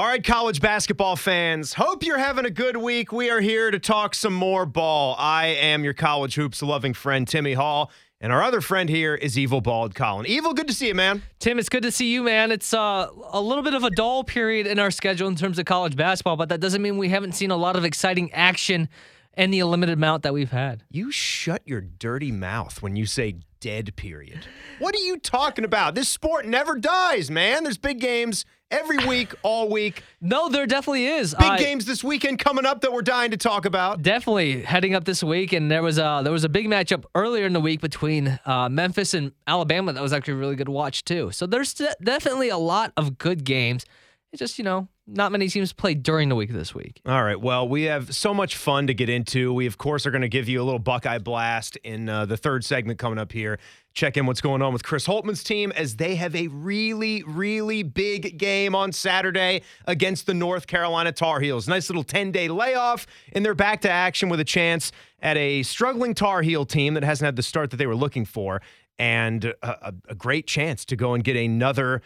All 0.00 0.06
right, 0.06 0.24
college 0.24 0.62
basketball 0.62 1.14
fans, 1.14 1.74
hope 1.74 2.04
you're 2.04 2.16
having 2.16 2.46
a 2.46 2.50
good 2.50 2.78
week. 2.78 3.12
We 3.12 3.28
are 3.28 3.42
here 3.42 3.70
to 3.70 3.78
talk 3.78 4.14
some 4.14 4.32
more 4.32 4.64
ball. 4.64 5.14
I 5.18 5.48
am 5.48 5.84
your 5.84 5.92
college 5.92 6.36
hoops 6.36 6.62
loving 6.62 6.94
friend, 6.94 7.28
Timmy 7.28 7.52
Hall. 7.52 7.90
And 8.18 8.32
our 8.32 8.42
other 8.42 8.62
friend 8.62 8.88
here 8.88 9.14
is 9.14 9.38
Evil 9.38 9.60
Bald 9.60 9.94
Colin. 9.94 10.24
Evil, 10.24 10.54
good 10.54 10.68
to 10.68 10.72
see 10.72 10.88
you, 10.88 10.94
man. 10.94 11.22
Tim, 11.38 11.58
it's 11.58 11.68
good 11.68 11.82
to 11.82 11.92
see 11.92 12.10
you, 12.10 12.22
man. 12.22 12.50
It's 12.50 12.72
uh, 12.72 13.08
a 13.30 13.42
little 13.42 13.62
bit 13.62 13.74
of 13.74 13.84
a 13.84 13.90
dull 13.90 14.24
period 14.24 14.66
in 14.66 14.78
our 14.78 14.90
schedule 14.90 15.28
in 15.28 15.36
terms 15.36 15.58
of 15.58 15.66
college 15.66 15.96
basketball, 15.96 16.38
but 16.38 16.48
that 16.48 16.60
doesn't 16.60 16.80
mean 16.80 16.96
we 16.96 17.10
haven't 17.10 17.32
seen 17.32 17.50
a 17.50 17.56
lot 17.58 17.76
of 17.76 17.84
exciting 17.84 18.32
action 18.32 18.88
in 19.36 19.50
the 19.50 19.62
limited 19.64 19.98
amount 19.98 20.22
that 20.22 20.32
we've 20.32 20.50
had. 20.50 20.82
You 20.90 21.12
shut 21.12 21.60
your 21.66 21.82
dirty 21.82 22.32
mouth 22.32 22.80
when 22.80 22.96
you 22.96 23.04
say 23.04 23.34
dead 23.60 23.94
period. 23.96 24.46
What 24.78 24.94
are 24.94 25.04
you 25.04 25.18
talking 25.18 25.66
about? 25.66 25.94
This 25.94 26.08
sport 26.08 26.46
never 26.46 26.78
dies, 26.78 27.30
man. 27.30 27.64
There's 27.64 27.76
big 27.76 28.00
games 28.00 28.46
every 28.70 28.98
week, 29.06 29.34
all 29.42 29.68
week. 29.68 30.02
No, 30.20 30.48
there 30.48 30.66
definitely 30.66 31.06
is. 31.06 31.34
Big 31.38 31.58
games 31.58 31.84
this 31.84 32.04
weekend 32.04 32.38
coming 32.38 32.66
up 32.66 32.80
that 32.82 32.92
we're 32.92 33.02
dying 33.02 33.30
to 33.32 33.36
talk 33.36 33.64
about. 33.64 34.02
Definitely 34.02 34.62
heading 34.62 34.94
up 34.94 35.04
this 35.04 35.22
week, 35.22 35.52
and 35.52 35.70
there 35.70 35.82
was 35.82 35.98
a 35.98 36.20
there 36.22 36.32
was 36.32 36.44
a 36.44 36.48
big 36.48 36.66
matchup 36.66 37.04
earlier 37.14 37.46
in 37.46 37.52
the 37.52 37.60
week 37.60 37.80
between 37.80 38.38
uh, 38.46 38.68
Memphis 38.68 39.14
and 39.14 39.32
Alabama 39.46 39.92
that 39.92 40.02
was 40.02 40.12
actually 40.12 40.34
a 40.34 40.38
really 40.38 40.56
good 40.56 40.68
watch 40.68 41.04
too. 41.04 41.30
So 41.32 41.46
there's 41.46 41.74
definitely 42.02 42.48
a 42.48 42.58
lot 42.58 42.92
of 42.96 43.18
good 43.18 43.44
games. 43.44 43.84
It's 44.32 44.40
just 44.40 44.58
you 44.58 44.64
know 44.64 44.88
not 45.12 45.32
many 45.32 45.48
teams 45.48 45.72
played 45.72 46.02
during 46.02 46.28
the 46.28 46.36
week 46.36 46.52
this 46.52 46.74
week. 46.74 47.00
All 47.04 47.22
right. 47.22 47.40
Well, 47.40 47.68
we 47.68 47.84
have 47.84 48.14
so 48.14 48.32
much 48.32 48.56
fun 48.56 48.86
to 48.86 48.94
get 48.94 49.08
into. 49.08 49.52
We, 49.52 49.66
of 49.66 49.78
course, 49.78 50.06
are 50.06 50.10
going 50.10 50.22
to 50.22 50.28
give 50.28 50.48
you 50.48 50.62
a 50.62 50.64
little 50.64 50.78
Buckeye 50.78 51.18
blast 51.18 51.76
in 51.78 52.08
uh, 52.08 52.26
the 52.26 52.36
third 52.36 52.64
segment 52.64 52.98
coming 52.98 53.18
up 53.18 53.32
here. 53.32 53.58
Check 53.92 54.16
in 54.16 54.26
what's 54.26 54.40
going 54.40 54.62
on 54.62 54.72
with 54.72 54.84
Chris 54.84 55.06
Holtmann's 55.06 55.42
team 55.42 55.72
as 55.72 55.96
they 55.96 56.14
have 56.14 56.36
a 56.36 56.46
really, 56.48 57.24
really 57.24 57.82
big 57.82 58.38
game 58.38 58.74
on 58.74 58.92
Saturday 58.92 59.62
against 59.86 60.26
the 60.26 60.34
North 60.34 60.68
Carolina 60.68 61.10
Tar 61.10 61.40
Heels. 61.40 61.66
Nice 61.66 61.90
little 61.90 62.04
10 62.04 62.30
day 62.30 62.48
layoff, 62.48 63.06
and 63.32 63.44
they're 63.44 63.54
back 63.54 63.80
to 63.80 63.90
action 63.90 64.28
with 64.28 64.38
a 64.38 64.44
chance 64.44 64.92
at 65.20 65.36
a 65.36 65.64
struggling 65.64 66.14
Tar 66.14 66.42
Heel 66.42 66.64
team 66.64 66.94
that 66.94 67.02
hasn't 67.02 67.26
had 67.26 67.36
the 67.36 67.42
start 67.42 67.70
that 67.70 67.78
they 67.78 67.86
were 67.86 67.96
looking 67.96 68.24
for 68.24 68.62
and 69.00 69.46
a, 69.62 69.94
a, 70.10 70.14
great 70.14 70.46
chance 70.46 70.84
to 70.84 70.94
go 70.94 71.14
and 71.14 71.24
get 71.24 71.34
another 71.34 72.02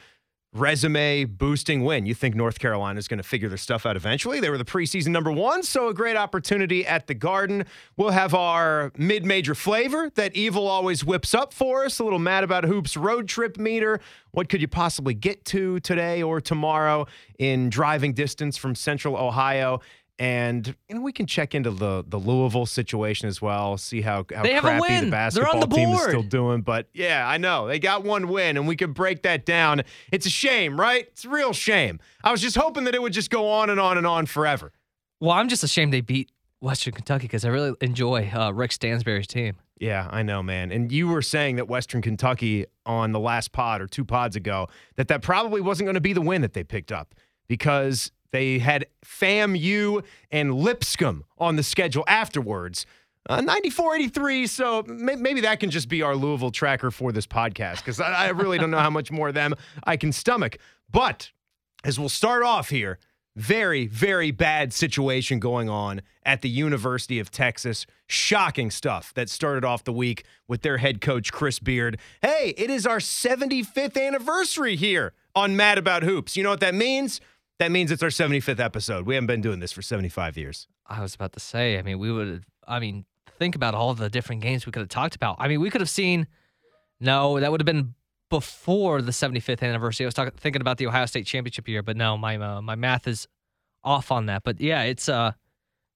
resume 0.55 1.24
boosting 1.24 1.84
win. 1.84 2.06
You 2.06 2.14
think 2.14 2.34
North 2.34 2.58
Carolina 2.58 2.98
is 2.98 3.08
going 3.08 3.19
to 3.19 3.24
figure 3.24 3.48
their 3.48 3.58
stuff 3.58 3.84
out 3.84 3.97
eventually? 3.97 4.41
They 4.41 4.50
were 4.50 4.58
the 4.58 4.64
preseason 4.64 5.08
number 5.08 5.33
one, 5.33 5.62
so 5.64 5.88
a 5.88 5.94
great 5.94 6.16
opportunity 6.16 6.86
at 6.86 7.08
the 7.08 7.14
Garden. 7.14 7.64
We'll 7.97 8.10
have 8.10 8.34
our 8.34 8.92
mid 8.97 9.25
major 9.25 9.55
flavor 9.55 10.10
that 10.14 10.34
Evil 10.36 10.66
always 10.69 11.05
whips 11.05 11.34
up 11.34 11.52
for 11.52 11.84
us, 11.84 11.98
a 11.98 12.05
little 12.05 12.19
mad 12.19 12.44
about 12.44 12.64
hoops 12.64 12.97
road 12.97 13.28
trip 13.28 13.58
meter. 13.58 14.00
What 14.30 14.48
could 14.48 14.60
you 14.60 14.69
possibly 14.69 15.14
get 15.14 15.44
to 15.47 15.80
today 15.80 16.22
or 16.22 16.41
tomorrow 16.41 17.06
in 17.38 17.69
driving 17.69 18.14
distance 18.14 18.56
from 18.56 18.75
central 18.75 19.16
Ohio? 19.16 19.80
And 20.19 20.75
you 20.89 20.95
know 20.95 21.01
we 21.01 21.12
can 21.12 21.27
check 21.27 21.55
into 21.55 21.70
the 21.70 22.05
the 22.07 22.19
Louisville 22.19 22.67
situation 22.67 23.29
as 23.29 23.43
well, 23.43 23.77
see 23.77 24.01
how 24.01 24.25
how 24.34 24.43
they 24.43 24.59
crappy 24.59 25.01
the 25.01 25.11
basketball 25.11 25.61
the 25.61 25.67
team 25.67 25.91
is 25.91 26.03
still 26.03 26.23
doing. 26.23 26.62
But 26.62 26.89
yeah, 26.95 27.29
I 27.29 27.39
know 27.39 27.67
they 27.67 27.79
got 27.79 28.05
one 28.05 28.29
win, 28.29 28.56
and 28.56 28.69
we 28.69 28.77
can 28.77 28.93
break 28.93 29.23
that 29.23 29.45
down. 29.45 29.83
It's 30.12 30.27
a 30.27 30.31
shame, 30.31 30.79
right? 30.79 31.06
It's 31.09 31.25
a 31.25 31.29
real 31.29 31.53
shame. 31.53 32.01
I 32.23 32.31
was 32.31 32.41
just 32.41 32.56
hoping 32.56 32.84
that 32.84 32.95
it 32.95 33.03
would 33.03 33.12
just 33.12 33.31
go 33.31 33.48
on 33.51 33.71
and 33.71 33.81
on 33.81 33.98
and 33.98 34.06
on 34.06 34.27
forever. 34.27 34.73
Well, 35.21 35.33
I'm 35.33 35.48
just 35.48 35.65
ashamed 35.65 35.93
they 35.93 36.01
beat 36.01 36.31
Western 36.61 36.95
Kentucky 36.95 37.27
because 37.27 37.45
I 37.45 37.49
really 37.49 37.75
enjoy 37.81 38.31
uh, 38.34 38.53
Rick 38.53 38.73
Stansbury's 38.73 39.27
team. 39.27 39.56
Yeah, 39.78 40.09
I 40.11 40.23
know, 40.23 40.43
man. 40.43 40.71
And 40.71 40.91
you 40.93 41.09
were 41.09 41.23
saying 41.23 41.56
that 41.56 41.69
Western 41.69 42.01
Kentucky 42.01 42.67
on 42.87 43.12
the 43.12 43.21
last 43.21 43.53
pod 43.53 43.81
or 43.81 43.87
two 43.87 44.05
pods 44.05 44.37
ago 44.37 44.69
that 44.97 45.09
that 45.09 45.21
probably 45.23 45.61
wasn't 45.61 45.87
going 45.87 45.95
to 45.95 46.01
be 46.01 46.12
the 46.12 46.21
win 46.21 46.43
that 46.43 46.53
they 46.53 46.62
picked 46.62 46.93
up 46.93 47.15
because 47.49 48.12
they 48.35 48.59
had 48.59 48.87
FAMU 49.05 50.05
and 50.33 50.55
Lipscomb 50.55 51.25
on 51.39 51.55
the 51.55 51.63
schedule 51.63 52.05
afterwards. 52.09 52.85
Uh, 53.29 53.41
94 53.41 53.95
83. 53.95 54.47
So 54.49 54.83
may- 54.83 55.15
maybe 55.15 55.41
that 55.43 55.61
can 55.61 55.71
just 55.71 55.89
be 55.89 56.03
our 56.03 56.17
Louisville 56.17 56.50
tracker 56.50 56.91
for 56.91 57.12
this 57.12 57.27
podcast 57.28 57.77
because 57.77 58.00
I-, 58.00 58.27
I 58.27 58.28
really 58.31 58.59
don't 58.59 58.73
know 58.73 58.81
how 58.81 58.91
much 58.91 59.12
more 59.12 59.28
of 59.28 59.34
them 59.34 59.55
I 59.84 59.97
can 59.97 60.11
stomach. 60.11 60.59
But 60.91 61.31
as 61.84 61.99
we'll 61.99 62.09
start 62.09 62.43
off 62.43 62.71
here, 62.71 62.99
very, 63.37 63.87
very 63.87 64.31
bad 64.33 64.73
situation 64.73 65.39
going 65.39 65.69
on 65.69 66.03
at 66.25 66.43
the 66.43 66.49
University 66.49 67.19
of 67.21 67.31
Texas. 67.31 67.87
Shocking 68.06 68.71
stuff 68.71 69.15
that 69.15 69.28
started 69.28 69.65
off 69.65 69.84
the 69.84 69.93
week 69.93 70.25
with 70.49 70.62
their 70.62 70.78
head 70.78 71.00
coach, 71.00 71.33
Chris 71.33 71.59
Beard. 71.59 71.99
Hey, 72.21 72.55
it 72.56 72.69
is 72.71 72.87
our 72.87 72.99
75th 72.99 73.97
anniversary 74.00 74.77
here 74.77 75.12
on 75.34 75.56
Mad 75.56 75.78
About 75.78 76.03
Hoops. 76.03 76.37
You 76.37 76.43
know 76.43 76.50
what 76.50 76.61
that 76.61 76.75
means? 76.75 77.21
That 77.59 77.70
means 77.70 77.91
it's 77.91 78.03
our 78.03 78.09
75th 78.09 78.59
episode. 78.59 79.06
We 79.06 79.15
haven't 79.15 79.28
been 79.28 79.41
doing 79.41 79.60
this 79.60 79.72
for 79.72 79.82
75 79.82 80.37
years. 80.37 80.66
I 80.87 81.00
was 81.00 81.15
about 81.15 81.32
to 81.34 81.41
say, 81.41 81.78
I 81.78 81.82
mean, 81.82 81.98
we 81.98 82.10
would, 82.10 82.44
I 82.66 82.81
mean, 82.81 83.04
think 83.38 83.54
about 83.54 83.75
all 83.75 83.94
the 83.94 84.10
different 84.10 84.42
games 84.42 84.66
we 84.66 84.72
could 84.72 84.81
have 84.81 84.88
talked 84.88 85.15
about. 85.15 85.37
I 85.38 85.48
mean, 85.48 85.60
we 85.60 85.70
could 85.70 85.81
have 85.81 85.91
seen, 85.91 86.26
no, 87.00 87.38
that 87.38 87.50
would 87.50 87.60
have 87.60 87.66
been 87.66 87.94
before 88.28 89.00
the 89.03 89.12
75th 89.12 89.62
anniversary. 89.62 90.04
I 90.04 90.09
was 90.09 90.14
talking, 90.14 90.32
thinking 90.37 90.60
about 90.60 90.78
the 90.78 90.87
Ohio 90.87 91.06
State 91.06 91.26
championship 91.26 91.69
year, 91.69 91.82
but 91.82 91.97
no, 91.97 92.19
my 92.19 92.37
uh, 92.37 92.60
my 92.60 92.75
math 92.75 93.06
is 93.06 93.28
off 93.84 94.10
on 94.10 94.26
that. 94.26 94.43
But 94.43 94.60
yeah, 94.60 94.82
it's 94.82 95.09
uh, 95.09 95.32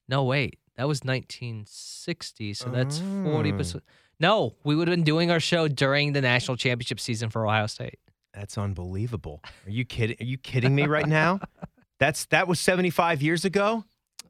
no 0.07 0.23
wait, 0.23 0.57
that 0.77 0.87
was 0.87 1.01
1960, 1.03 2.53
so 2.53 2.69
that's 2.69 2.99
40 3.23 3.51
percent. 3.51 3.83
No, 4.19 4.55
we 4.63 4.75
would 4.75 4.87
have 4.87 4.95
been 4.95 5.03
doing 5.03 5.31
our 5.31 5.39
show 5.39 5.67
during 5.67 6.13
the 6.13 6.21
national 6.21 6.57
championship 6.57 6.99
season 6.99 7.29
for 7.29 7.45
Ohio 7.45 7.67
State. 7.67 7.99
That's 8.33 8.57
unbelievable. 8.57 9.41
Are 9.65 9.71
you 9.71 9.85
kidding? 9.85 10.17
Are 10.19 10.25
you 10.25 10.37
kidding 10.37 10.75
me 10.75 10.85
right 10.85 11.07
now? 11.07 11.39
That's 11.99 12.25
that 12.27 12.47
was 12.47 12.59
75 12.59 13.21
years 13.21 13.43
ago. 13.45 13.83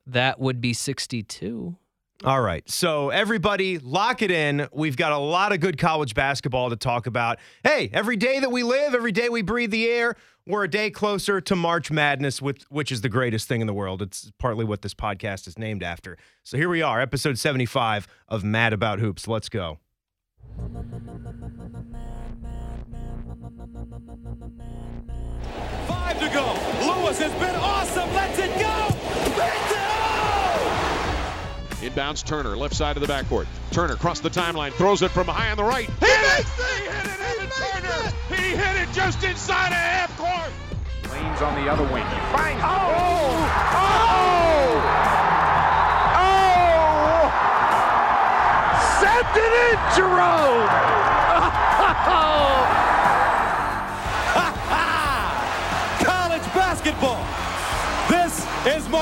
That 0.07 0.39
would 0.39 0.59
be 0.59 0.73
62. 0.73 1.75
All 2.25 2.41
right. 2.41 2.69
So 2.69 3.09
everybody 3.11 3.77
lock 3.77 4.21
it 4.21 4.31
in. 4.31 4.67
We've 4.73 4.97
got 4.97 5.13
a 5.13 5.17
lot 5.17 5.53
of 5.53 5.61
good 5.61 5.77
college 5.77 6.13
basketball 6.13 6.69
to 6.69 6.75
talk 6.75 7.07
about. 7.07 7.37
Hey, 7.63 7.89
every 7.93 8.17
day 8.17 8.39
that 8.39 8.51
we 8.51 8.61
live, 8.63 8.93
every 8.93 9.13
day 9.13 9.29
we 9.29 9.41
breathe 9.41 9.71
the 9.71 9.87
air, 9.87 10.15
we're 10.45 10.65
a 10.65 10.69
day 10.69 10.89
closer 10.89 11.39
to 11.39 11.55
March 11.55 11.91
Madness, 11.91 12.41
with, 12.41 12.63
which 12.69 12.91
is 12.91 13.01
the 13.01 13.09
greatest 13.09 13.47
thing 13.47 13.61
in 13.61 13.67
the 13.67 13.73
world. 13.73 14.01
It's 14.01 14.31
partly 14.37 14.65
what 14.65 14.81
this 14.81 14.93
podcast 14.93 15.47
is 15.47 15.57
named 15.57 15.81
after. 15.81 16.17
So 16.43 16.57
here 16.57 16.67
we 16.67 16.81
are, 16.81 16.99
episode 16.99 17.37
75 17.37 18.07
of 18.27 18.43
Mad 18.43 18.73
About 18.73 18.99
Hoops. 18.99 19.25
Let's 19.27 19.47
go. 19.47 19.77
Lewis 27.09 27.21
has 27.21 27.33
been 27.41 27.55
awesome. 27.55 28.07
Let's 28.13 28.37
it 28.37 28.53
go. 28.59 28.87
Inbounds 31.81 32.23
Turner, 32.23 32.55
left 32.55 32.75
side 32.75 32.97
of 32.97 33.01
the 33.01 33.11
backcourt. 33.11 33.47
Turner 33.71 33.95
across 33.95 34.19
the 34.19 34.29
timeline, 34.29 34.71
throws 34.73 35.01
it 35.01 35.09
from 35.09 35.25
high 35.27 35.49
on 35.49 35.57
the 35.57 35.63
right. 35.63 35.89
Hit 35.89 36.07
he 36.07 36.13
it! 36.13 36.45
He 36.45 36.83
hit 36.85 37.05
it, 37.07 37.19
Evan 37.19 37.49
Turner! 37.49 38.09
It. 38.09 38.13
He 38.39 38.55
hit 38.55 38.75
it 38.75 38.93
just 38.93 39.23
inside 39.23 39.69
of 39.69 39.73
half 39.73 40.15
court. 40.19 40.51
Lane's 41.11 41.41
on 41.41 41.55
the 41.55 41.71
other 41.71 41.81
wing. 41.91 42.05
He 42.05 42.19
finds. 42.37 42.61
Oh! 42.63 42.69
Oh! 43.73 43.97
oh! 46.13 46.21
Oh! 46.21 47.33
Sent 49.01 49.35
it 49.35 49.53
in, 49.71 49.79
Jerome! 49.95 50.69
basketball. 51.29 52.29
Oh! 52.71 52.78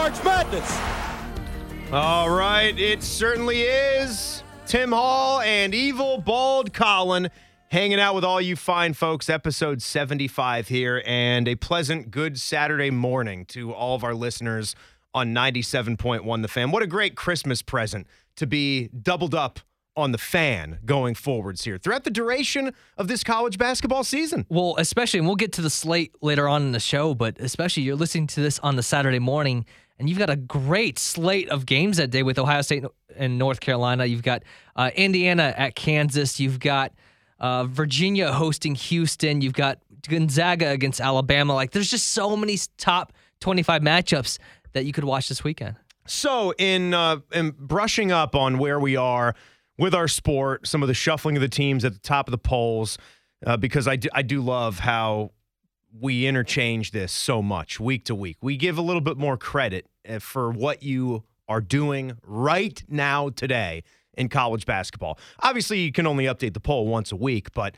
March 0.07 0.23
Madness. 0.23 1.91
All 1.91 2.29
right, 2.29 2.79
it 2.79 3.03
certainly 3.03 3.63
is. 3.63 4.41
Tim 4.65 4.93
Hall 4.93 5.41
and 5.41 5.75
Evil 5.75 6.17
Bald 6.17 6.71
Colin 6.71 7.29
hanging 7.71 7.99
out 7.99 8.15
with 8.15 8.23
all 8.23 8.39
you 8.39 8.55
fine 8.55 8.93
folks. 8.93 9.29
Episode 9.29 9.81
75 9.81 10.69
here, 10.69 11.03
and 11.05 11.45
a 11.49 11.55
pleasant, 11.55 12.09
good 12.09 12.39
Saturday 12.39 12.89
morning 12.89 13.43
to 13.47 13.73
all 13.73 13.95
of 13.95 14.05
our 14.05 14.13
listeners 14.15 14.77
on 15.13 15.33
97.1 15.33 16.41
The 16.41 16.47
Fan. 16.47 16.71
What 16.71 16.83
a 16.83 16.87
great 16.87 17.17
Christmas 17.17 17.61
present 17.61 18.07
to 18.37 18.47
be 18.47 18.87
doubled 18.87 19.35
up 19.35 19.59
on 19.97 20.13
the 20.13 20.17
fan 20.17 20.77
going 20.85 21.15
forwards 21.15 21.65
here 21.65 21.77
throughout 21.77 22.05
the 22.05 22.11
duration 22.11 22.71
of 22.97 23.09
this 23.09 23.25
college 23.25 23.57
basketball 23.57 24.05
season. 24.05 24.45
Well, 24.47 24.75
especially, 24.77 25.17
and 25.17 25.27
we'll 25.27 25.35
get 25.35 25.51
to 25.53 25.61
the 25.61 25.71
slate 25.71 26.15
later 26.21 26.47
on 26.47 26.61
in 26.61 26.71
the 26.71 26.79
show, 26.79 27.13
but 27.13 27.37
especially 27.41 27.83
you're 27.83 27.95
listening 27.95 28.27
to 28.27 28.39
this 28.39 28.59
on 28.59 28.77
the 28.77 28.83
Saturday 28.83 29.19
morning, 29.19 29.65
and 29.99 30.09
you've 30.09 30.19
got 30.19 30.29
a 30.29 30.35
great 30.35 30.99
slate 30.99 31.49
of 31.49 31.65
games 31.65 31.97
that 31.97 32.09
day 32.11 32.23
with 32.23 32.37
Ohio 32.37 32.61
State 32.61 32.85
and 33.15 33.37
North 33.37 33.59
Carolina. 33.59 34.05
You've 34.05 34.23
got 34.23 34.43
uh, 34.75 34.91
Indiana 34.95 35.53
at 35.57 35.75
Kansas. 35.75 36.39
You've 36.39 36.59
got 36.59 36.93
uh, 37.39 37.65
Virginia 37.65 38.31
hosting 38.31 38.75
Houston. 38.75 39.41
You've 39.41 39.53
got 39.53 39.79
Gonzaga 40.07 40.69
against 40.69 41.01
Alabama. 41.01 41.53
Like, 41.53 41.71
there's 41.71 41.89
just 41.89 42.09
so 42.09 42.35
many 42.35 42.57
top 42.77 43.13
25 43.39 43.81
matchups 43.81 44.37
that 44.73 44.85
you 44.85 44.93
could 44.93 45.03
watch 45.03 45.29
this 45.29 45.43
weekend. 45.43 45.75
So, 46.05 46.53
in 46.57 46.93
uh, 46.93 47.17
in 47.33 47.51
brushing 47.57 48.11
up 48.11 48.33
on 48.33 48.59
where 48.59 48.79
we 48.79 48.95
are 48.95 49.35
with 49.77 49.93
our 49.93 50.07
sport, 50.07 50.65
some 50.65 50.81
of 50.81 50.87
the 50.87 50.93
shuffling 50.93 51.35
of 51.35 51.41
the 51.41 51.49
teams 51.49 51.83
at 51.83 51.93
the 51.93 51.99
top 51.99 52.27
of 52.27 52.31
the 52.31 52.37
polls, 52.37 52.97
uh, 53.45 53.57
because 53.57 53.87
I 53.87 53.97
do, 53.97 54.09
I 54.13 54.21
do 54.21 54.41
love 54.41 54.79
how 54.79 55.31
we 55.99 56.27
interchange 56.27 56.91
this 56.91 57.11
so 57.11 57.41
much 57.41 57.79
week 57.79 58.05
to 58.05 58.15
week. 58.15 58.37
We 58.41 58.57
give 58.57 58.77
a 58.77 58.81
little 58.81 59.01
bit 59.01 59.17
more 59.17 59.37
credit 59.37 59.85
uh, 60.07 60.19
for 60.19 60.51
what 60.51 60.83
you 60.83 61.23
are 61.47 61.61
doing 61.61 62.17
right 62.23 62.83
now 62.87 63.29
today 63.29 63.83
in 64.17 64.29
college 64.29 64.65
basketball. 64.65 65.17
Obviously, 65.39 65.79
you 65.79 65.91
can 65.91 66.07
only 66.07 66.25
update 66.25 66.53
the 66.53 66.59
poll 66.59 66.87
once 66.87 67.11
a 67.11 67.15
week, 67.15 67.53
but 67.53 67.75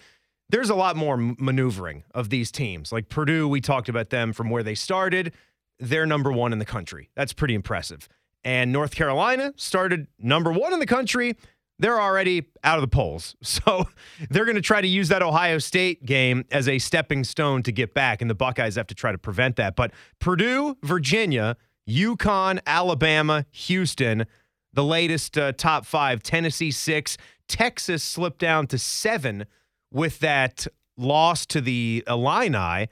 there's 0.50 0.70
a 0.70 0.76
lot 0.76 0.96
more 0.96 1.18
maneuvering 1.18 2.04
of 2.16 2.30
these 2.30 2.52
teams. 2.52 2.92
Like 2.92 3.10
Purdue, 3.10 3.48
we 3.48 3.62
talked 3.62 3.90
about 3.90 4.10
them 4.10 4.34
from 4.34 4.50
where 4.50 4.64
they 4.64 4.76
started. 4.76 5.34
They're 5.80 6.08
number 6.08 6.32
one 6.32 6.52
in 6.52 6.60
the 6.60 6.66
country. 6.66 7.10
That's 7.16 7.34
pretty 7.34 7.54
impressive. 7.54 8.10
And 8.44 8.72
North 8.72 8.96
Carolina 8.96 9.54
started 9.58 10.08
number 10.18 10.52
one 10.52 10.74
in 10.74 10.80
the 10.80 10.86
country 10.88 11.36
they're 11.80 12.00
already 12.00 12.46
out 12.64 12.78
of 12.78 12.82
the 12.82 12.88
polls. 12.88 13.36
So 13.44 13.88
they're 14.30 14.46
going 14.46 14.56
to 14.56 14.62
try 14.62 14.80
to 14.80 14.88
use 14.88 15.10
that 15.10 15.22
Ohio 15.22 15.58
State 15.58 16.06
game 16.06 16.46
as 16.52 16.68
a 16.68 16.80
stepping 16.80 17.24
stone 17.24 17.64
to 17.64 17.72
get 17.72 17.94
back, 17.94 18.22
and 18.22 18.30
the 18.30 18.36
Buckeyes 18.36 18.76
have 18.76 18.88
to 18.88 18.96
try 18.96 19.12
to 19.12 19.18
prevent 19.18 19.56
that. 19.58 19.76
But 19.76 19.92
Purdue, 20.20 20.78
Virginia, 20.84 21.58
UConn, 21.90 22.60
Alabama, 22.66 23.46
Houston, 23.52 24.26
the 24.74 24.84
latest 24.84 25.38
uh, 25.38 25.52
top 25.54 25.86
five, 25.86 26.24
Tennessee 26.24 26.72
six, 26.72 27.18
Texas 27.48 28.04
slipped 28.04 28.40
down 28.40 28.68
to 28.68 28.78
seven 28.78 29.46
with 29.92 30.20
that 30.20 30.68
loss 30.98 31.46
to 31.48 31.62
the 31.62 32.04
Illini 32.08 32.88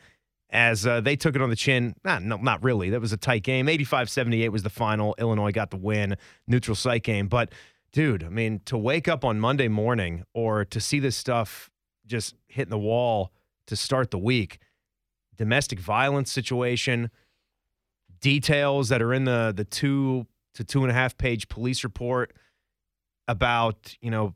as 0.50 0.88
uh, 0.88 1.02
they 1.02 1.16
took 1.16 1.36
it 1.36 1.42
on 1.42 1.50
the 1.50 1.56
chin. 1.56 1.94
Not, 2.04 2.24
no, 2.24 2.38
not 2.38 2.64
really. 2.64 2.90
That 2.90 3.02
was 3.02 3.12
a 3.12 3.18
tight 3.18 3.44
game. 3.44 3.70
85 3.70 4.10
78 4.10 4.50
was 4.50 4.64
the 4.64 4.70
final. 4.70 5.16
Illinois 5.20 5.52
got 5.52 5.72
the 5.72 5.78
win, 5.78 6.16
neutral 6.48 6.76
site 6.76 7.04
game. 7.04 7.28
But 7.28 7.52
dude, 7.92 8.24
I 8.24 8.30
mean, 8.30 8.62
to 8.66 8.78
wake 8.78 9.08
up 9.08 9.24
on 9.26 9.40
Monday 9.40 9.68
morning 9.68 10.24
or 10.34 10.66
to 10.66 10.80
see 10.80 11.00
this 11.00 11.16
stuff 11.16 11.70
just 12.06 12.36
hitting 12.48 12.70
the 12.70 12.78
wall 12.78 13.32
to 13.68 13.76
start 13.76 14.12
the 14.12 14.18
week, 14.18 14.60
domestic 15.36 15.80
violence 15.80 16.32
situation, 16.32 17.12
details 18.20 18.90
that 18.90 19.02
are 19.02 19.14
in 19.14 19.26
the 19.26 19.54
the 19.56 19.66
two 19.66 20.26
to 20.56 20.64
two 20.64 20.82
and 20.82 20.92
a 20.92 20.94
half 20.94 21.18
page 21.18 21.48
police 21.50 21.84
report 21.84 22.34
about 23.28 23.96
you 24.02 24.10
know 24.10 24.34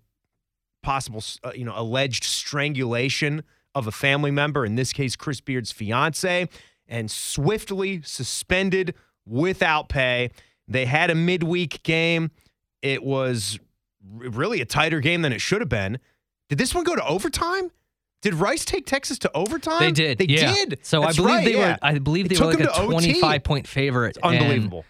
possible 0.84 1.24
uh, 1.44 1.52
you 1.56 1.66
know 1.66 1.74
alleged 1.76 2.24
strangulation 2.24 3.44
of 3.74 3.88
a 3.88 3.92
family 3.92 4.32
member 4.32 4.66
in 4.66 4.76
this 4.76 4.94
case 4.94 5.16
Chris 5.16 5.42
Beard's 5.42 5.72
fiance 5.72 6.48
and 6.88 7.10
swiftly 7.10 8.02
suspended 8.04 8.94
without 9.26 9.88
pay. 9.90 10.30
They 10.68 10.86
had 10.86 11.10
a 11.10 11.16
midweek 11.16 11.84
game 11.84 12.32
it 12.82 13.04
was 13.04 13.60
really 14.10 14.62
a 14.62 14.66
tighter 14.66 15.00
game 15.00 15.22
than 15.22 15.34
it 15.34 15.42
should 15.42 15.62
have 15.62 15.70
been. 15.70 16.00
Did 16.50 16.58
this 16.58 16.76
one 16.76 16.84
go 16.84 16.96
to 16.96 17.06
overtime? 17.06 17.72
Did 18.22 18.36
Rice 18.36 18.66
take 18.66 18.86
Texas 18.86 19.18
to 19.20 19.32
overtime? 19.36 19.80
They 19.80 19.92
did. 19.92 20.18
They 20.20 20.26
yeah. 20.26 20.54
did. 20.54 20.80
So 20.84 21.02
that's 21.02 21.18
I 21.18 21.22
believe 21.22 21.36
right, 21.36 21.46
they 21.46 21.54
yeah. 21.54 21.72
were. 21.72 21.78
I 21.82 21.98
believe 21.98 22.30
they 22.30 22.36
It 22.36 22.42
were 22.42 22.52
took 22.52 22.60
like 22.60 22.70
a 22.70 22.74
to 22.74 22.82
OT. 22.82 22.92
twenty-five 22.92 23.44
point 23.44 23.68
favorite. 23.68 24.18
It's 24.18 24.20
unbelievable. 24.20 24.86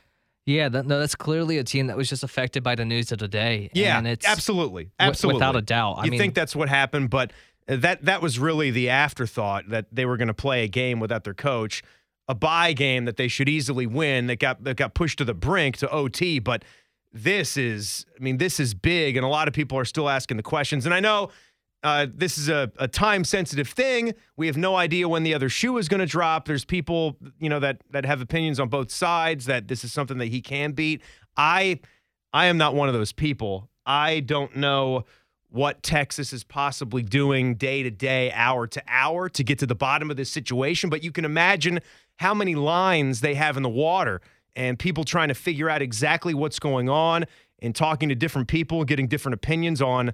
Yeah, 0.45 0.69
that, 0.69 0.88
no, 0.88 0.99
that's 0.99 1.15
clearly 1.15 1.59
a 1.59 1.63
team 1.63 1.88
that 1.88 1.95
was 1.95 2.09
just 2.09 2.23
affected 2.23 2.63
by 2.63 2.73
the 2.75 2.83
news 2.83 3.11
of 3.11 3.19
the 3.19 3.27
day. 3.27 3.69
yeah, 3.73 3.97
and 3.97 4.07
it's 4.07 4.25
absolutely, 4.25 4.89
absolutely, 4.99 5.35
without 5.35 5.55
a 5.55 5.61
doubt. 5.61 5.99
I 5.99 6.05
you 6.05 6.11
mean, 6.11 6.19
think 6.19 6.33
that's 6.33 6.55
what 6.55 6.67
happened, 6.67 7.11
but 7.11 7.31
that 7.67 8.03
that 8.05 8.21
was 8.21 8.39
really 8.39 8.71
the 8.71 8.89
afterthought 8.89 9.69
that 9.69 9.85
they 9.91 10.05
were 10.05 10.17
going 10.17 10.27
to 10.29 10.33
play 10.33 10.63
a 10.63 10.67
game 10.67 10.99
without 10.99 11.23
their 11.23 11.35
coach, 11.35 11.83
a 12.27 12.35
bye 12.35 12.73
game 12.73 13.05
that 13.05 13.17
they 13.17 13.27
should 13.27 13.47
easily 13.47 13.85
win. 13.85 14.27
That 14.27 14.39
got 14.39 14.63
that 14.63 14.77
got 14.77 14.94
pushed 14.94 15.19
to 15.19 15.25
the 15.25 15.35
brink 15.35 15.77
to 15.77 15.89
OT, 15.89 16.39
but 16.39 16.65
this 17.13 17.57
is, 17.57 18.05
I 18.17 18.23
mean, 18.23 18.37
this 18.37 18.59
is 18.59 18.73
big, 18.73 19.17
and 19.17 19.25
a 19.25 19.29
lot 19.29 19.47
of 19.47 19.53
people 19.53 19.77
are 19.77 19.85
still 19.85 20.09
asking 20.09 20.37
the 20.37 20.43
questions. 20.43 20.85
And 20.85 20.93
I 20.93 20.99
know 20.99 21.29
uh, 21.83 22.07
this 22.13 22.37
is 22.37 22.47
a, 22.47 22.71
a 22.77 22.87
time 22.87 23.23
sensitive 23.23 23.67
thing. 23.67 24.13
We 24.37 24.47
have 24.47 24.57
no 24.57 24.75
idea 24.75 25.09
when 25.09 25.23
the 25.23 25.33
other 25.33 25.49
shoe 25.49 25.77
is 25.77 25.89
going 25.89 25.99
to 25.99 26.05
drop. 26.05 26.45
There's 26.45 26.63
people, 26.63 27.17
you 27.39 27.49
know, 27.49 27.59
that 27.59 27.81
that 27.89 28.05
have 28.05 28.21
opinions 28.21 28.59
on 28.59 28.69
both 28.69 28.91
sides 28.91 29.45
that 29.45 29.67
this 29.67 29.83
is 29.83 29.91
something 29.91 30.17
that 30.19 30.27
he 30.27 30.41
can 30.41 30.73
beat. 30.73 31.01
I, 31.35 31.79
I 32.33 32.45
am 32.45 32.57
not 32.57 32.75
one 32.75 32.87
of 32.87 32.93
those 32.93 33.11
people. 33.11 33.69
I 33.85 34.19
don't 34.19 34.55
know 34.55 35.05
what 35.49 35.83
Texas 35.83 36.31
is 36.31 36.43
possibly 36.45 37.03
doing 37.03 37.55
day 37.55 37.83
to 37.83 37.91
day, 37.91 38.31
hour 38.31 38.67
to 38.67 38.81
hour 38.87 39.27
to 39.27 39.43
get 39.43 39.59
to 39.59 39.65
the 39.65 39.75
bottom 39.75 40.09
of 40.09 40.15
this 40.15 40.29
situation, 40.29 40.89
but 40.89 41.03
you 41.03 41.11
can 41.11 41.25
imagine 41.25 41.79
how 42.19 42.33
many 42.33 42.55
lines 42.55 43.19
they 43.19 43.33
have 43.33 43.57
in 43.57 43.63
the 43.63 43.69
water 43.69 44.21
and 44.56 44.77
people 44.77 45.03
trying 45.03 45.30
to 45.30 45.33
figure 45.33 45.69
out 45.69 45.81
exactly 45.81 46.33
what's 46.33 46.59
going 46.59 46.89
on 46.89 47.25
and 47.59 47.75
talking 47.75 48.09
to 48.09 48.15
different 48.15 48.48
people, 48.48 48.83
getting 48.83 49.07
different 49.07 49.33
opinions 49.36 49.81
on 49.81 50.13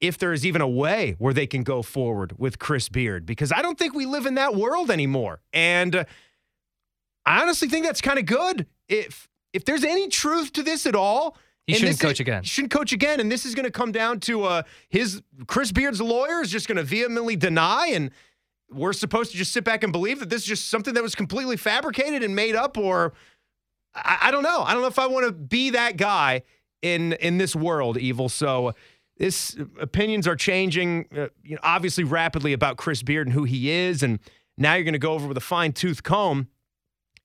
if 0.00 0.18
there 0.18 0.32
is 0.32 0.44
even 0.44 0.60
a 0.60 0.68
way 0.68 1.14
where 1.18 1.32
they 1.32 1.46
can 1.46 1.62
go 1.62 1.80
forward 1.80 2.34
with 2.38 2.58
Chris 2.58 2.88
Beard 2.88 3.24
because 3.24 3.52
I 3.52 3.62
don't 3.62 3.78
think 3.78 3.94
we 3.94 4.04
live 4.04 4.26
in 4.26 4.34
that 4.34 4.54
world 4.54 4.90
anymore. 4.90 5.40
And 5.52 5.94
uh, 5.94 6.04
I 7.24 7.40
honestly 7.40 7.68
think 7.68 7.86
that's 7.86 8.00
kind 8.00 8.18
of 8.18 8.26
good. 8.26 8.66
If 8.88 9.28
if 9.52 9.64
there's 9.64 9.84
any 9.84 10.08
truth 10.08 10.52
to 10.54 10.62
this 10.62 10.86
at 10.86 10.94
all, 10.96 11.36
He 11.66 11.74
shouldn't 11.74 12.00
coach 12.00 12.14
is- 12.14 12.20
again. 12.20 12.42
Shouldn't 12.42 12.72
coach 12.72 12.92
again, 12.92 13.20
and 13.20 13.30
this 13.30 13.46
is 13.46 13.54
going 13.54 13.64
to 13.64 13.70
come 13.70 13.92
down 13.92 14.18
to 14.20 14.44
uh, 14.44 14.62
his 14.88 15.22
Chris 15.46 15.70
Beard's 15.72 16.00
lawyer 16.00 16.40
is 16.40 16.50
just 16.50 16.66
going 16.66 16.76
to 16.78 16.82
vehemently 16.82 17.36
deny, 17.36 17.88
and 17.92 18.10
we're 18.72 18.92
supposed 18.94 19.30
to 19.32 19.36
just 19.36 19.52
sit 19.52 19.62
back 19.62 19.84
and 19.84 19.92
believe 19.92 20.18
that 20.20 20.30
this 20.30 20.42
is 20.42 20.48
just 20.48 20.68
something 20.68 20.94
that 20.94 21.02
was 21.02 21.14
completely 21.14 21.56
fabricated 21.56 22.22
and 22.24 22.34
made 22.34 22.56
up, 22.56 22.76
or 22.76 23.12
I, 23.94 24.18
I 24.22 24.30
don't 24.30 24.42
know. 24.42 24.62
I 24.62 24.72
don't 24.72 24.82
know 24.82 24.88
if 24.88 24.98
I 24.98 25.06
want 25.06 25.26
to 25.26 25.32
be 25.32 25.70
that 25.70 25.96
guy 25.96 26.42
in 26.80 27.12
in 27.14 27.38
this 27.38 27.54
world, 27.54 27.96
evil. 27.96 28.28
So 28.28 28.74
this 29.18 29.56
opinions 29.80 30.26
are 30.26 30.36
changing, 30.36 31.06
uh, 31.16 31.28
you 31.44 31.54
know, 31.54 31.60
obviously 31.62 32.04
rapidly 32.04 32.52
about 32.52 32.76
Chris 32.76 33.02
Beard 33.02 33.26
and 33.26 33.34
who 33.34 33.44
he 33.44 33.70
is, 33.70 34.02
and 34.02 34.18
now 34.56 34.74
you're 34.74 34.84
going 34.84 34.92
to 34.92 34.98
go 34.98 35.12
over 35.12 35.28
with 35.28 35.36
a 35.36 35.40
fine 35.40 35.72
tooth 35.72 36.02
comb 36.02 36.48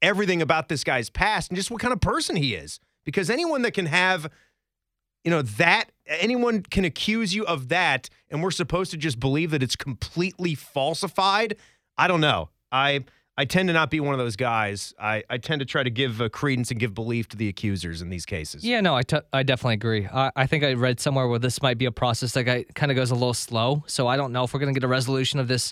everything 0.02 0.42
about 0.42 0.70
this 0.70 0.84
guy's 0.84 1.10
past 1.10 1.50
and 1.50 1.58
just 1.58 1.72
what 1.72 1.82
kind 1.82 1.94
of 1.94 2.00
person 2.00 2.36
he 2.36 2.54
is. 2.54 2.80
Because 3.04 3.30
anyone 3.30 3.62
that 3.64 3.72
can 3.72 3.86
have, 3.86 4.30
you 5.24 5.32
know, 5.32 5.42
that 5.42 5.86
anyone 6.06 6.62
can 6.62 6.86
accuse 6.86 7.34
you 7.34 7.46
of 7.46 7.70
that, 7.70 8.10
and 8.30 8.44
we're 8.44 8.52
supposed 8.52 8.92
to 8.92 8.98
just 8.98 9.20
believe 9.20 9.52
that 9.52 9.64
it's 9.64 9.76
completely 9.76 10.56
falsified. 10.56 11.56
I 11.98 12.08
don't 12.08 12.22
know. 12.22 12.50
I 12.72 13.06
I 13.40 13.46
tend 13.46 13.70
to 13.70 13.74
not 13.74 13.92
be 13.92 14.00
one 14.00 14.14
of 14.14 14.20
those 14.20 14.36
guys. 14.36 14.96
I, 15.00 15.24
I 15.30 15.38
tend 15.38 15.60
to 15.60 15.66
try 15.66 15.84
to 15.84 15.92
give 15.92 16.22
uh, 16.22 16.30
credence 16.30 16.72
and 16.72 16.80
give 16.80 16.96
belief 16.96 17.30
to 17.30 17.38
the 17.38 17.48
accusers 17.50 18.02
in 18.02 18.10
these 18.10 18.26
cases. 18.26 18.64
Yeah, 18.64 18.82
no, 18.82 18.96
I, 18.96 19.04
t- 19.04 19.20
I 19.32 19.44
definitely 19.44 19.76
agree. 19.76 20.08
I, 20.12 20.32
I 20.36 20.48
think 20.48 20.64
I 20.64 20.74
read 20.74 21.00
somewhere 21.00 21.28
where 21.28 21.38
this 21.38 21.62
might 21.62 21.78
be 21.78 21.86
a 21.86 21.92
process 21.92 22.32
that 22.32 22.74
kind 22.74 22.92
of 22.92 22.96
goes 22.96 23.12
a 23.12 23.14
little 23.14 23.36
slow. 23.36 23.84
So 23.86 24.08
I 24.08 24.18
don't 24.18 24.34
know 24.34 24.44
if 24.44 24.54
we're 24.54 24.60
going 24.60 24.74
to 24.74 24.80
get 24.80 24.84
a 24.84 24.90
resolution 24.90 25.40
of 25.40 25.48
this 25.48 25.72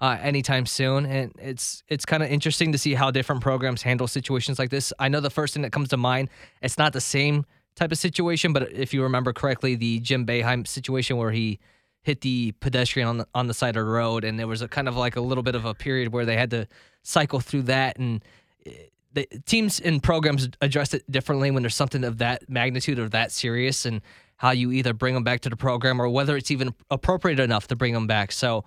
uh, 0.00 0.18
anytime 0.20 0.66
soon. 0.66 1.06
And 1.06 1.32
it's 1.38 1.82
it's 1.88 2.04
kind 2.04 2.22
of 2.22 2.30
interesting 2.30 2.72
to 2.72 2.78
see 2.78 2.92
how 2.92 3.10
different 3.10 3.40
programs 3.40 3.80
handle 3.80 4.06
situations 4.06 4.58
like 4.58 4.68
this. 4.68 4.92
I 4.98 5.08
know 5.08 5.20
the 5.20 5.30
first 5.30 5.54
thing 5.54 5.62
that 5.62 5.72
comes 5.72 5.88
to 5.90 5.96
mind, 5.96 6.28
it's 6.60 6.76
not 6.76 6.92
the 6.92 7.00
same 7.00 7.46
type 7.76 7.92
of 7.92 7.98
situation, 7.98 8.52
but 8.52 8.70
if 8.72 8.92
you 8.92 9.02
remember 9.02 9.32
correctly, 9.32 9.74
the 9.74 10.00
Jim 10.00 10.26
Boeheim 10.26 10.66
situation 10.66 11.16
where 11.16 11.30
he 11.30 11.60
hit 12.06 12.20
the 12.20 12.52
pedestrian 12.60 13.08
on 13.08 13.18
the, 13.18 13.26
on 13.34 13.48
the 13.48 13.52
side 13.52 13.76
of 13.76 13.84
the 13.84 13.90
road, 13.90 14.22
and 14.22 14.38
there 14.38 14.46
was 14.46 14.62
a 14.62 14.68
kind 14.68 14.86
of 14.88 14.96
like 14.96 15.16
a 15.16 15.20
little 15.20 15.42
bit 15.42 15.56
of 15.56 15.64
a 15.64 15.74
period 15.74 16.12
where 16.12 16.24
they 16.24 16.36
had 16.36 16.50
to 16.50 16.68
cycle 17.02 17.40
through 17.40 17.62
that 17.62 17.98
and 17.98 18.24
eh, 18.64 18.70
the 19.12 19.26
teams 19.44 19.80
and 19.80 20.02
programs 20.02 20.48
address 20.60 20.94
it 20.94 21.10
differently 21.10 21.50
when 21.50 21.62
there's 21.62 21.74
something 21.74 22.04
of 22.04 22.18
that 22.18 22.48
magnitude 22.48 22.98
or 22.98 23.08
that 23.08 23.32
serious 23.32 23.86
and 23.86 24.02
how 24.36 24.50
you 24.50 24.70
either 24.70 24.92
bring 24.92 25.14
them 25.14 25.24
back 25.24 25.40
to 25.40 25.48
the 25.48 25.56
program 25.56 26.00
or 26.00 26.08
whether 26.08 26.36
it's 26.36 26.50
even 26.50 26.74
appropriate 26.90 27.40
enough 27.40 27.66
to 27.68 27.76
bring 27.76 27.94
them 27.94 28.06
back 28.06 28.30
so 28.30 28.64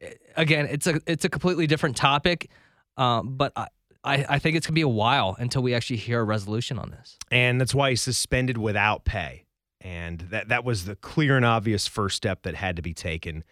eh, 0.00 0.10
again 0.36 0.66
it's 0.66 0.86
a 0.86 1.00
it's 1.06 1.24
a 1.24 1.28
completely 1.28 1.66
different 1.66 1.96
topic 1.96 2.50
um, 2.96 3.36
but 3.36 3.52
I, 3.56 3.68
I 4.04 4.26
I 4.30 4.38
think 4.38 4.56
it's 4.56 4.66
gonna 4.66 4.74
be 4.74 4.80
a 4.82 4.88
while 4.88 5.34
until 5.38 5.62
we 5.62 5.74
actually 5.74 5.96
hear 5.96 6.20
a 6.20 6.24
resolution 6.24 6.78
on 6.78 6.90
this 6.90 7.18
and 7.30 7.60
that's 7.60 7.74
why 7.74 7.90
he's 7.90 8.02
suspended 8.02 8.58
without 8.58 9.04
pay. 9.04 9.45
And 9.86 10.18
that 10.30 10.48
that 10.48 10.64
was 10.64 10.84
the 10.84 10.96
clear 10.96 11.36
and 11.36 11.44
obvious 11.44 11.86
first 11.86 12.16
step 12.16 12.42
that 12.42 12.56
had 12.56 12.74
to 12.74 12.82
be 12.82 12.92
taken. 12.92 13.44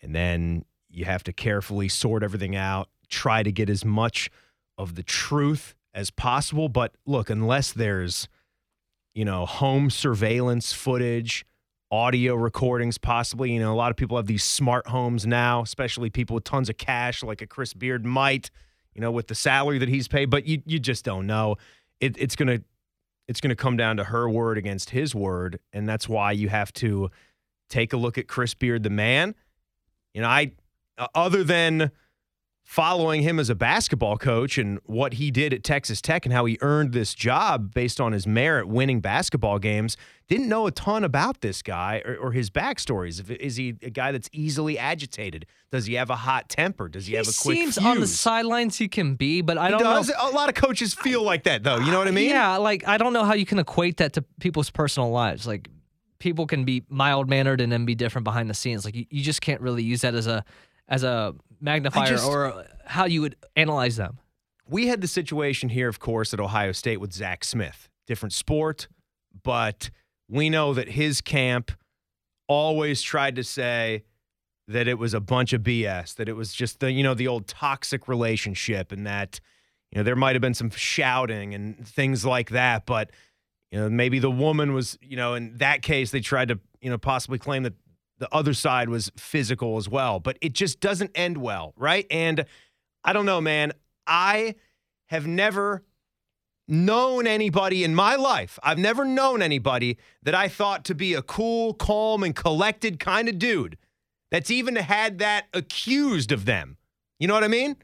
And 0.00 0.14
then 0.14 0.64
you 0.88 1.04
have 1.04 1.22
to 1.24 1.32
carefully 1.32 1.90
sort 1.90 2.22
everything 2.22 2.56
out, 2.56 2.88
try 3.10 3.42
to 3.42 3.52
get 3.52 3.68
as 3.68 3.84
much 3.84 4.30
of 4.78 4.94
the 4.94 5.02
truth 5.02 5.74
as 5.92 6.10
possible. 6.10 6.70
But 6.70 6.94
look, 7.04 7.28
unless 7.28 7.70
there's, 7.70 8.28
you 9.14 9.26
know, 9.26 9.44
home 9.44 9.90
surveillance 9.90 10.72
footage, 10.72 11.44
audio 11.90 12.34
recordings, 12.34 12.96
possibly, 12.96 13.52
you 13.52 13.60
know, 13.60 13.74
a 13.74 13.76
lot 13.76 13.90
of 13.90 13.98
people 13.98 14.16
have 14.16 14.26
these 14.26 14.42
smart 14.42 14.86
homes 14.86 15.26
now, 15.26 15.60
especially 15.60 16.08
people 16.08 16.32
with 16.32 16.44
tons 16.44 16.70
of 16.70 16.78
cash, 16.78 17.22
like 17.22 17.42
a 17.42 17.46
Chris 17.46 17.74
Beard 17.74 18.06
might, 18.06 18.50
you 18.94 19.02
know, 19.02 19.12
with 19.12 19.26
the 19.26 19.34
salary 19.34 19.76
that 19.76 19.90
he's 19.90 20.08
paid. 20.08 20.30
But 20.30 20.46
you 20.46 20.62
you 20.64 20.78
just 20.78 21.04
don't 21.04 21.26
know. 21.26 21.56
It, 22.00 22.16
it's 22.18 22.36
gonna 22.36 22.60
it's 23.28 23.40
going 23.40 23.50
to 23.50 23.56
come 23.56 23.76
down 23.76 23.96
to 23.96 24.04
her 24.04 24.28
word 24.28 24.58
against 24.58 24.90
his 24.90 25.14
word. 25.14 25.58
And 25.72 25.88
that's 25.88 26.08
why 26.08 26.32
you 26.32 26.48
have 26.48 26.72
to 26.74 27.10
take 27.68 27.92
a 27.92 27.96
look 27.96 28.18
at 28.18 28.28
Chris 28.28 28.54
Beard, 28.54 28.82
the 28.82 28.90
man. 28.90 29.34
You 30.12 30.22
know, 30.22 30.28
I, 30.28 30.52
uh, 30.98 31.08
other 31.14 31.42
than 31.42 31.90
following 32.66 33.20
him 33.22 33.38
as 33.38 33.50
a 33.50 33.54
basketball 33.54 34.16
coach 34.16 34.56
and 34.56 34.78
what 34.84 35.14
he 35.14 35.30
did 35.30 35.52
at 35.52 35.62
Texas 35.62 36.00
Tech 36.00 36.24
and 36.24 36.32
how 36.32 36.46
he 36.46 36.56
earned 36.62 36.92
this 36.92 37.14
job 37.14 37.74
based 37.74 38.00
on 38.00 38.12
his 38.12 38.26
merit 38.26 38.66
winning 38.66 39.00
basketball 39.00 39.58
games. 39.58 39.98
Didn't 40.28 40.48
know 40.48 40.66
a 40.66 40.70
ton 40.70 41.04
about 41.04 41.42
this 41.42 41.60
guy 41.60 42.02
or, 42.06 42.16
or 42.16 42.32
his 42.32 42.48
backstories. 42.48 43.28
Is 43.38 43.56
he 43.56 43.74
a 43.82 43.90
guy 43.90 44.12
that's 44.12 44.30
easily 44.32 44.78
agitated? 44.78 45.44
Does 45.70 45.84
he 45.84 45.94
have 45.94 46.08
a 46.08 46.16
hot 46.16 46.48
temper? 46.48 46.88
Does 46.88 47.04
he, 47.06 47.10
He 47.12 47.16
have 47.18 47.28
a 47.28 47.32
quick 47.38 47.58
seems 47.58 47.74
fuse? 47.76 47.86
on 47.86 48.00
the 48.00 48.06
sidelines 48.06 48.78
he 48.78 48.88
can 48.88 49.14
be, 49.14 49.42
but 49.42 49.58
I 49.58 49.66
He 49.66 49.70
don't 49.72 49.82
does. 49.82 50.08
know. 50.08 50.14
A 50.22 50.30
lot 50.30 50.48
of 50.48 50.54
coaches 50.54 50.94
feel 50.94 51.22
like 51.22 51.42
that, 51.44 51.62
though. 51.64 51.76
You 51.78 51.90
know 51.92 51.98
what 51.98 52.08
I 52.08 52.12
mean? 52.12 52.30
Yeah, 52.30 52.56
like 52.56 52.88
I 52.88 52.96
don't 52.96 53.12
know 53.12 53.24
how 53.24 53.34
you 53.34 53.44
can 53.44 53.58
equate 53.58 53.98
that 53.98 54.14
to 54.14 54.22
people's 54.40 54.70
personal 54.70 55.10
lives. 55.10 55.46
Like 55.46 55.68
people 56.18 56.46
can 56.46 56.64
be 56.64 56.82
mild 56.88 57.28
mannered 57.28 57.60
and 57.60 57.70
then 57.70 57.84
be 57.84 57.94
different 57.94 58.24
behind 58.24 58.48
the 58.48 58.54
scenes. 58.54 58.86
Like 58.86 58.94
you, 58.94 59.04
you 59.10 59.22
just 59.22 59.42
can't 59.42 59.60
really 59.60 59.82
use 59.82 60.00
that 60.00 60.14
as 60.14 60.26
a 60.26 60.42
as 60.88 61.02
a 61.04 61.34
magnifier 61.64 62.06
just- 62.06 62.26
or 62.28 62.66
how 62.86 63.06
you 63.06 63.20
would 63.22 63.36
analyze 63.56 63.96
them. 63.96 64.18
we 64.66 64.86
had 64.86 65.00
the 65.00 65.08
situation 65.08 65.68
here, 65.68 65.88
of 65.88 65.98
course, 65.98 66.32
at 66.32 66.40
Ohio 66.40 66.72
State 66.72 66.98
with 66.98 67.12
Zach 67.12 67.44
Smith. 67.44 67.88
Different 68.06 68.32
sport, 68.32 68.88
but 69.42 69.90
we 70.28 70.48
know 70.48 70.72
that 70.74 70.90
his 70.90 71.20
camp 71.20 71.72
always 72.48 73.02
tried 73.02 73.36
to 73.36 73.44
say 73.44 74.04
that 74.68 74.88
it 74.88 74.98
was 74.98 75.12
a 75.12 75.20
bunch 75.20 75.52
of 75.52 75.62
BS, 75.62 76.14
that 76.14 76.28
it 76.28 76.32
was 76.34 76.54
just 76.54 76.80
the, 76.80 76.90
you 76.90 77.02
know, 77.02 77.12
the 77.14 77.28
old 77.28 77.46
toxic 77.46 78.08
relationship 78.08 78.92
and 78.92 79.06
that, 79.06 79.40
you 79.90 79.98
know, 79.98 80.02
there 80.02 80.16
might 80.16 80.34
have 80.34 80.40
been 80.42 80.54
some 80.54 80.70
shouting 80.70 81.54
and 81.54 81.86
things 81.86 82.24
like 82.24 82.50
that, 82.50 82.86
but 82.86 83.10
you 83.70 83.78
know, 83.78 83.90
maybe 83.90 84.18
the 84.18 84.30
woman 84.30 84.72
was, 84.72 84.96
you 85.02 85.16
know, 85.16 85.34
in 85.34 85.56
that 85.58 85.82
case 85.82 86.10
they 86.10 86.20
tried 86.20 86.48
to, 86.48 86.58
you 86.80 86.88
know, 86.88 86.96
possibly 86.98 87.38
claim 87.38 87.64
that 87.64 87.74
the 88.18 88.32
other 88.32 88.54
side 88.54 88.88
was 88.88 89.10
physical 89.16 89.76
as 89.76 89.88
well, 89.88 90.20
but 90.20 90.38
it 90.40 90.52
just 90.52 90.80
doesn't 90.80 91.10
end 91.14 91.38
well, 91.38 91.74
right? 91.76 92.06
And 92.10 92.44
I 93.04 93.12
don't 93.12 93.26
know, 93.26 93.40
man. 93.40 93.72
I 94.06 94.54
have 95.06 95.26
never 95.26 95.82
known 96.66 97.26
anybody 97.26 97.84
in 97.84 97.94
my 97.94 98.16
life. 98.16 98.58
I've 98.62 98.78
never 98.78 99.04
known 99.04 99.42
anybody 99.42 99.98
that 100.22 100.34
I 100.34 100.48
thought 100.48 100.84
to 100.86 100.94
be 100.94 101.14
a 101.14 101.22
cool, 101.22 101.74
calm, 101.74 102.22
and 102.22 102.34
collected 102.34 102.98
kind 102.98 103.28
of 103.28 103.38
dude 103.38 103.76
that's 104.30 104.50
even 104.50 104.76
had 104.76 105.18
that 105.18 105.46
accused 105.52 106.32
of 106.32 106.44
them. 106.44 106.76
You 107.18 107.28
know 107.28 107.34
what 107.34 107.44
I 107.44 107.48
mean? 107.48 107.76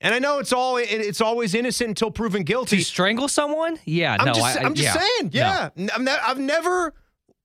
And 0.00 0.14
I 0.14 0.18
know 0.18 0.38
it's 0.38 0.52
all 0.52 0.78
it's 0.78 1.20
always 1.20 1.54
innocent 1.54 1.88
until 1.88 2.10
proven 2.10 2.42
guilty. 2.42 2.78
To 2.78 2.84
strangle 2.84 3.28
someone? 3.28 3.78
Yeah, 3.84 4.16
I'm 4.18 4.26
no, 4.26 4.32
just, 4.32 4.56
I, 4.56 4.64
am 4.64 4.74
just 4.74 4.94
yeah. 4.94 5.02
saying, 5.02 5.30
yeah. 5.32 5.68
N- 5.76 5.90
I'm 5.94 6.04
ne- 6.04 6.12
I've 6.12 6.38
never, 6.38 6.94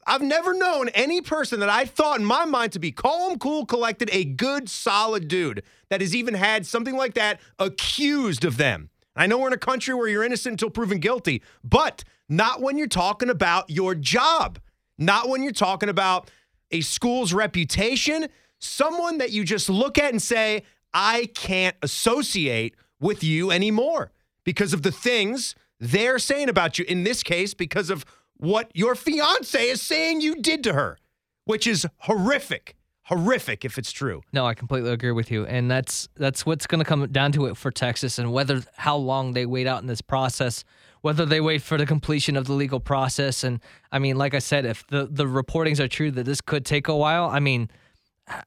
I've 0.08 0.22
never 0.22 0.54
known 0.54 0.90
any 0.90 1.22
person 1.22 1.60
that 1.62 1.70
I 1.70 1.86
thought 1.86 2.20
in 2.20 2.26
my 2.26 2.46
mind 2.46 2.74
to 2.74 2.80
be 2.80 2.92
calm, 2.92 3.40
cool, 3.40 3.66
collected, 3.66 4.10
a 4.12 4.24
good, 4.24 4.70
solid 4.70 5.28
dude 5.28 5.64
that 5.90 6.02
has 6.02 6.16
even 6.16 6.36
had 6.36 6.66
something 6.66 6.96
like 6.96 7.16
that 7.16 7.40
accused 7.58 8.46
of 8.46 8.58
them. 8.58 8.90
I 9.16 9.26
know 9.26 9.40
we're 9.40 9.48
in 9.48 9.54
a 9.54 9.58
country 9.58 9.96
where 9.96 10.08
you're 10.08 10.24
innocent 10.24 10.54
until 10.54 10.70
proven 10.70 11.00
guilty, 11.00 11.42
but 11.64 12.04
not 12.30 12.62
when 12.62 12.78
you're 12.78 12.88
talking 12.88 13.30
about 13.30 13.70
your 13.70 13.96
job, 13.96 14.60
not 14.98 15.28
when 15.28 15.42
you're 15.42 15.52
talking 15.52 15.90
about 15.90 16.30
a 16.72 16.82
school's 16.82 17.34
reputation, 17.34 18.28
someone 18.60 19.18
that 19.18 19.32
you 19.32 19.44
just 19.44 19.70
look 19.70 19.98
at 19.98 20.12
and 20.12 20.22
say, 20.22 20.64
I 20.94 21.30
can't 21.34 21.76
associate 21.82 22.76
with 23.00 23.24
you 23.24 23.52
anymore 23.52 24.12
because 24.44 24.74
of 24.74 24.84
the 24.84 24.92
things 24.92 25.56
they're 25.80 26.20
saying 26.20 26.50
about 26.50 26.78
you. 26.78 26.86
In 26.88 27.04
this 27.04 27.24
case, 27.24 27.54
because 27.54 27.90
of 27.90 28.06
what 28.38 28.72
your 28.74 28.96
fiance 28.96 29.62
is 29.70 29.82
saying 29.82 30.22
you 30.22 30.36
did 30.36 30.64
to 30.64 30.74
her, 30.74 30.98
which 31.46 31.68
is 31.68 31.88
horrific. 32.00 32.76
Horrific 33.04 33.64
if 33.64 33.78
it's 33.78 33.92
true. 33.92 34.24
No, 34.34 34.48
I 34.48 34.56
completely 34.56 34.92
agree 34.92 35.12
with 35.12 35.30
you, 35.30 35.46
and 35.46 35.70
that's 35.70 36.10
that's 36.16 36.44
what's 36.44 36.66
going 36.66 36.80
to 36.80 36.86
come 36.86 37.06
down 37.12 37.32
to 37.34 37.46
it 37.46 37.56
for 37.56 37.70
Texas, 37.70 38.18
and 38.18 38.34
whether 38.34 38.64
how 38.78 38.96
long 38.96 39.34
they 39.34 39.46
wait 39.46 39.68
out 39.68 39.82
in 39.82 39.88
this 39.88 40.02
process, 40.02 40.64
whether 41.02 41.24
they 41.24 41.40
wait 41.40 41.62
for 41.62 41.78
the 41.78 41.86
completion 41.86 42.36
of 42.36 42.48
the 42.48 42.54
legal 42.54 42.80
process, 42.80 43.44
and 43.44 43.60
I 43.92 44.00
mean, 44.00 44.18
like 44.18 44.34
I 44.34 44.40
said, 44.40 44.66
if 44.66 44.88
the 44.88 45.06
the 45.06 45.26
reportings 45.26 45.80
are 45.80 45.88
true 45.88 46.10
that 46.10 46.24
this 46.24 46.42
could 46.42 46.66
take 46.66 46.88
a 46.88 46.98
while, 46.98 47.26
I 47.26 47.40
mean, 47.40 47.70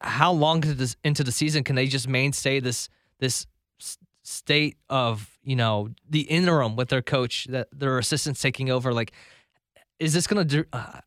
how 0.01 0.33
long 0.33 0.59
this 0.59 0.97
into 1.05 1.23
the 1.23 1.31
season 1.31 1.63
can 1.63 1.77
they 1.77 1.87
just 1.87 2.09
mainstay 2.09 2.59
this 2.59 2.89
this 3.19 3.47
state 4.23 4.75
of 4.89 5.39
you 5.41 5.55
know 5.55 5.89
the 6.09 6.21
interim 6.21 6.75
with 6.75 6.89
their 6.89 7.01
coach 7.01 7.47
that 7.49 7.69
their 7.71 7.97
assistants 7.97 8.41
taking 8.41 8.69
over? 8.69 8.93
Like, 8.93 9.13
is 9.99 10.13
this 10.13 10.27
going 10.27 10.47
to? 10.47 10.65
Uh, 10.73 11.01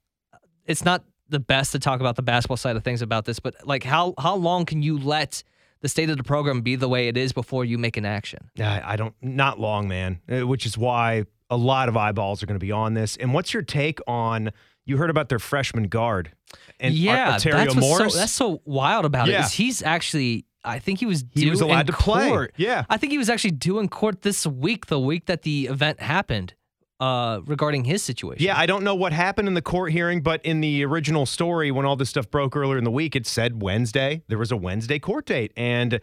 it's 0.66 0.84
not 0.84 1.04
the 1.28 1.40
best 1.40 1.72
to 1.72 1.78
talk 1.78 2.00
about 2.00 2.16
the 2.16 2.22
basketball 2.22 2.56
side 2.56 2.76
of 2.76 2.84
things 2.84 3.02
about 3.02 3.24
this, 3.24 3.40
but 3.40 3.54
like 3.66 3.84
how 3.84 4.14
how 4.18 4.36
long 4.36 4.64
can 4.66 4.82
you 4.82 4.98
let 4.98 5.42
the 5.80 5.88
state 5.88 6.10
of 6.10 6.16
the 6.16 6.24
program 6.24 6.60
be 6.60 6.76
the 6.76 6.88
way 6.88 7.08
it 7.08 7.16
is 7.16 7.32
before 7.32 7.64
you 7.64 7.78
make 7.78 7.96
an 7.96 8.04
action? 8.04 8.50
I, 8.58 8.92
I 8.92 8.96
don't, 8.96 9.14
not 9.20 9.58
long, 9.58 9.88
man, 9.88 10.20
uh, 10.30 10.46
which 10.46 10.64
is 10.64 10.78
why 10.78 11.24
a 11.50 11.56
lot 11.56 11.88
of 11.88 11.96
eyeballs 11.96 12.42
are 12.42 12.46
going 12.46 12.58
to 12.58 12.64
be 12.64 12.70
on 12.70 12.94
this. 12.94 13.16
And 13.16 13.34
what's 13.34 13.52
your 13.52 13.62
take 13.64 13.98
on, 14.06 14.52
you 14.84 14.96
heard 14.96 15.10
about 15.10 15.28
their 15.28 15.40
freshman 15.40 15.88
guard 15.88 16.32
and 16.78 16.94
yeah, 16.94 17.38
that's 17.38 17.74
Morris? 17.74 18.12
so 18.12 18.18
that's 18.18 18.32
so 18.32 18.60
wild 18.64 19.04
about 19.04 19.28
it. 19.28 19.32
Yeah. 19.32 19.44
Is 19.44 19.52
he's 19.52 19.82
actually 19.82 20.46
I 20.64 20.78
think 20.78 21.00
he 21.00 21.06
was 21.06 21.24
He 21.32 21.50
was 21.50 21.60
allowed 21.60 21.86
to 21.88 21.92
play. 21.92 22.48
Yeah. 22.56 22.84
I 22.88 22.96
think 22.96 23.12
he 23.12 23.18
was 23.18 23.30
actually 23.30 23.52
due 23.52 23.78
in 23.78 23.88
court 23.88 24.22
this 24.22 24.46
week, 24.46 24.86
the 24.86 25.00
week 25.00 25.26
that 25.26 25.42
the 25.42 25.66
event 25.66 26.00
happened, 26.00 26.54
uh, 27.02 27.40
regarding 27.46 27.82
his 27.82 28.00
situation. 28.00 28.44
Yeah, 28.44 28.56
I 28.56 28.64
don't 28.64 28.84
know 28.84 28.94
what 28.94 29.12
happened 29.12 29.48
in 29.48 29.54
the 29.54 29.62
court 29.62 29.90
hearing, 29.90 30.20
but 30.20 30.40
in 30.44 30.60
the 30.60 30.84
original 30.84 31.26
story, 31.26 31.72
when 31.72 31.84
all 31.84 31.96
this 31.96 32.10
stuff 32.10 32.30
broke 32.30 32.54
earlier 32.54 32.78
in 32.78 32.84
the 32.84 32.92
week, 32.92 33.16
it 33.16 33.26
said 33.26 33.60
Wednesday. 33.60 34.22
There 34.28 34.38
was 34.38 34.52
a 34.52 34.56
Wednesday 34.56 35.00
court 35.00 35.26
date, 35.26 35.52
and 35.56 35.98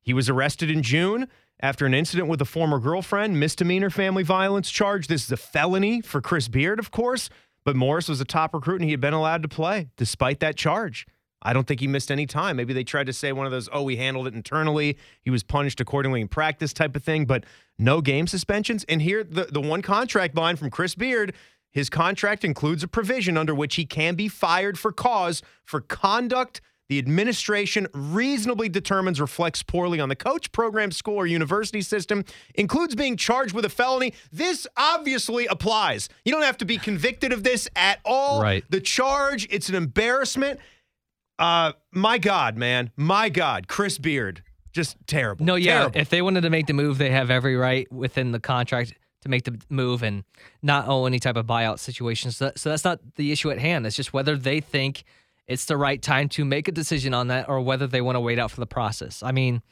he 0.00 0.14
was 0.14 0.28
arrested 0.28 0.70
in 0.70 0.84
June 0.84 1.26
after 1.58 1.86
an 1.86 1.92
incident 1.92 2.28
with 2.28 2.40
a 2.40 2.44
former 2.44 2.78
girlfriend, 2.78 3.40
misdemeanor 3.40 3.90
family 3.90 4.22
violence 4.22 4.70
charge. 4.70 5.08
This 5.08 5.24
is 5.24 5.32
a 5.32 5.36
felony 5.36 6.00
for 6.00 6.20
Chris 6.20 6.46
Beard, 6.46 6.78
of 6.78 6.92
course, 6.92 7.30
but 7.64 7.74
Morris 7.74 8.08
was 8.08 8.20
a 8.20 8.24
top 8.24 8.54
recruit 8.54 8.76
and 8.76 8.84
he 8.84 8.92
had 8.92 9.00
been 9.00 9.12
allowed 9.12 9.42
to 9.42 9.48
play 9.48 9.90
despite 9.96 10.38
that 10.38 10.54
charge. 10.54 11.04
I 11.44 11.52
don't 11.52 11.66
think 11.66 11.80
he 11.80 11.86
missed 11.86 12.10
any 12.10 12.26
time. 12.26 12.56
Maybe 12.56 12.72
they 12.72 12.84
tried 12.84 13.06
to 13.06 13.12
say 13.12 13.32
one 13.32 13.46
of 13.46 13.52
those, 13.52 13.68
oh, 13.72 13.82
we 13.82 13.96
handled 13.96 14.26
it 14.26 14.34
internally. 14.34 14.96
He 15.22 15.30
was 15.30 15.42
punished 15.42 15.80
accordingly 15.80 16.20
in 16.20 16.28
practice 16.28 16.72
type 16.72 16.96
of 16.96 17.02
thing, 17.02 17.26
but 17.26 17.44
no 17.78 18.00
game 18.00 18.26
suspensions. 18.26 18.84
And 18.88 19.02
here, 19.02 19.22
the, 19.24 19.44
the 19.44 19.60
one 19.60 19.82
contract 19.82 20.36
line 20.36 20.56
from 20.56 20.70
Chris 20.70 20.94
Beard 20.94 21.34
his 21.74 21.90
contract 21.90 22.44
includes 22.44 22.84
a 22.84 22.88
provision 22.88 23.36
under 23.36 23.52
which 23.52 23.74
he 23.74 23.84
can 23.84 24.14
be 24.14 24.28
fired 24.28 24.78
for 24.78 24.92
cause 24.92 25.42
for 25.64 25.80
conduct 25.80 26.60
the 26.88 26.98
administration 26.98 27.88
reasonably 27.94 28.68
determines 28.68 29.20
reflects 29.20 29.62
poorly 29.62 30.00
on 30.00 30.10
the 30.10 30.16
coach, 30.16 30.52
program, 30.52 30.90
school, 30.90 31.16
or 31.16 31.26
university 31.26 31.80
system, 31.80 32.24
includes 32.54 32.94
being 32.94 33.16
charged 33.16 33.54
with 33.54 33.64
a 33.64 33.70
felony. 33.70 34.12
This 34.30 34.66
obviously 34.76 35.46
applies. 35.46 36.10
You 36.26 36.32
don't 36.32 36.42
have 36.42 36.58
to 36.58 36.66
be 36.66 36.76
convicted 36.76 37.32
of 37.32 37.42
this 37.42 37.68
at 37.74 38.00
all. 38.04 38.42
Right. 38.42 38.64
The 38.68 38.80
charge, 38.80 39.48
it's 39.50 39.70
an 39.70 39.74
embarrassment. 39.74 40.60
Uh, 41.38 41.72
my 41.92 42.18
God, 42.18 42.56
man. 42.56 42.90
My 42.96 43.28
God. 43.28 43.68
Chris 43.68 43.98
Beard. 43.98 44.42
Just 44.72 44.96
terrible. 45.06 45.44
No, 45.44 45.54
yeah. 45.54 45.78
Terrible. 45.78 46.00
If 46.00 46.08
they 46.10 46.22
wanted 46.22 46.40
to 46.42 46.50
make 46.50 46.66
the 46.66 46.72
move, 46.72 46.98
they 46.98 47.10
have 47.10 47.30
every 47.30 47.56
right 47.56 47.90
within 47.92 48.32
the 48.32 48.40
contract 48.40 48.94
to 49.22 49.28
make 49.28 49.44
the 49.44 49.58
move 49.70 50.02
and 50.02 50.24
not 50.62 50.86
owe 50.88 51.06
any 51.06 51.18
type 51.18 51.36
of 51.36 51.46
buyout 51.46 51.78
situation. 51.78 52.30
So, 52.30 52.52
so 52.56 52.70
that's 52.70 52.84
not 52.84 52.98
the 53.16 53.32
issue 53.32 53.50
at 53.50 53.58
hand. 53.58 53.86
It's 53.86 53.96
just 53.96 54.12
whether 54.12 54.36
they 54.36 54.60
think 54.60 55.04
it's 55.46 55.64
the 55.66 55.76
right 55.76 56.00
time 56.02 56.28
to 56.30 56.44
make 56.44 56.68
a 56.68 56.72
decision 56.72 57.14
on 57.14 57.28
that 57.28 57.48
or 57.48 57.60
whether 57.60 57.86
they 57.86 58.00
want 58.00 58.16
to 58.16 58.20
wait 58.20 58.38
out 58.38 58.50
for 58.50 58.60
the 58.60 58.66
process. 58.66 59.22
I 59.22 59.30
mean, 59.32 59.62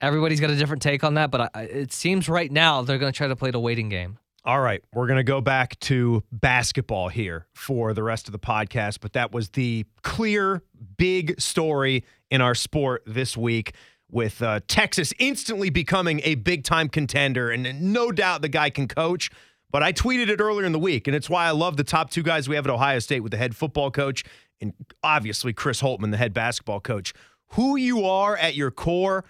everybody's 0.00 0.40
got 0.40 0.50
a 0.50 0.56
different 0.56 0.82
take 0.82 1.04
on 1.04 1.14
that, 1.14 1.30
but 1.30 1.40
I, 1.40 1.50
I- 1.54 1.62
it 1.62 1.92
seems 1.92 2.28
right 2.28 2.50
now 2.50 2.82
they're 2.82 2.98
going 2.98 3.12
to 3.12 3.16
try 3.16 3.26
to 3.28 3.36
play 3.36 3.50
the 3.50 3.60
waiting 3.60 3.88
game. 3.88 4.18
All 4.46 4.60
right, 4.60 4.84
we're 4.92 5.06
going 5.06 5.16
to 5.16 5.24
go 5.24 5.40
back 5.40 5.80
to 5.80 6.22
basketball 6.30 7.08
here 7.08 7.46
for 7.54 7.94
the 7.94 8.02
rest 8.02 8.28
of 8.28 8.32
the 8.32 8.38
podcast, 8.38 8.98
but 9.00 9.14
that 9.14 9.32
was 9.32 9.48
the 9.48 9.86
clear 10.02 10.62
big 10.98 11.40
story 11.40 12.04
in 12.30 12.42
our 12.42 12.54
sport 12.54 13.04
this 13.06 13.38
week 13.38 13.74
with 14.10 14.42
uh, 14.42 14.60
Texas 14.68 15.14
instantly 15.18 15.70
becoming 15.70 16.20
a 16.24 16.34
big 16.34 16.62
time 16.62 16.90
contender. 16.90 17.50
And 17.50 17.80
no 17.94 18.12
doubt 18.12 18.42
the 18.42 18.50
guy 18.50 18.68
can 18.68 18.86
coach. 18.86 19.30
But 19.70 19.82
I 19.82 19.94
tweeted 19.94 20.28
it 20.28 20.42
earlier 20.42 20.66
in 20.66 20.72
the 20.72 20.78
week, 20.78 21.08
and 21.08 21.16
it's 21.16 21.30
why 21.30 21.46
I 21.46 21.52
love 21.52 21.78
the 21.78 21.84
top 21.84 22.10
two 22.10 22.22
guys 22.22 22.46
we 22.46 22.54
have 22.56 22.66
at 22.66 22.70
Ohio 22.70 22.98
State 22.98 23.20
with 23.20 23.32
the 23.32 23.38
head 23.38 23.56
football 23.56 23.90
coach 23.90 24.24
and 24.60 24.74
obviously 25.02 25.54
Chris 25.54 25.80
Holtmann, 25.80 26.10
the 26.10 26.18
head 26.18 26.34
basketball 26.34 26.80
coach. 26.80 27.14
Who 27.52 27.76
you 27.76 28.04
are 28.04 28.36
at 28.36 28.54
your 28.54 28.70
core 28.70 29.24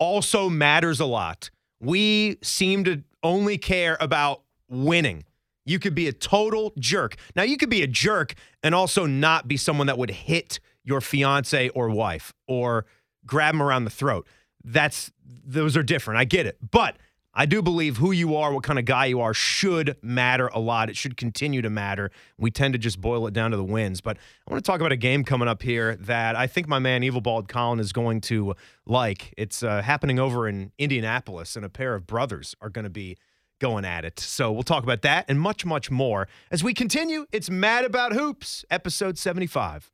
also 0.00 0.48
matters 0.48 0.98
a 0.98 1.06
lot. 1.06 1.50
We 1.78 2.38
seem 2.42 2.82
to 2.82 3.04
only 3.22 3.58
care 3.58 3.96
about 4.00 4.42
winning. 4.68 5.24
You 5.64 5.78
could 5.78 5.94
be 5.94 6.06
a 6.06 6.12
total 6.12 6.72
jerk. 6.78 7.16
Now, 7.34 7.42
you 7.42 7.56
could 7.56 7.70
be 7.70 7.82
a 7.82 7.86
jerk 7.86 8.34
and 8.62 8.74
also 8.74 9.04
not 9.06 9.48
be 9.48 9.56
someone 9.56 9.88
that 9.88 9.98
would 9.98 10.10
hit 10.10 10.60
your 10.84 11.00
fiance 11.00 11.68
or 11.70 11.90
wife 11.90 12.32
or 12.46 12.86
grab 13.26 13.54
them 13.54 13.62
around 13.62 13.84
the 13.84 13.90
throat. 13.90 14.26
That's 14.64 15.10
those 15.24 15.76
are 15.76 15.82
different. 15.82 16.18
I 16.18 16.24
get 16.24 16.46
it. 16.46 16.58
But 16.70 16.96
I 17.38 17.44
do 17.44 17.60
believe 17.60 17.98
who 17.98 18.12
you 18.12 18.34
are, 18.34 18.50
what 18.50 18.62
kind 18.62 18.78
of 18.78 18.86
guy 18.86 19.06
you 19.06 19.20
are, 19.20 19.34
should 19.34 19.98
matter 20.00 20.46
a 20.48 20.58
lot. 20.58 20.88
It 20.88 20.96
should 20.96 21.18
continue 21.18 21.60
to 21.60 21.68
matter. 21.68 22.10
We 22.38 22.50
tend 22.50 22.72
to 22.72 22.78
just 22.78 22.98
boil 22.98 23.26
it 23.26 23.34
down 23.34 23.50
to 23.50 23.58
the 23.58 23.64
wins. 23.64 24.00
But 24.00 24.16
I 24.16 24.50
want 24.50 24.64
to 24.64 24.66
talk 24.66 24.80
about 24.80 24.92
a 24.92 24.96
game 24.96 25.22
coming 25.22 25.46
up 25.46 25.62
here 25.62 25.96
that 25.96 26.34
I 26.34 26.46
think 26.46 26.66
my 26.66 26.78
man 26.78 27.02
Evil 27.02 27.20
Bald 27.20 27.46
Colin 27.46 27.78
is 27.78 27.92
going 27.92 28.22
to 28.22 28.54
like. 28.86 29.34
It's 29.36 29.62
uh, 29.62 29.82
happening 29.82 30.18
over 30.18 30.48
in 30.48 30.72
Indianapolis, 30.78 31.56
and 31.56 31.64
a 31.64 31.68
pair 31.68 31.94
of 31.94 32.06
brothers 32.06 32.54
are 32.62 32.70
going 32.70 32.84
to 32.84 32.90
be 32.90 33.18
going 33.58 33.84
at 33.84 34.04
it. 34.04 34.20
So 34.20 34.52
we'll 34.52 34.62
talk 34.62 34.82
about 34.82 35.02
that 35.02 35.24
and 35.28 35.40
much, 35.40 35.64
much 35.64 35.90
more 35.90 36.28
as 36.50 36.62
we 36.62 36.74
continue. 36.74 37.26
It's 37.32 37.50
Mad 37.50 37.84
About 37.84 38.12
Hoops, 38.12 38.64
episode 38.70 39.18
75. 39.18 39.90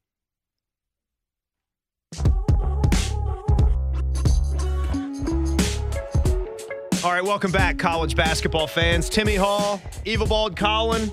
All 7.05 7.11
right, 7.11 7.25
welcome 7.25 7.51
back, 7.51 7.79
college 7.79 8.15
basketball 8.15 8.69
fans. 8.69 9.09
Timmy 9.09 9.35
Hall, 9.35 9.83
Evil 10.05 10.27
Bald 10.27 10.57
Colin. 10.57 11.11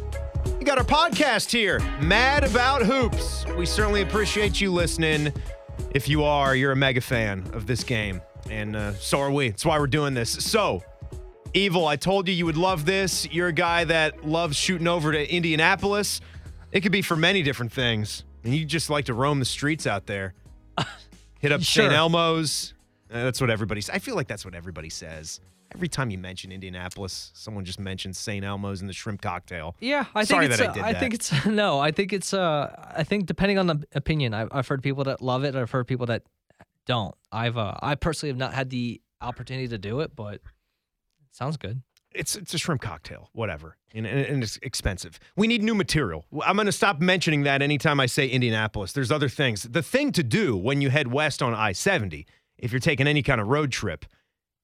We 0.59 0.63
got 0.63 0.77
our 0.77 0.83
podcast 0.83 1.49
here, 1.51 1.79
Mad 1.99 2.43
About 2.43 2.83
Hoops. 2.83 3.45
We 3.57 3.65
certainly 3.65 4.03
appreciate 4.03 4.61
you 4.61 4.71
listening. 4.71 5.33
If 5.91 6.07
you 6.07 6.23
are, 6.23 6.55
you're 6.55 6.73
a 6.73 6.75
mega 6.75 7.01
fan 7.01 7.43
of 7.53 7.65
this 7.65 7.83
game, 7.83 8.21
and 8.51 8.75
uh, 8.75 8.93
so 8.93 9.19
are 9.19 9.31
we. 9.31 9.49
That's 9.49 9.65
why 9.65 9.79
we're 9.79 9.87
doing 9.87 10.13
this. 10.13 10.29
So, 10.29 10.83
Evil, 11.53 11.87
I 11.87 11.95
told 11.95 12.27
you 12.27 12.33
you 12.33 12.45
would 12.45 12.57
love 12.57 12.85
this. 12.85 13.27
You're 13.31 13.47
a 13.47 13.53
guy 13.53 13.83
that 13.85 14.25
loves 14.27 14.55
shooting 14.55 14.87
over 14.87 15.11
to 15.11 15.33
Indianapolis. 15.33 16.21
It 16.71 16.81
could 16.81 16.91
be 16.91 17.01
for 17.01 17.15
many 17.15 17.41
different 17.41 17.71
things, 17.71 18.23
and 18.43 18.53
you 18.55 18.65
just 18.65 18.89
like 18.91 19.05
to 19.05 19.15
roam 19.15 19.39
the 19.39 19.45
streets 19.45 19.87
out 19.87 20.05
there. 20.05 20.35
Hit 21.39 21.51
up 21.51 21.61
Sure. 21.61 21.85
St. 21.85 21.93
Elmo's. 21.93 22.73
Uh, 23.11 23.23
that's 23.23 23.41
what 23.41 23.49
everybody. 23.49 23.81
I 23.91 23.97
feel 23.97 24.15
like 24.15 24.27
that's 24.27 24.45
what 24.45 24.53
everybody 24.53 24.89
says. 24.89 25.39
Every 25.73 25.87
time 25.87 26.11
you 26.11 26.17
mention 26.19 26.51
Indianapolis, 26.51 27.31
someone 27.33 27.65
just 27.65 27.79
mentions 27.79 28.17
St. 28.19 28.43
Elmo's 28.45 28.81
and 28.81 28.89
the 28.89 28.93
shrimp 28.93 29.21
cocktail. 29.21 29.75
Yeah, 29.79 30.05
I 30.13 30.25
think 30.25 30.27
Sorry 30.27 30.45
it's. 30.45 30.57
that 30.57 30.77
I 30.77 30.81
uh, 30.81 30.85
I 30.85 30.93
that. 30.93 30.99
think 30.99 31.13
it's 31.15 31.45
no. 31.47 31.79
I 31.79 31.89
think 31.91 32.13
it's. 32.13 32.31
Uh, 32.33 32.75
I 32.95 33.03
think 33.03 33.25
depending 33.25 33.57
on 33.57 33.65
the 33.65 33.83
opinion, 33.95 34.35
I've, 34.35 34.49
I've 34.51 34.67
heard 34.67 34.83
people 34.83 35.03
that 35.05 35.21
love 35.21 35.43
it. 35.43 35.55
I've 35.55 35.71
heard 35.71 35.87
people 35.87 36.05
that 36.07 36.21
don't. 36.85 37.15
I've. 37.31 37.57
Uh, 37.57 37.73
I 37.81 37.95
personally 37.95 38.29
have 38.29 38.37
not 38.37 38.53
had 38.53 38.69
the 38.69 39.01
opportunity 39.21 39.67
to 39.69 39.77
do 39.79 40.01
it, 40.01 40.15
but 40.15 40.41
sounds 41.31 41.57
good. 41.57 41.81
it's 42.13 42.35
it's 42.35 42.53
a 42.53 42.57
shrimp 42.57 42.81
cocktail, 42.81 43.29
whatever, 43.33 43.77
and, 43.93 44.05
and, 44.05 44.43
it's 44.43 44.57
expensive. 44.61 45.19
We 45.35 45.47
need 45.47 45.63
new 45.63 45.75
material. 45.75 46.25
I'm 46.43 46.55
going 46.55 46.65
to 46.65 46.71
stop 46.71 46.99
mentioning 46.99 47.43
that 47.43 47.61
anytime 47.61 47.99
I 47.99 48.05
say 48.05 48.27
Indianapolis. 48.27 48.93
There's 48.93 49.11
other 49.11 49.29
things. 49.29 49.63
The 49.63 49.83
thing 49.83 50.11
to 50.13 50.23
do 50.23 50.57
when 50.57 50.81
you 50.81 50.89
head 50.89 51.11
west 51.11 51.41
on 51.41 51.53
I-70, 51.53 52.25
if 52.57 52.71
you're 52.71 52.79
taking 52.79 53.07
any 53.07 53.21
kind 53.21 53.39
of 53.39 53.47
road 53.47 53.71
trip, 53.71 54.05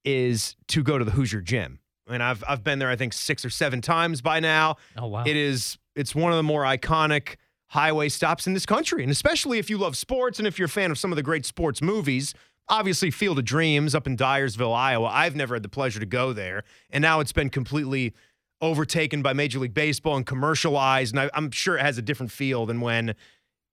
is 0.04 0.56
to 0.68 0.84
go 0.84 0.98
to 0.98 1.06
the 1.06 1.12
Hoosier 1.12 1.42
Gym. 1.42 1.80
And 2.08 2.22
I've 2.22 2.44
I've 2.48 2.64
been 2.64 2.80
there 2.80 2.90
I 2.90 2.96
think 2.96 3.14
six 3.14 3.44
or 3.44 3.50
seven 3.50 3.82
times 3.82 4.22
by 4.22 4.40
now. 4.40 4.78
Oh 4.98 5.08
wow. 5.08 5.24
It 5.26 5.36
is 5.36 5.78
it's 5.96 6.14
one 6.14 6.32
of 6.32 6.38
the 6.38 6.44
more 6.44 6.64
iconic 6.64 7.36
highway 7.70 8.10
stops 8.10 8.48
in 8.48 8.54
this 8.54 8.66
country, 8.66 9.02
and 9.02 9.12
especially 9.12 9.60
if 9.60 9.70
you 9.70 9.78
love 9.78 9.98
sports 9.98 10.40
and 10.40 10.48
if 10.48 10.60
you're 10.60 10.68
a 10.68 10.70
fan 10.70 10.92
of 10.92 10.98
some 10.98 11.12
of 11.12 11.16
the 11.16 11.24
great 11.24 11.46
sports 11.46 11.82
movies. 11.82 12.34
Obviously, 12.68 13.12
Field 13.12 13.38
of 13.38 13.46
Dreams 13.46 13.94
up 13.94 14.08
in 14.08 14.18
Dyersville, 14.18 14.76
Iowa. 14.76 15.08
I've 15.08 15.36
never 15.36 15.56
had 15.56 15.64
the 15.64 15.70
pleasure 15.70 16.00
to 16.00 16.06
go 16.06 16.34
there, 16.34 16.64
and 16.90 17.02
now 17.02 17.20
it's 17.20 17.32
been 17.32 17.50
completely 17.50 18.14
overtaken 18.62 19.22
by 19.22 19.34
Major 19.34 19.60
League 19.60 19.74
Baseball 19.74 20.16
and 20.16 20.26
commercialized. 20.26 21.14
And 21.14 21.20
I, 21.20 21.30
I'm 21.34 21.52
sure 21.52 21.78
it 21.78 21.82
has 21.82 21.98
a 21.98 22.02
different 22.02 22.32
feel 22.32 22.66
than 22.66 22.82
when 22.82 23.16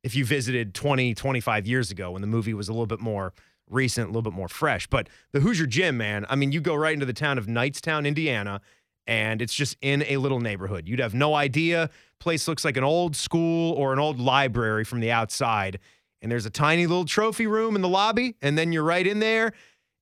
if 0.02 0.14
you 0.14 0.24
visited 0.24 0.74
20, 0.74 1.14
25 1.14 1.66
years 1.66 1.90
ago 1.90 2.10
when 2.10 2.20
the 2.20 2.28
movie 2.28 2.54
was 2.54 2.68
a 2.68 2.72
little 2.72 2.86
bit 2.86 3.00
more 3.00 3.32
recent, 3.70 4.06
a 4.06 4.08
little 4.08 4.22
bit 4.22 4.32
more 4.32 4.48
fresh. 4.48 4.86
But 4.86 5.08
the 5.32 5.40
Hoosier 5.40 5.66
Gym, 5.66 5.96
man, 5.96 6.26
I 6.28 6.36
mean, 6.36 6.52
you 6.52 6.60
go 6.60 6.74
right 6.74 6.92
into 6.92 7.06
the 7.06 7.12
town 7.12 7.38
of 7.38 7.46
Knightstown, 7.46 8.06
Indiana, 8.06 8.60
and 9.06 9.40
it's 9.40 9.54
just 9.54 9.76
in 9.80 10.04
a 10.08 10.16
little 10.18 10.40
neighborhood. 10.40 10.88
You'd 10.88 11.00
have 11.00 11.14
no 11.14 11.34
idea. 11.34 11.90
Place 12.18 12.46
looks 12.46 12.64
like 12.64 12.76
an 12.76 12.84
old 12.84 13.16
school 13.16 13.72
or 13.72 13.92
an 13.92 13.98
old 13.98 14.20
library 14.20 14.84
from 14.84 15.00
the 15.00 15.10
outside. 15.10 15.78
And 16.22 16.30
there's 16.30 16.46
a 16.46 16.50
tiny 16.50 16.86
little 16.86 17.04
trophy 17.04 17.46
room 17.46 17.76
in 17.76 17.82
the 17.82 17.88
lobby, 17.88 18.36
and 18.40 18.56
then 18.56 18.72
you're 18.72 18.84
right 18.84 19.06
in 19.06 19.18
there. 19.18 19.52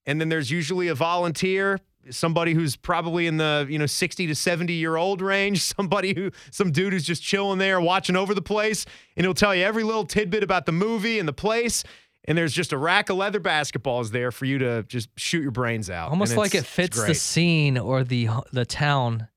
And 0.06 0.20
then 0.20 0.28
there's 0.28 0.50
usually 0.50 0.88
a 0.88 0.94
volunteer, 0.94 1.78
somebody 2.10 2.52
who's 2.52 2.76
probably 2.76 3.26
in 3.26 3.38
the, 3.38 3.66
you 3.68 3.78
know, 3.78 3.86
60 3.86 4.26
to 4.26 4.34
70 4.34 4.72
year 4.72 4.96
old 4.96 5.22
range, 5.22 5.62
somebody 5.76 6.14
who 6.14 6.30
some 6.50 6.70
dude 6.72 6.92
who's 6.92 7.04
just 7.04 7.22
chilling 7.22 7.58
there 7.58 7.80
watching 7.80 8.16
over 8.16 8.34
the 8.34 8.42
place, 8.42 8.84
and 9.16 9.24
he'll 9.24 9.34
tell 9.34 9.54
you 9.54 9.64
every 9.64 9.82
little 9.82 10.04
tidbit 10.04 10.42
about 10.42 10.66
the 10.66 10.72
movie 10.72 11.18
and 11.18 11.26
the 11.26 11.32
place. 11.32 11.84
And 12.24 12.36
there's 12.36 12.52
just 12.52 12.72
a 12.72 12.78
rack 12.78 13.08
of 13.08 13.16
leather 13.16 13.40
basketballs 13.40 14.10
there 14.10 14.30
for 14.30 14.44
you 14.44 14.58
to 14.58 14.82
just 14.82 15.08
shoot 15.16 15.40
your 15.40 15.52
brains 15.52 15.88
out. 15.88 16.10
Almost 16.10 16.36
like 16.36 16.54
it 16.54 16.66
fits 16.66 17.02
the 17.02 17.14
scene 17.14 17.78
or 17.78 18.04
the 18.04 18.28
the 18.52 18.66
town 18.66 19.28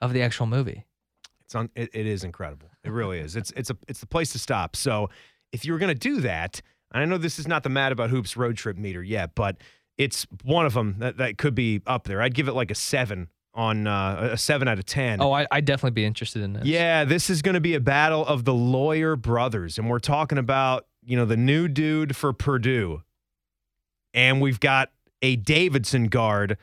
of 0.00 0.14
the 0.14 0.22
actual 0.22 0.46
movie. 0.46 0.86
It's 1.44 1.54
on. 1.54 1.68
It, 1.74 1.90
it 1.92 2.06
is 2.06 2.24
incredible. 2.24 2.70
It 2.84 2.90
really 2.90 3.18
is. 3.18 3.36
It's 3.36 3.50
it's 3.52 3.68
a 3.68 3.76
it's 3.86 4.00
the 4.00 4.06
place 4.06 4.32
to 4.32 4.38
stop. 4.38 4.76
So 4.76 5.10
if 5.52 5.64
you 5.64 5.72
were 5.72 5.78
going 5.78 5.94
to 5.94 5.98
do 5.98 6.20
that, 6.22 6.60
and 6.92 7.02
I 7.02 7.06
know 7.06 7.18
this 7.18 7.38
is 7.38 7.46
not 7.46 7.62
the 7.62 7.68
Mad 7.68 7.92
About 7.92 8.10
Hoops 8.10 8.36
road 8.36 8.56
trip 8.56 8.76
meter 8.76 9.02
yet, 9.02 9.34
but 9.34 9.56
it's 9.98 10.26
one 10.42 10.66
of 10.66 10.74
them 10.74 10.96
that, 10.98 11.18
that 11.18 11.38
could 11.38 11.54
be 11.54 11.82
up 11.86 12.04
there. 12.04 12.20
I'd 12.20 12.34
give 12.34 12.48
it 12.48 12.54
like 12.54 12.70
a 12.70 12.74
seven 12.74 13.28
on 13.54 13.86
uh, 13.86 14.30
a 14.32 14.38
seven 14.38 14.66
out 14.66 14.78
of 14.78 14.86
ten. 14.86 15.20
Oh, 15.20 15.32
I, 15.32 15.46
I'd 15.50 15.64
definitely 15.64 15.94
be 15.94 16.04
interested 16.04 16.42
in 16.42 16.54
this. 16.54 16.64
Yeah, 16.64 17.04
this 17.04 17.28
is 17.30 17.42
going 17.42 17.54
to 17.54 17.60
be 17.60 17.74
a 17.74 17.80
battle 17.80 18.26
of 18.26 18.44
the 18.44 18.54
lawyer 18.54 19.16
brothers, 19.16 19.78
and 19.78 19.88
we're 19.88 19.98
talking 19.98 20.38
about 20.38 20.86
you 21.04 21.16
know 21.16 21.24
the 21.24 21.36
new 21.36 21.68
dude 21.68 22.16
for 22.16 22.32
Purdue, 22.32 23.02
and 24.14 24.40
we've 24.40 24.60
got 24.60 24.90
a 25.20 25.36
Davidson 25.36 26.08
guard 26.08 26.56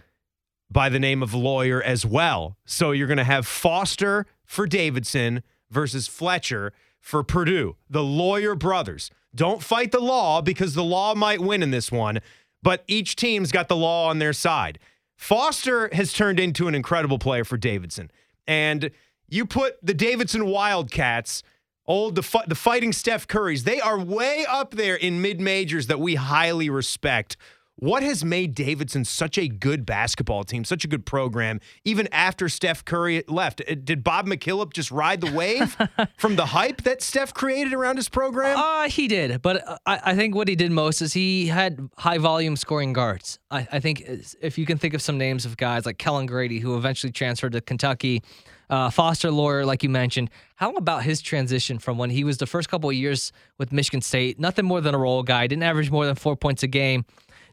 by 0.72 0.90
the 0.90 1.00
name 1.00 1.24
of 1.24 1.34
Loyer 1.34 1.82
as 1.82 2.06
well. 2.06 2.58
So 2.66 2.92
you're 2.92 3.08
going 3.08 3.18
to 3.18 3.24
have 3.24 3.48
Foster 3.48 4.26
for 4.46 4.68
Davidson 4.68 5.44
versus 5.70 6.08
Fletcher 6.08 6.74
for 7.00 7.24
Purdue, 7.24 7.76
the 7.90 8.04
Loyer 8.04 8.56
brothers. 8.56 9.12
Don't 9.34 9.62
fight 9.62 9.92
the 9.92 10.00
law 10.00 10.42
because 10.42 10.74
the 10.74 10.84
law 10.84 11.14
might 11.16 11.40
win 11.40 11.62
in 11.64 11.72
this 11.72 11.92
one, 11.92 12.20
but 12.62 12.84
each 12.88 13.16
team's 13.16 13.52
got 13.52 13.68
the 13.68 13.76
law 13.76 14.10
on 14.10 14.20
their 14.20 14.34
side. 14.34 14.80
Foster 15.16 15.90
has 15.94 16.14
turned 16.14 16.40
into 16.40 16.68
an 16.68 16.76
incredible 16.76 17.20
player 17.20 17.44
for 17.44 17.58
Davidson. 17.58 18.10
And 18.48 18.92
you 19.28 19.46
put 19.46 19.78
the 19.84 19.94
Davidson 19.94 20.46
Wildcats, 20.46 21.44
old 21.86 22.16
the, 22.16 22.44
the 22.48 22.56
fighting 22.56 22.94
Steph 22.94 23.28
Currys, 23.28 23.64
they 23.64 23.80
are 23.80 24.00
way 24.00 24.46
up 24.50 24.72
there 24.72 24.96
in 24.96 25.22
mid 25.22 25.40
majors 25.40 25.88
that 25.88 26.00
we 26.00 26.16
highly 26.16 26.70
respect. 26.70 27.38
What 27.80 28.04
has 28.04 28.26
made 28.26 28.56
Davidson 28.56 29.06
such 29.06 29.38
a 29.38 29.48
good 29.48 29.86
basketball 29.86 30.44
team, 30.44 30.66
such 30.66 30.84
a 30.84 30.88
good 30.90 31.06
program, 31.06 31.62
even 31.86 32.10
after 32.12 32.50
Steph 32.50 32.84
Curry 32.84 33.24
left? 33.30 33.62
Uh, 33.62 33.76
Did 33.82 34.04
Bob 34.04 34.28
McKillop 34.28 34.74
just 34.74 34.92
ride 34.92 35.22
the 35.22 35.32
wave 35.32 35.78
from 36.18 36.36
the 36.36 36.48
hype 36.48 36.82
that 36.84 37.02
Steph 37.02 37.34
created 37.34 37.72
around 37.72 37.96
his 37.96 38.10
program? 38.10 38.58
Uh, 38.58 38.90
he 38.90 39.08
did, 39.08 39.42
but 39.42 39.66
uh, 39.66 39.78
I, 39.86 40.02
I 40.08 40.16
think 40.16 40.36
what 40.36 40.50
he 40.50 40.58
did 40.58 40.74
most 40.74 41.02
is 41.02 41.14
he 41.14 41.48
had 41.48 41.90
high 41.98 42.18
volume 42.18 42.58
scoring 42.58 42.92
guards. 42.92 43.40
I, 43.50 43.66
I 43.72 43.80
think 43.80 44.04
if 44.42 44.58
you 44.58 44.66
can 44.66 44.78
think 44.78 44.94
of 44.94 45.02
some 45.02 45.18
names 45.18 45.46
of 45.46 45.56
guys 45.56 45.86
like 45.86 45.98
Kellan 45.98 46.26
Grady, 46.26 46.60
who 46.60 46.76
eventually 46.76 47.14
transferred 47.14 47.54
to 47.54 47.62
Kentucky, 47.62 48.22
uh, 48.70 48.90
Foster 48.90 49.32
Loyer, 49.32 49.66
like 49.66 49.84
you 49.84 49.90
mentioned, 49.90 50.30
how 50.56 50.74
about 50.76 51.04
his 51.04 51.22
transition 51.22 51.80
from 51.80 51.98
when 51.98 52.10
he 52.10 52.26
was 52.26 52.40
the 52.40 52.46
first 52.46 52.68
couple 52.68 52.90
of 52.90 52.96
years 52.96 53.32
with 53.58 53.72
Michigan 53.72 54.02
State, 54.02 54.38
nothing 54.38 54.66
more 54.66 54.82
than 54.82 54.94
a 54.94 54.98
role 54.98 55.24
guy, 55.24 55.48
didn't 55.48 55.64
average 55.64 55.90
more 55.90 56.06
than 56.06 56.16
four 56.16 56.36
points 56.36 56.62
a 56.62 56.68
game, 56.68 57.06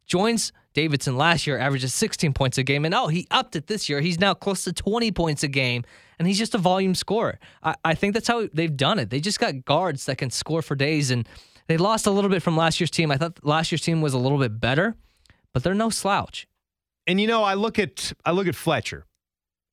joins 0.06 0.52
Davidson 0.72 1.16
last 1.16 1.46
year, 1.46 1.58
averages 1.58 1.94
16 1.94 2.32
points 2.32 2.58
a 2.58 2.62
game, 2.62 2.84
and 2.84 2.94
oh, 2.94 3.08
he 3.08 3.26
upped 3.30 3.56
it 3.56 3.66
this 3.66 3.88
year. 3.88 4.00
He's 4.00 4.20
now 4.20 4.34
close 4.34 4.64
to 4.64 4.72
20 4.72 5.10
points 5.12 5.42
a 5.42 5.48
game, 5.48 5.84
and 6.18 6.28
he's 6.28 6.38
just 6.38 6.54
a 6.54 6.58
volume 6.58 6.94
scorer. 6.94 7.38
I, 7.62 7.74
I 7.84 7.94
think 7.94 8.14
that's 8.14 8.28
how 8.28 8.48
they've 8.52 8.76
done 8.76 8.98
it. 8.98 9.10
They 9.10 9.20
just 9.20 9.40
got 9.40 9.64
guards 9.64 10.06
that 10.06 10.18
can 10.18 10.30
score 10.30 10.62
for 10.62 10.74
days, 10.74 11.10
and 11.10 11.28
they 11.66 11.76
lost 11.76 12.06
a 12.06 12.10
little 12.10 12.30
bit 12.30 12.42
from 12.42 12.56
last 12.56 12.78
year's 12.78 12.90
team. 12.90 13.10
I 13.10 13.16
thought 13.16 13.44
last 13.44 13.72
year's 13.72 13.82
team 13.82 14.00
was 14.00 14.14
a 14.14 14.18
little 14.18 14.38
bit 14.38 14.60
better, 14.60 14.94
but 15.52 15.62
they're 15.62 15.74
no 15.74 15.90
slouch. 15.90 16.46
And 17.06 17.20
you 17.20 17.26
know, 17.26 17.42
I 17.42 17.54
look 17.54 17.78
at 17.78 18.12
I 18.24 18.32
look 18.32 18.46
at 18.46 18.54
Fletcher. 18.54 19.06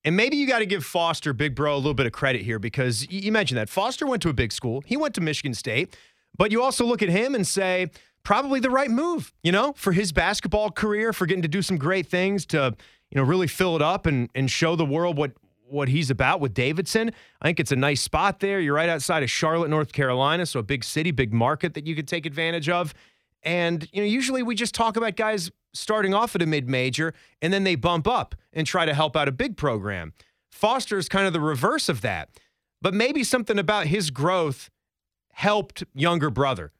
And 0.05 0.17
maybe 0.17 0.35
you 0.35 0.47
got 0.47 0.59
to 0.59 0.65
give 0.65 0.83
Foster, 0.83 1.31
big 1.31 1.55
bro, 1.55 1.75
a 1.75 1.77
little 1.77 1.93
bit 1.93 2.05
of 2.05 2.11
credit 2.11 2.41
here 2.41 2.59
because 2.59 3.09
you 3.09 3.31
mentioned 3.31 3.57
that 3.57 3.69
Foster 3.69 4.05
went 4.05 4.21
to 4.23 4.29
a 4.29 4.33
big 4.33 4.51
school. 4.51 4.83
He 4.85 4.97
went 4.97 5.15
to 5.15 5.21
Michigan 5.21 5.53
State, 5.53 5.95
but 6.37 6.51
you 6.51 6.61
also 6.61 6.85
look 6.85 7.01
at 7.01 7.07
him 7.07 7.35
and 7.35 7.47
say 7.47 7.89
probably 8.23 8.59
the 8.59 8.69
right 8.69 8.89
move, 8.89 9.33
you 9.43 9.51
know, 9.51 9.73
for 9.73 9.91
his 9.91 10.11
basketball 10.11 10.71
career, 10.71 11.13
for 11.13 11.25
getting 11.25 11.41
to 11.41 11.47
do 11.47 11.61
some 11.61 11.77
great 11.77 12.07
things 12.07 12.45
to, 12.47 12.75
you 13.11 13.15
know, 13.15 13.23
really 13.23 13.47
fill 13.47 13.75
it 13.75 13.81
up 13.81 14.05
and 14.05 14.29
and 14.33 14.49
show 14.49 14.75
the 14.75 14.85
world 14.85 15.17
what 15.17 15.31
what 15.67 15.89
he's 15.89 16.09
about 16.09 16.39
with 16.39 16.53
Davidson. 16.53 17.11
I 17.41 17.47
think 17.47 17.59
it's 17.59 17.71
a 17.71 17.75
nice 17.75 18.01
spot 18.01 18.39
there. 18.39 18.59
You're 18.59 18.75
right 18.75 18.89
outside 18.89 19.23
of 19.23 19.31
Charlotte, 19.31 19.69
North 19.69 19.91
Carolina, 19.91 20.45
so 20.45 20.59
a 20.59 20.63
big 20.63 20.83
city, 20.83 21.11
big 21.11 21.33
market 21.33 21.73
that 21.73 21.87
you 21.87 21.95
could 21.95 22.07
take 22.07 22.25
advantage 22.25 22.69
of. 22.69 22.93
And 23.41 23.87
you 23.91 24.01
know, 24.01 24.07
usually 24.07 24.43
we 24.43 24.55
just 24.55 24.75
talk 24.75 24.95
about 24.97 25.15
guys 25.15 25.51
starting 25.73 26.13
off 26.13 26.35
at 26.35 26.41
a 26.41 26.45
mid-major 26.45 27.13
and 27.41 27.51
then 27.51 27.63
they 27.63 27.75
bump 27.75 28.07
up 28.07 28.35
and 28.53 28.67
try 28.67 28.85
to 28.85 28.93
help 28.93 29.17
out 29.17 29.27
a 29.27 29.31
big 29.31 29.57
program. 29.57 30.13
Foster 30.51 30.97
is 30.97 31.09
kind 31.09 31.25
of 31.25 31.33
the 31.33 31.41
reverse 31.41 31.89
of 31.89 32.01
that. 32.01 32.29
But 32.81 32.93
maybe 32.93 33.23
something 33.23 33.57
about 33.57 33.87
his 33.87 34.11
growth 34.11 34.69
helped 35.31 35.83
younger 35.93 36.29
brother. 36.29 36.71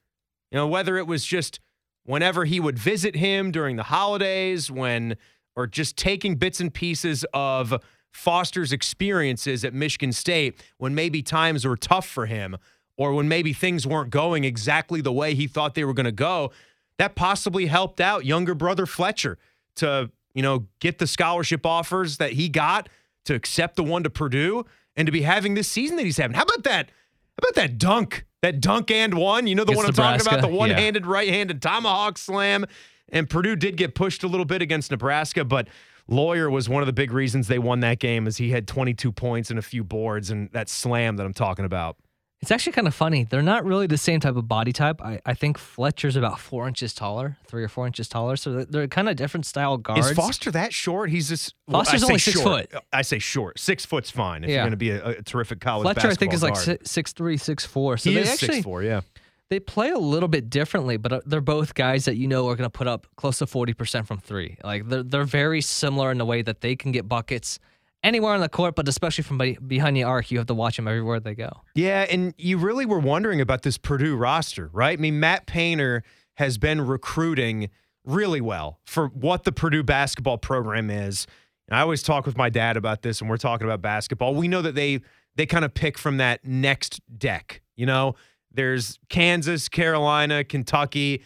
You 0.54 0.60
know, 0.60 0.68
whether 0.68 0.98
it 0.98 1.08
was 1.08 1.26
just 1.26 1.60
whenever 2.06 2.46
he 2.46 2.60
would 2.60 2.78
visit 2.78 3.16
him 3.16 3.50
during 3.52 3.76
the 3.76 3.84
holidays, 3.84 4.70
when 4.70 5.18
or 5.56 5.68
just 5.68 5.98
taking 5.98 6.36
bits 6.36 6.60
and 6.60 6.74
pieces 6.74 7.26
of 7.34 7.84
Foster's 8.12 8.72
experiences 8.72 9.66
at 9.66 9.74
Michigan 9.74 10.12
State 10.12 10.64
when 10.78 10.94
maybe 10.94 11.24
times 11.24 11.66
were 11.66 11.76
tough 11.76 12.08
for 12.08 12.28
him 12.28 12.56
or 12.98 13.14
when 13.14 13.28
maybe 13.28 13.54
things 13.54 13.88
weren't 13.88 14.12
going 14.12 14.44
exactly 14.44 15.02
the 15.02 15.12
way 15.12 15.34
he 15.34 15.48
thought 15.48 15.74
they 15.74 15.84
were 15.84 15.94
going 15.94 16.06
to 16.06 16.12
go, 16.12 16.52
that 17.00 17.16
possibly 17.16 17.66
helped 17.66 18.00
out 18.00 18.24
younger 18.24 18.54
brother 18.54 18.86
Fletcher 18.86 19.40
to, 19.78 20.12
you 20.36 20.44
know, 20.44 20.68
get 20.80 21.00
the 21.00 21.08
scholarship 21.08 21.66
offers 21.66 22.18
that 22.18 22.34
he 22.34 22.50
got, 22.50 22.88
to 23.26 23.34
accept 23.34 23.76
the 23.76 23.84
one 23.84 24.04
to 24.04 24.10
Purdue, 24.12 24.64
and 24.96 25.08
to 25.08 25.12
be 25.12 25.24
having 25.24 25.56
this 25.56 25.68
season 25.68 25.98
that 25.98 26.04
he's 26.04 26.18
having. 26.18 26.36
How 26.36 26.44
about 26.44 26.64
that? 26.66 26.90
How 26.90 27.50
about 27.50 27.56
that 27.56 27.80
dunk? 27.80 28.26
That 28.44 28.60
dunk 28.60 28.92
and 28.92 29.14
one. 29.14 29.48
You 29.48 29.56
know 29.56 29.64
the 29.64 29.72
one 29.72 29.86
I'm 29.86 29.94
talking 29.94 30.20
about, 30.20 30.42
the 30.42 30.50
one-handed 30.50 31.06
right-handed 31.06 31.62
tomahawk 31.62 32.18
slam. 32.18 32.66
And 33.08 33.30
Purdue 33.30 33.56
did 33.56 33.78
get 33.78 33.96
pushed 33.96 34.22
a 34.22 34.28
little 34.28 34.46
bit 34.46 34.62
against 34.62 34.92
Nebraska, 34.92 35.46
but 35.46 35.70
Loyer 36.10 36.50
was 36.50 36.68
one 36.68 36.84
of 36.84 36.88
the 36.88 36.94
big 36.94 37.14
reasons 37.14 37.48
they 37.48 37.58
won 37.58 37.80
that 37.80 38.00
game 38.00 38.28
as 38.28 38.36
he 38.36 38.50
had 38.50 38.68
22 38.68 39.14
points 39.14 39.50
and 39.50 39.58
a 39.58 39.62
few 39.62 39.82
boards 39.82 40.30
and 40.30 40.52
that 40.52 40.68
slam 40.68 41.16
that 41.16 41.26
I'm 41.26 41.34
talking 41.34 41.64
about. 41.64 41.96
It's 42.44 42.52
actually 42.52 42.74
kind 42.74 42.88
of 42.88 42.94
funny. 42.94 43.24
They're 43.24 43.42
not 43.42 43.64
really 43.64 43.88
the 43.88 43.98
same 43.98 44.20
type 44.20 44.36
of 44.36 44.50
body 44.50 44.74
type. 44.74 45.02
I, 45.02 45.22
I 45.26 45.34
think 45.34 45.58
Fletcher's 45.58 46.18
about 46.18 46.42
four 46.42 46.68
inches 46.68 46.94
taller, 46.94 47.38
three 47.48 47.64
or 47.64 47.70
four 47.70 47.88
inches 47.88 48.10
taller. 48.10 48.36
So 48.36 48.52
they're, 48.52 48.66
they're 48.66 48.88
kind 48.90 49.08
of 49.08 49.16
different 49.16 49.46
style 49.46 49.78
guards. 49.78 50.08
Is 50.10 50.18
Foster 50.18 50.52
that 50.52 50.74
short? 50.74 51.10
He's 51.10 51.30
just 51.30 51.56
I 51.70 51.72
Foster's 51.72 52.02
say 52.02 52.06
only 52.08 52.20
six 52.20 52.42
short. 52.42 52.70
foot. 52.70 52.84
I 52.92 53.02
say 53.02 53.20
short. 53.20 53.60
Six 53.60 53.86
foot's 53.86 54.12
fine 54.12 54.44
if 54.44 54.50
you're 54.50 54.60
going 54.60 54.72
to 54.72 54.76
be 54.76 54.90
a, 54.90 55.06
a 55.06 55.22
terrific 55.22 55.62
college 55.62 55.86
Fletcher, 55.86 56.10
I 56.10 56.16
think, 56.16 56.34
is 56.34 56.44
like 56.44 56.56
guard. 56.56 56.66
si- 56.66 56.78
six 56.84 57.14
three, 57.14 57.38
six 57.38 57.66
four. 57.66 57.96
So 57.96 58.10
he 58.10 58.18
they 58.18 58.24
is 58.24 58.30
actually 58.32 58.56
six 58.56 58.66
four. 58.66 58.84
Yeah. 58.84 59.02
they 59.50 59.62
play 59.62 59.92
a 59.92 59.98
little 59.98 60.28
bit 60.28 60.50
differently, 60.50 60.98
but 60.98 61.14
uh, 61.14 61.22
they're 61.26 61.40
both 61.40 61.76
guys 61.76 62.04
that 62.04 62.18
you 62.18 62.28
know 62.28 62.50
are 62.50 62.58
going 62.58 62.70
to 62.70 62.78
put 62.78 62.88
up 62.88 63.08
close 63.16 63.38
to 63.38 63.48
forty 63.48 63.74
percent 63.74 64.06
from 64.06 64.20
three. 64.20 64.58
Like 64.66 64.90
they're 64.90 65.04
they're 65.04 65.24
very 65.24 65.62
similar 65.62 66.12
in 66.12 66.18
the 66.18 66.26
way 66.26 66.42
that 66.42 66.60
they 66.60 66.76
can 66.76 66.92
get 66.92 67.08
buckets 67.08 67.58
anywhere 68.04 68.34
on 68.34 68.42
the 68.42 68.50
court, 68.50 68.76
but 68.76 68.88
especially 68.88 69.24
from 69.24 69.38
behind 69.68 69.96
the 69.96 70.04
arc, 70.04 70.30
you 70.32 70.38
have 70.38 70.48
to 70.48 70.54
watch 70.54 70.76
them 70.76 70.88
everywhere 70.88 71.20
they 71.20 71.36
go. 71.36 71.62
Yeah, 71.76 72.06
and 72.10 72.34
you 72.38 72.58
really 72.58 72.86
were 72.86 73.00
wondering 73.00 73.42
about 73.42 73.64
this 73.64 73.78
Purdue 73.78 74.16
roster, 74.16 74.70
right? 74.74 74.98
I 74.98 75.02
mean, 75.02 75.20
Matt 75.20 75.46
Painter 75.46 76.04
has 76.36 76.58
been 76.58 76.82
recruiting 76.82 77.70
really 78.06 78.42
well 78.42 78.80
for 78.86 79.08
what 79.08 79.44
the 79.44 79.52
Purdue 79.52 79.84
basketball 79.84 80.38
program 80.38 80.90
is. 80.90 81.26
And 81.68 81.78
I 81.78 81.82
always 81.82 82.04
talk 82.04 82.26
with 82.26 82.38
my 82.38 82.50
dad 82.50 82.76
about 82.76 83.02
this, 83.02 83.22
and 83.22 83.30
we're 83.30 83.38
talking 83.38 83.66
about 83.66 83.82
basketball. 83.82 84.36
We 84.36 84.48
know 84.48 84.62
that 84.62 84.76
they 84.76 85.02
they 85.36 85.46
kind 85.46 85.66
of 85.66 85.74
pick 85.74 85.98
from 85.98 86.18
that 86.18 86.46
next 86.46 87.02
deck. 87.18 87.62
You 87.76 87.86
know, 87.86 88.16
there's 88.52 89.00
Kansas, 89.10 89.70
Carolina, 89.70 90.44
Kentucky, 90.44 91.24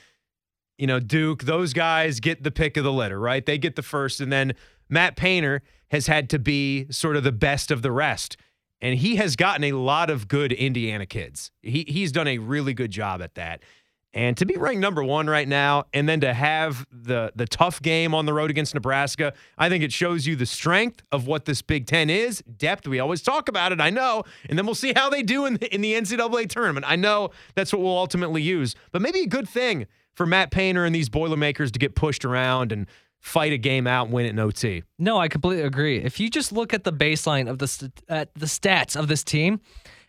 you 0.78 0.88
know, 0.88 1.00
Duke. 1.00 1.44
Those 1.44 1.74
guys 1.74 2.20
get 2.20 2.44
the 2.44 2.52
pick 2.52 2.78
of 2.78 2.84
the 2.84 2.94
litter, 2.94 3.20
right? 3.20 3.46
They 3.46 3.58
get 3.58 3.76
the 3.76 3.82
first, 3.82 4.22
and 4.22 4.32
then 4.32 4.54
Matt 4.90 5.16
Painter 5.16 5.62
has 5.90 6.08
had 6.08 6.30
to 6.32 6.40
be 6.40 6.88
sort 6.92 7.16
of 7.16 7.24
the 7.24 7.32
best 7.32 7.72
of 7.72 7.82
the 7.82 7.92
rest 7.92 8.38
and 8.82 9.00
he 9.00 9.16
has 9.16 9.36
gotten 9.36 9.64
a 9.66 9.72
lot 9.74 10.10
of 10.10 10.28
good 10.28 10.52
Indiana 10.52 11.06
kids. 11.06 11.52
He 11.62 11.86
he's 11.88 12.12
done 12.12 12.28
a 12.28 12.38
really 12.38 12.74
good 12.74 12.92
job 12.92 13.22
at 13.22 13.36
that. 13.36 13.64
And 14.14 14.36
to 14.38 14.46
be 14.46 14.56
ranked 14.56 14.80
number 14.80 15.04
one 15.04 15.28
right 15.28 15.48
now, 15.48 15.84
and 15.94 16.08
then 16.08 16.22
to 16.22 16.34
have 16.34 16.86
the 16.92 17.32
the 17.36 17.46
tough 17.46 17.82
game 17.82 18.16
on 18.16 18.26
the 18.26 18.34
road 18.34 18.50
against 18.50 18.74
Nebraska, 18.74 19.34
I 19.58 19.70
think 19.70 19.84
it 19.84 19.92
shows 19.92 20.26
you 20.26 20.36
the 20.36 20.46
strength 20.46 21.04
of 21.12 21.28
what 21.28 21.46
this 21.46 21.62
Big 21.62 21.88
Ten 21.88 22.10
is. 22.10 22.42
Depth, 22.58 22.88
we 22.88 23.00
always 23.00 23.22
talk 23.22 23.50
about 23.50 23.72
it, 23.72 23.82
I 23.82 23.90
know. 23.90 24.24
And 24.50 24.58
then 24.58 24.66
we'll 24.66 24.76
see 24.76 24.94
how 24.94 25.10
they 25.10 25.24
do 25.24 25.46
in 25.46 25.56
the, 25.56 25.74
in 25.74 25.82
the 25.82 25.94
NCAA 25.94 26.50
tournament. 26.50 26.86
I 26.88 26.96
know 26.96 27.32
that's 27.56 27.74
what 27.74 27.82
we'll 27.82 27.98
ultimately 27.98 28.42
use, 28.42 28.76
but 28.92 29.02
maybe 29.02 29.22
a 29.22 29.28
good 29.28 29.50
thing 29.50 29.88
for 30.14 30.26
Matt 30.26 30.50
Painter 30.50 30.84
and 30.84 30.96
these 30.96 31.10
Boilermakers 31.10 31.72
to 31.72 31.80
get 31.80 31.94
pushed 31.94 32.26
around 32.26 32.72
and 32.72 32.88
fight 33.20 33.52
a 33.52 33.58
game 33.58 33.88
out 33.88 34.06
and 34.06 34.14
win 34.14 34.26
it 34.26 34.30
in 34.30 34.40
OT. 34.40 34.84
No, 34.98 35.18
I 35.18 35.28
completely 35.28 35.64
agree. 35.64 35.98
If 35.98 36.20
you 36.20 36.30
just 36.30 36.52
look 36.52 36.74
at 36.74 36.84
the 36.84 36.94
baseline 36.94 37.50
of 37.50 37.60
the 37.60 37.68
st- 37.68 38.02
at 38.08 38.34
the 38.36 38.46
stats 38.46 38.96
of 38.96 39.08
this 39.08 39.24
team, 39.24 39.60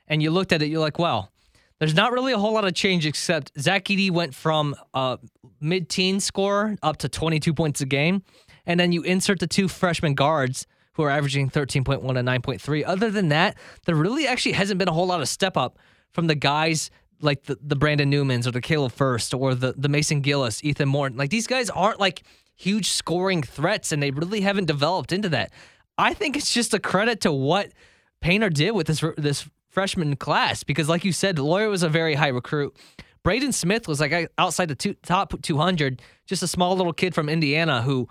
and 0.07 0.23
you 0.23 0.31
looked 0.31 0.53
at 0.53 0.62
it, 0.62 0.68
you're 0.68 0.81
like, 0.81 0.99
well, 0.99 1.31
there's 1.79 1.94
not 1.94 2.12
really 2.12 2.33
a 2.33 2.38
whole 2.38 2.53
lot 2.53 2.64
of 2.64 2.75
change 2.75 3.07
except 3.07 3.53
Zach 3.61 3.85
Edey 3.87 4.11
went 4.11 4.35
from 4.35 4.75
a 4.94 5.18
mid-teen 5.61 6.21
score 6.21 6.77
up 6.83 6.99
to 6.99 7.09
22 7.09 7.55
points 7.55 7.81
a 7.81 7.87
game, 7.87 8.23
and 8.66 8.79
then 8.79 8.92
you 8.92 9.03
insert 9.03 9.38
the 9.40 9.47
two 9.47 9.68
freshman 9.68 10.14
guards 10.14 10.66
who 10.94 11.05
are 11.05 11.11
averaging 11.11 11.49
13.1 11.49 12.18
and 12.18 12.29
9.3. 12.29 12.85
Other 12.85 13.11
than 13.11 13.29
that, 13.29 13.57
there 13.87 13.94
really 13.94 14.27
actually 14.27 14.53
hasn't 14.53 14.79
been 14.79 14.88
a 14.88 14.92
whole 14.92 15.07
lot 15.07 15.21
of 15.21 15.29
step 15.29 15.57
up 15.57 15.79
from 16.11 16.27
the 16.27 16.35
guys 16.35 16.90
like 17.21 17.44
the, 17.44 17.57
the 17.62 17.77
Brandon 17.77 18.11
Newmans 18.11 18.47
or 18.47 18.51
the 18.51 18.61
Caleb 18.61 18.92
Furst 18.92 19.33
or 19.33 19.55
the, 19.55 19.75
the 19.77 19.88
Mason 19.88 20.21
Gillis, 20.21 20.62
Ethan 20.64 20.88
Morton. 20.88 21.16
Like 21.16 21.31
these 21.31 21.47
guys 21.47 21.71
aren't 21.71 22.01
like 22.01 22.23
huge 22.59 22.90
scoring 22.90 23.42
threats 23.42 23.92
and 23.92 24.03
they 24.03 24.11
really 24.11 24.42
haven't 24.42 24.66
developed 24.66 25.12
into 25.12 25.31
that. 25.31 25.51
I 25.97 26.12
think 26.12 26.37
it's 26.37 26.53
just 26.53 26.75
a 26.75 26.79
credit 26.79 27.23
to 27.23 27.33
what 27.33 27.73
Painter 28.21 28.51
did 28.51 28.73
with 28.73 28.88
this 28.88 29.03
this 29.16 29.49
freshman 29.71 30.16
class 30.16 30.64
because, 30.64 30.88
like 30.88 31.05
you 31.05 31.12
said, 31.12 31.38
Loyer 31.38 31.68
was 31.68 31.83
a 31.83 31.88
very 31.88 32.14
high 32.14 32.29
recruit. 32.29 32.77
Braden 33.23 33.53
Smith 33.53 33.87
was 33.88 34.01
like 34.01 34.31
outside 34.38 34.68
the 34.68 34.75
two, 34.75 34.94
top 35.03 35.40
200, 35.42 36.03
just 36.27 36.42
a 36.42 36.49
small 36.49 36.77
little 36.77 36.92
kid 36.92 37.14
from 37.14 37.29
Indiana 37.29 37.83
who, 37.83 38.09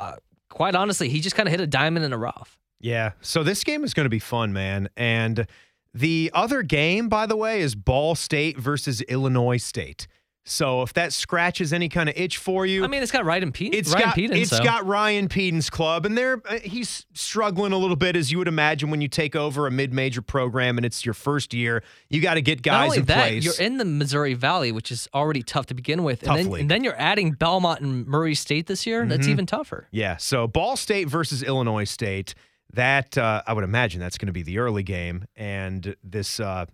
uh, 0.00 0.16
quite 0.48 0.74
honestly, 0.74 1.08
he 1.08 1.20
just 1.20 1.36
kind 1.36 1.48
of 1.48 1.50
hit 1.50 1.60
a 1.60 1.66
diamond 1.66 2.04
in 2.04 2.12
a 2.12 2.18
rough. 2.18 2.58
Yeah. 2.80 3.12
So 3.20 3.42
this 3.42 3.64
game 3.64 3.84
is 3.84 3.94
going 3.94 4.04
to 4.04 4.10
be 4.10 4.18
fun, 4.18 4.52
man. 4.52 4.88
And 4.96 5.46
the 5.92 6.30
other 6.34 6.62
game, 6.62 7.08
by 7.08 7.26
the 7.26 7.36
way, 7.36 7.60
is 7.60 7.74
Ball 7.74 8.14
State 8.14 8.58
versus 8.58 9.00
Illinois 9.02 9.58
State. 9.58 10.06
So 10.46 10.82
if 10.82 10.92
that 10.92 11.14
scratches 11.14 11.72
any 11.72 11.88
kind 11.88 12.08
of 12.08 12.16
itch 12.18 12.36
for 12.36 12.66
you, 12.66 12.84
I 12.84 12.86
mean, 12.86 13.02
it's 13.02 13.10
got 13.10 13.24
Ryan 13.24 13.50
Pedon. 13.50 13.78
it's 13.78 13.94
Ryan 13.94 14.06
got 14.06 14.14
Pedon, 14.14 14.36
it's 14.36 14.50
so. 14.50 14.62
got 14.62 14.86
Ryan 14.86 15.28
Pedon's 15.28 15.70
club, 15.70 16.04
and 16.04 16.18
they're 16.18 16.42
uh, 16.46 16.58
he's 16.58 17.06
struggling 17.14 17.72
a 17.72 17.78
little 17.78 17.96
bit 17.96 18.14
as 18.14 18.30
you 18.30 18.36
would 18.38 18.48
imagine 18.48 18.90
when 18.90 19.00
you 19.00 19.08
take 19.08 19.34
over 19.34 19.66
a 19.66 19.70
mid-major 19.70 20.20
program 20.20 20.76
and 20.76 20.84
it's 20.84 21.04
your 21.04 21.14
first 21.14 21.54
year. 21.54 21.82
You 22.10 22.20
got 22.20 22.34
to 22.34 22.42
get 22.42 22.60
guys 22.60 22.94
in 22.94 23.06
that, 23.06 23.16
place. 23.16 23.44
you're 23.44 23.66
in 23.66 23.78
the 23.78 23.86
Missouri 23.86 24.34
Valley, 24.34 24.70
which 24.70 24.92
is 24.92 25.08
already 25.14 25.42
tough 25.42 25.66
to 25.66 25.74
begin 25.74 26.04
with, 26.04 26.28
and 26.28 26.36
then, 26.36 26.60
and 26.60 26.70
then 26.70 26.84
you're 26.84 27.00
adding 27.00 27.32
Belmont 27.32 27.80
and 27.80 28.06
Murray 28.06 28.34
State 28.34 28.66
this 28.66 28.86
year. 28.86 29.00
Mm-hmm. 29.00 29.10
That's 29.10 29.28
even 29.28 29.46
tougher. 29.46 29.88
Yeah. 29.92 30.18
So 30.18 30.46
Ball 30.46 30.76
State 30.76 31.08
versus 31.08 31.42
Illinois 31.42 31.84
State. 31.84 32.34
That 32.72 33.16
uh, 33.16 33.42
I 33.46 33.52
would 33.52 33.64
imagine 33.64 34.00
that's 34.00 34.18
going 34.18 34.26
to 34.26 34.32
be 34.32 34.42
the 34.42 34.58
early 34.58 34.82
game, 34.82 35.26
and 35.36 35.94
this 36.02 36.40
uh, 36.40 36.66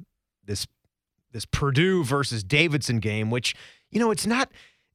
this 0.44 0.66
this 1.32 1.44
Purdue 1.44 2.04
versus 2.04 2.42
Davidson 2.42 2.98
game, 2.98 3.30
which 3.30 3.54
you 3.90 4.00
know 4.00 4.10
it's 4.10 4.26
not 4.26 4.50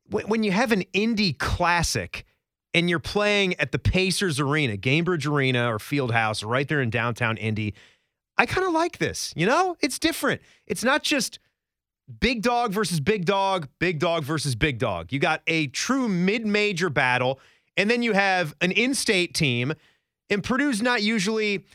when 0.10 0.44
you 0.44 0.52
have 0.52 0.72
an 0.72 0.84
Indy 0.94 1.34
Classic 1.34 2.26
and 2.74 2.90
you're 2.90 3.00
playing 3.00 3.56
at 3.60 3.72
the 3.72 3.80
Pacers 3.80 4.40
Arena, 4.40 4.78
Gainbridge 4.78 5.26
Arena 5.26 5.74
or 5.74 5.78
Fieldhouse, 5.78 6.46
right 6.46 6.68
there 6.68 6.82
in 6.82 6.90
downtown 6.90 7.38
Indy. 7.38 7.74
I 8.38 8.46
kind 8.46 8.68
of 8.68 8.74
like 8.74 8.98
this. 8.98 9.34
You 9.36 9.46
know, 9.46 9.78
it's 9.80 9.98
different. 9.98 10.42
It's 10.68 10.84
not 10.84 11.02
just 11.02 11.40
big 12.20 12.42
dog 12.42 12.74
versus 12.74 13.00
big 13.00 13.26
dog, 13.26 13.70
big 13.80 14.00
dog 14.00 14.24
versus 14.24 14.56
big 14.56 14.78
dog. 14.78 15.14
You 15.14 15.20
got 15.20 15.42
a 15.48 15.68
true 15.68 16.10
mid-major 16.10 16.90
battle, 16.90 17.40
and 17.78 17.90
then 17.90 18.04
you 18.04 18.14
have 18.14 18.54
an 18.62 18.72
in-state 18.72 19.34
team. 19.34 19.74
And 20.30 20.44
Purdue's 20.44 20.82
not 20.82 21.02
usually 21.02 21.66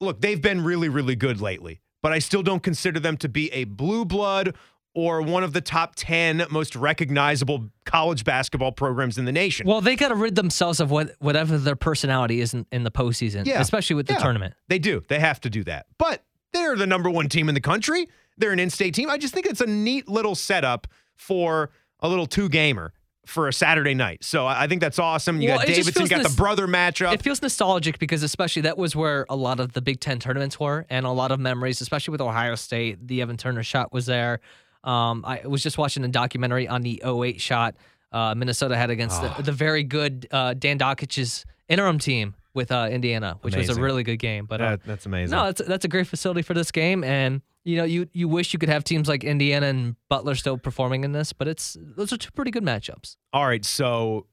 look, 0.00 0.20
they've 0.20 0.42
been 0.42 0.64
really, 0.64 0.88
really 0.88 1.16
good 1.16 1.40
lately, 1.40 1.80
but 2.02 2.12
I 2.12 2.18
still 2.18 2.42
don't 2.42 2.62
consider 2.62 3.00
them 3.00 3.16
to 3.18 3.28
be 3.28 3.52
a 3.52 3.64
blue 3.64 4.04
blood 4.04 4.54
or 4.94 5.20
one 5.20 5.42
of 5.44 5.52
the 5.52 5.60
top 5.60 5.92
10 5.96 6.46
most 6.50 6.74
recognizable 6.74 7.68
college 7.84 8.24
basketball 8.24 8.72
programs 8.72 9.18
in 9.18 9.26
the 9.26 9.32
nation. 9.32 9.66
Well, 9.66 9.80
they 9.82 9.94
got 9.94 10.08
to 10.08 10.14
rid 10.14 10.34
themselves 10.36 10.80
of 10.80 10.90
what 10.90 11.14
whatever 11.18 11.58
their 11.58 11.76
personality 11.76 12.40
is 12.40 12.54
in, 12.54 12.64
in 12.72 12.82
the 12.82 12.90
postseason, 12.90 13.46
Yeah. 13.46 13.60
especially 13.60 13.96
with 13.96 14.06
the 14.06 14.14
Yeah. 14.14 14.20
tournament. 14.20 14.54
They 14.68 14.78
do. 14.78 15.02
They 15.08 15.20
have 15.20 15.40
to 15.42 15.50
do 15.50 15.64
that. 15.64 15.86
But 15.98 16.24
they're 16.52 16.76
the 16.76 16.86
number 16.86 17.10
one 17.10 17.28
team 17.28 17.48
in 17.50 17.54
the 17.54 17.60
country. 17.60 18.08
They're 18.38 18.52
an 18.52 18.58
in 18.58 18.70
state 18.70 18.94
team. 18.94 19.10
I 19.10 19.18
just 19.18 19.34
think 19.34 19.46
it's 19.46 19.60
a 19.60 19.66
neat 19.66 20.08
little 20.08 20.34
setup 20.34 20.86
for 21.14 21.70
a 22.00 22.08
little 22.08 22.26
two 22.26 22.48
gamer 22.48 22.92
for 23.26 23.48
a 23.48 23.52
Saturday 23.52 23.94
night. 23.94 24.24
So 24.24 24.46
I 24.46 24.66
think 24.66 24.80
that's 24.80 24.98
awesome. 24.98 25.40
You 25.40 25.48
Well, 25.50 25.58
got 25.58 25.66
Davidson, 25.66 26.02
you 26.02 26.08
got 26.08 26.22
the 26.22 26.34
brother 26.36 26.66
matchup. 26.66 27.12
It 27.12 27.22
feels 27.22 27.42
nostalgic 27.42 27.98
because, 27.98 28.22
especially, 28.22 28.62
that 28.62 28.78
was 28.78 28.94
where 28.96 29.26
a 29.28 29.36
lot 29.36 29.60
of 29.60 29.72
the 29.72 29.82
Big 29.82 30.00
Ten 30.00 30.18
tournaments 30.18 30.58
were, 30.60 30.86
and 30.88 31.04
a 31.06 31.10
lot 31.10 31.30
of 31.32 31.40
memories, 31.40 31.80
especially 31.80 32.12
with 32.12 32.20
Ohio 32.20 32.54
State. 32.54 33.06
The 33.06 33.20
Evan 33.22 33.36
Turner 33.36 33.62
shot 33.62 33.92
was 33.92 34.06
there. 34.06 34.40
Um, 34.84 35.24
I 35.26 35.40
was 35.44 35.62
just 35.62 35.78
watching 35.78 36.04
a 36.04 36.08
documentary 36.08 36.68
on 36.68 36.82
the 36.82 37.02
08 37.04 37.40
shot 37.40 37.74
uh, 38.12 38.34
Minnesota 38.36 38.76
had 38.76 38.88
against 38.90 39.20
Ah. 39.20 39.34
the, 39.36 39.42
the 39.42 39.52
very 39.52 39.82
good 39.82 40.28
uh, 40.30 40.54
Dan 40.54 40.78
Dakich's 40.78 41.44
interim 41.68 41.98
team 41.98 42.34
with 42.54 42.70
uh, 42.70 42.88
Indiana, 42.90 43.36
which 43.42 43.56
was 43.56 43.68
a 43.68 43.74
really 43.74 44.04
good 44.04 44.18
game. 44.18 44.46
But 44.46 44.60
uh, 44.60 44.70
That- 44.70 44.84
that's 44.84 45.06
amazing. 45.06 45.36
no, 45.36 45.46
that's 45.46 45.60
that's 45.66 45.84
a 45.84 45.88
great 45.88 46.06
facility 46.06 46.42
for 46.42 46.54
this 46.54 46.70
game, 46.70 47.02
and 47.02 47.42
you 47.66 47.76
know, 47.76 47.84
you 47.84 48.08
you 48.12 48.28
wish 48.28 48.52
you 48.52 48.60
could 48.60 48.68
have 48.68 48.84
teams 48.84 49.08
like 49.08 49.24
Indiana 49.24 49.66
and 49.66 49.96
Butler 50.08 50.36
still 50.36 50.56
performing 50.56 51.02
in 51.02 51.10
this, 51.10 51.32
but 51.32 51.48
it's 51.48 51.76
those 51.80 52.12
are 52.12 52.16
two 52.16 52.30
pretty 52.30 52.52
good 52.52 52.62
matchups. 52.62 53.16
All 53.32 53.44
right, 53.44 53.64
so 53.64 54.26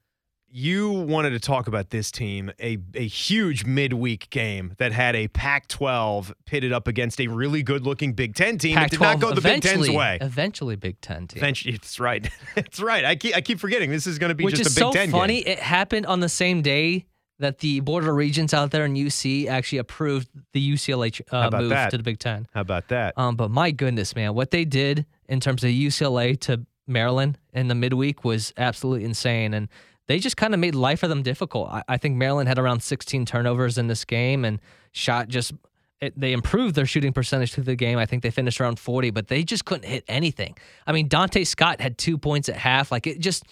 you 0.55 0.91
wanted 0.91 1.31
to 1.31 1.39
talk 1.39 1.67
about 1.67 1.89
this 1.89 2.11
team, 2.11 2.51
a, 2.59 2.77
a 2.93 3.07
huge 3.07 3.65
midweek 3.65 4.29
game 4.29 4.75
that 4.77 4.91
had 4.91 5.15
a 5.15 5.27
Pac 5.29 5.67
12 5.67 6.31
pitted 6.45 6.71
up 6.71 6.87
against 6.87 7.19
a 7.19 7.25
really 7.25 7.63
good 7.63 7.87
looking 7.87 8.13
Big 8.13 8.35
Ten 8.35 8.59
team. 8.59 8.77
It 8.77 8.91
did 8.91 9.01
not 9.01 9.19
go 9.19 9.33
the 9.33 9.41
Big 9.41 9.63
Ten's 9.63 9.89
way. 9.89 10.19
Eventually, 10.21 10.75
Big 10.75 11.01
Ten 11.01 11.25
team. 11.25 11.39
Eventually, 11.39 11.73
it's 11.75 11.99
right. 11.99 12.29
it's 12.55 12.79
right. 12.79 13.03
I 13.03 13.15
keep, 13.15 13.35
I 13.35 13.41
keep 13.41 13.59
forgetting 13.59 13.89
this 13.89 14.05
is 14.05 14.19
going 14.19 14.29
to 14.29 14.35
be 14.35 14.45
Which 14.45 14.57
just 14.57 14.69
is 14.69 14.77
a 14.77 14.79
Big 14.79 14.83
so 14.83 14.91
Ten 14.93 15.09
funny. 15.09 15.41
game. 15.41 15.53
It 15.53 15.59
happened 15.59 16.05
on 16.05 16.19
the 16.19 16.29
same 16.29 16.61
day 16.61 17.07
that 17.39 17.59
the 17.59 17.79
Board 17.79 18.03
of 18.03 18.15
Regents 18.15 18.53
out 18.53 18.71
there 18.71 18.85
in 18.85 18.93
UC 18.93 19.47
actually 19.47 19.79
approved 19.79 20.29
the 20.53 20.73
UCLA 20.73 21.21
uh, 21.31 21.49
move 21.51 21.69
that? 21.69 21.91
to 21.91 21.97
the 21.97 22.03
Big 22.03 22.19
Ten. 22.19 22.47
How 22.53 22.61
about 22.61 22.87
that? 22.89 23.17
Um, 23.17 23.35
but 23.35 23.51
my 23.51 23.71
goodness, 23.71 24.15
man, 24.15 24.33
what 24.33 24.51
they 24.51 24.65
did 24.65 25.05
in 25.27 25.39
terms 25.39 25.63
of 25.63 25.69
UCLA 25.71 26.39
to 26.41 26.65
Maryland 26.87 27.37
in 27.53 27.67
the 27.67 27.75
midweek 27.75 28.23
was 28.23 28.53
absolutely 28.57 29.05
insane. 29.05 29.53
And 29.53 29.69
they 30.07 30.19
just 30.19 30.37
kind 30.37 30.53
of 30.53 30.59
made 30.59 30.75
life 30.75 30.99
for 30.99 31.07
them 31.07 31.23
difficult. 31.23 31.69
I, 31.69 31.83
I 31.87 31.97
think 31.97 32.17
Maryland 32.17 32.47
had 32.49 32.59
around 32.59 32.81
16 32.81 33.25
turnovers 33.25 33.77
in 33.77 33.87
this 33.87 34.05
game 34.05 34.45
and 34.45 34.59
shot 34.91 35.27
just. 35.27 35.53
It, 36.01 36.19
they 36.19 36.33
improved 36.33 36.75
their 36.75 36.85
shooting 36.85 37.13
percentage 37.13 37.53
through 37.53 37.63
the 37.63 37.77
game. 37.77 37.97
I 37.97 38.05
think 38.05 38.23
they 38.23 38.29
finished 38.29 38.59
around 38.59 38.77
40, 38.77 39.11
but 39.11 39.29
they 39.29 39.41
just 39.41 39.63
couldn't 39.63 39.87
hit 39.87 40.03
anything. 40.09 40.57
I 40.85 40.91
mean, 40.91 41.07
Donta 41.07 41.47
Scott 41.47 41.79
had 41.79 41.97
two 41.97 42.17
points 42.17 42.49
at 42.49 42.57
half. 42.57 42.91
Like 42.91 43.07
it 43.07 43.21
just, 43.21 43.45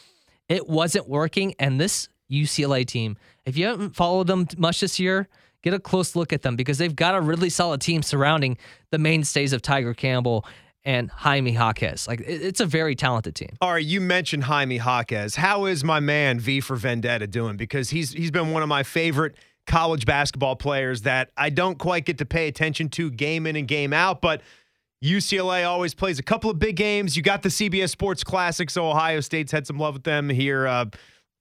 it 0.50 0.67
wasn't 0.67 1.08
working. 1.08 1.56
And 1.60 1.80
this 1.80 2.10
UCLA 2.30 2.86
team, 2.86 3.15
if 3.45 3.58
you 3.58 3.65
haven't 3.65 3.95
followed 3.95 4.27
them 4.27 4.47
much 4.58 4.80
this 4.82 4.99
year, 4.99 5.27
get 5.63 5.73
a 5.73 5.80
close 5.80 6.15
look 6.15 6.34
at 6.34 6.41
them 6.41 6.56
because 6.56 6.77
they've 6.77 6.95
got 6.95 7.15
a 7.15 7.21
really 7.21 7.49
solid 7.49 7.82
team 7.82 8.01
surrounding 8.01 8.58
the 8.91 8.97
mainstays 8.97 9.54
of 9.54 9.62
Tiger 9.62 9.93
Campbell 9.93 10.45
and 10.84 11.10
Jaime 11.12 11.51
Jaquez. 11.51 12.08
Like 12.08 12.21
it's 12.21 12.60
a 12.60 12.65
very 12.65 12.95
talented 12.95 13.36
team. 13.36 13.56
All 13.62 13.73
right, 13.73 13.86
you 13.86 14.01
mentioned 14.01 14.43
Jaime 14.45 14.77
Jaquez. 14.77 15.36
How 15.36 15.65
is 15.65 15.84
my 15.84 15.99
man 15.99 16.39
V 16.39 16.60
for 16.60 16.75
Vendetta 16.75 17.27
doing? 17.27 17.58
Because 17.58 17.89
he's 17.89 18.12
he's 18.12 18.32
been 18.32 18.51
one 18.51 18.63
of 18.63 18.69
my 18.69 18.84
favorite 18.84 19.36
college 19.67 20.06
basketball 20.06 20.56
players 20.56 21.04
that 21.04 21.30
I 21.38 21.49
don't 21.49 21.77
quite 21.77 22.06
get 22.06 22.17
to 22.17 22.25
pay 22.25 22.47
attention 22.47 22.89
to 22.89 23.12
game 23.12 23.45
in 23.45 23.56
and 23.56 23.67
game 23.67 23.93
out, 23.93 24.21
but 24.21 24.41
UCLA 25.04 25.67
always 25.67 25.93
plays 25.93 26.19
a 26.19 26.23
couple 26.23 26.49
of 26.49 26.60
big 26.60 26.75
games. 26.75 27.15
You 27.15 27.23
got 27.23 27.41
the 27.41 27.49
CBS 27.49 27.89
Sports 27.89 28.23
Classic, 28.23 28.69
so 28.69 28.89
Ohio 28.89 29.19
State's 29.19 29.51
had 29.51 29.65
some 29.65 29.77
love 29.77 29.95
with 29.95 30.04
them 30.04 30.30
here 30.30 30.67
uh, 30.67 30.86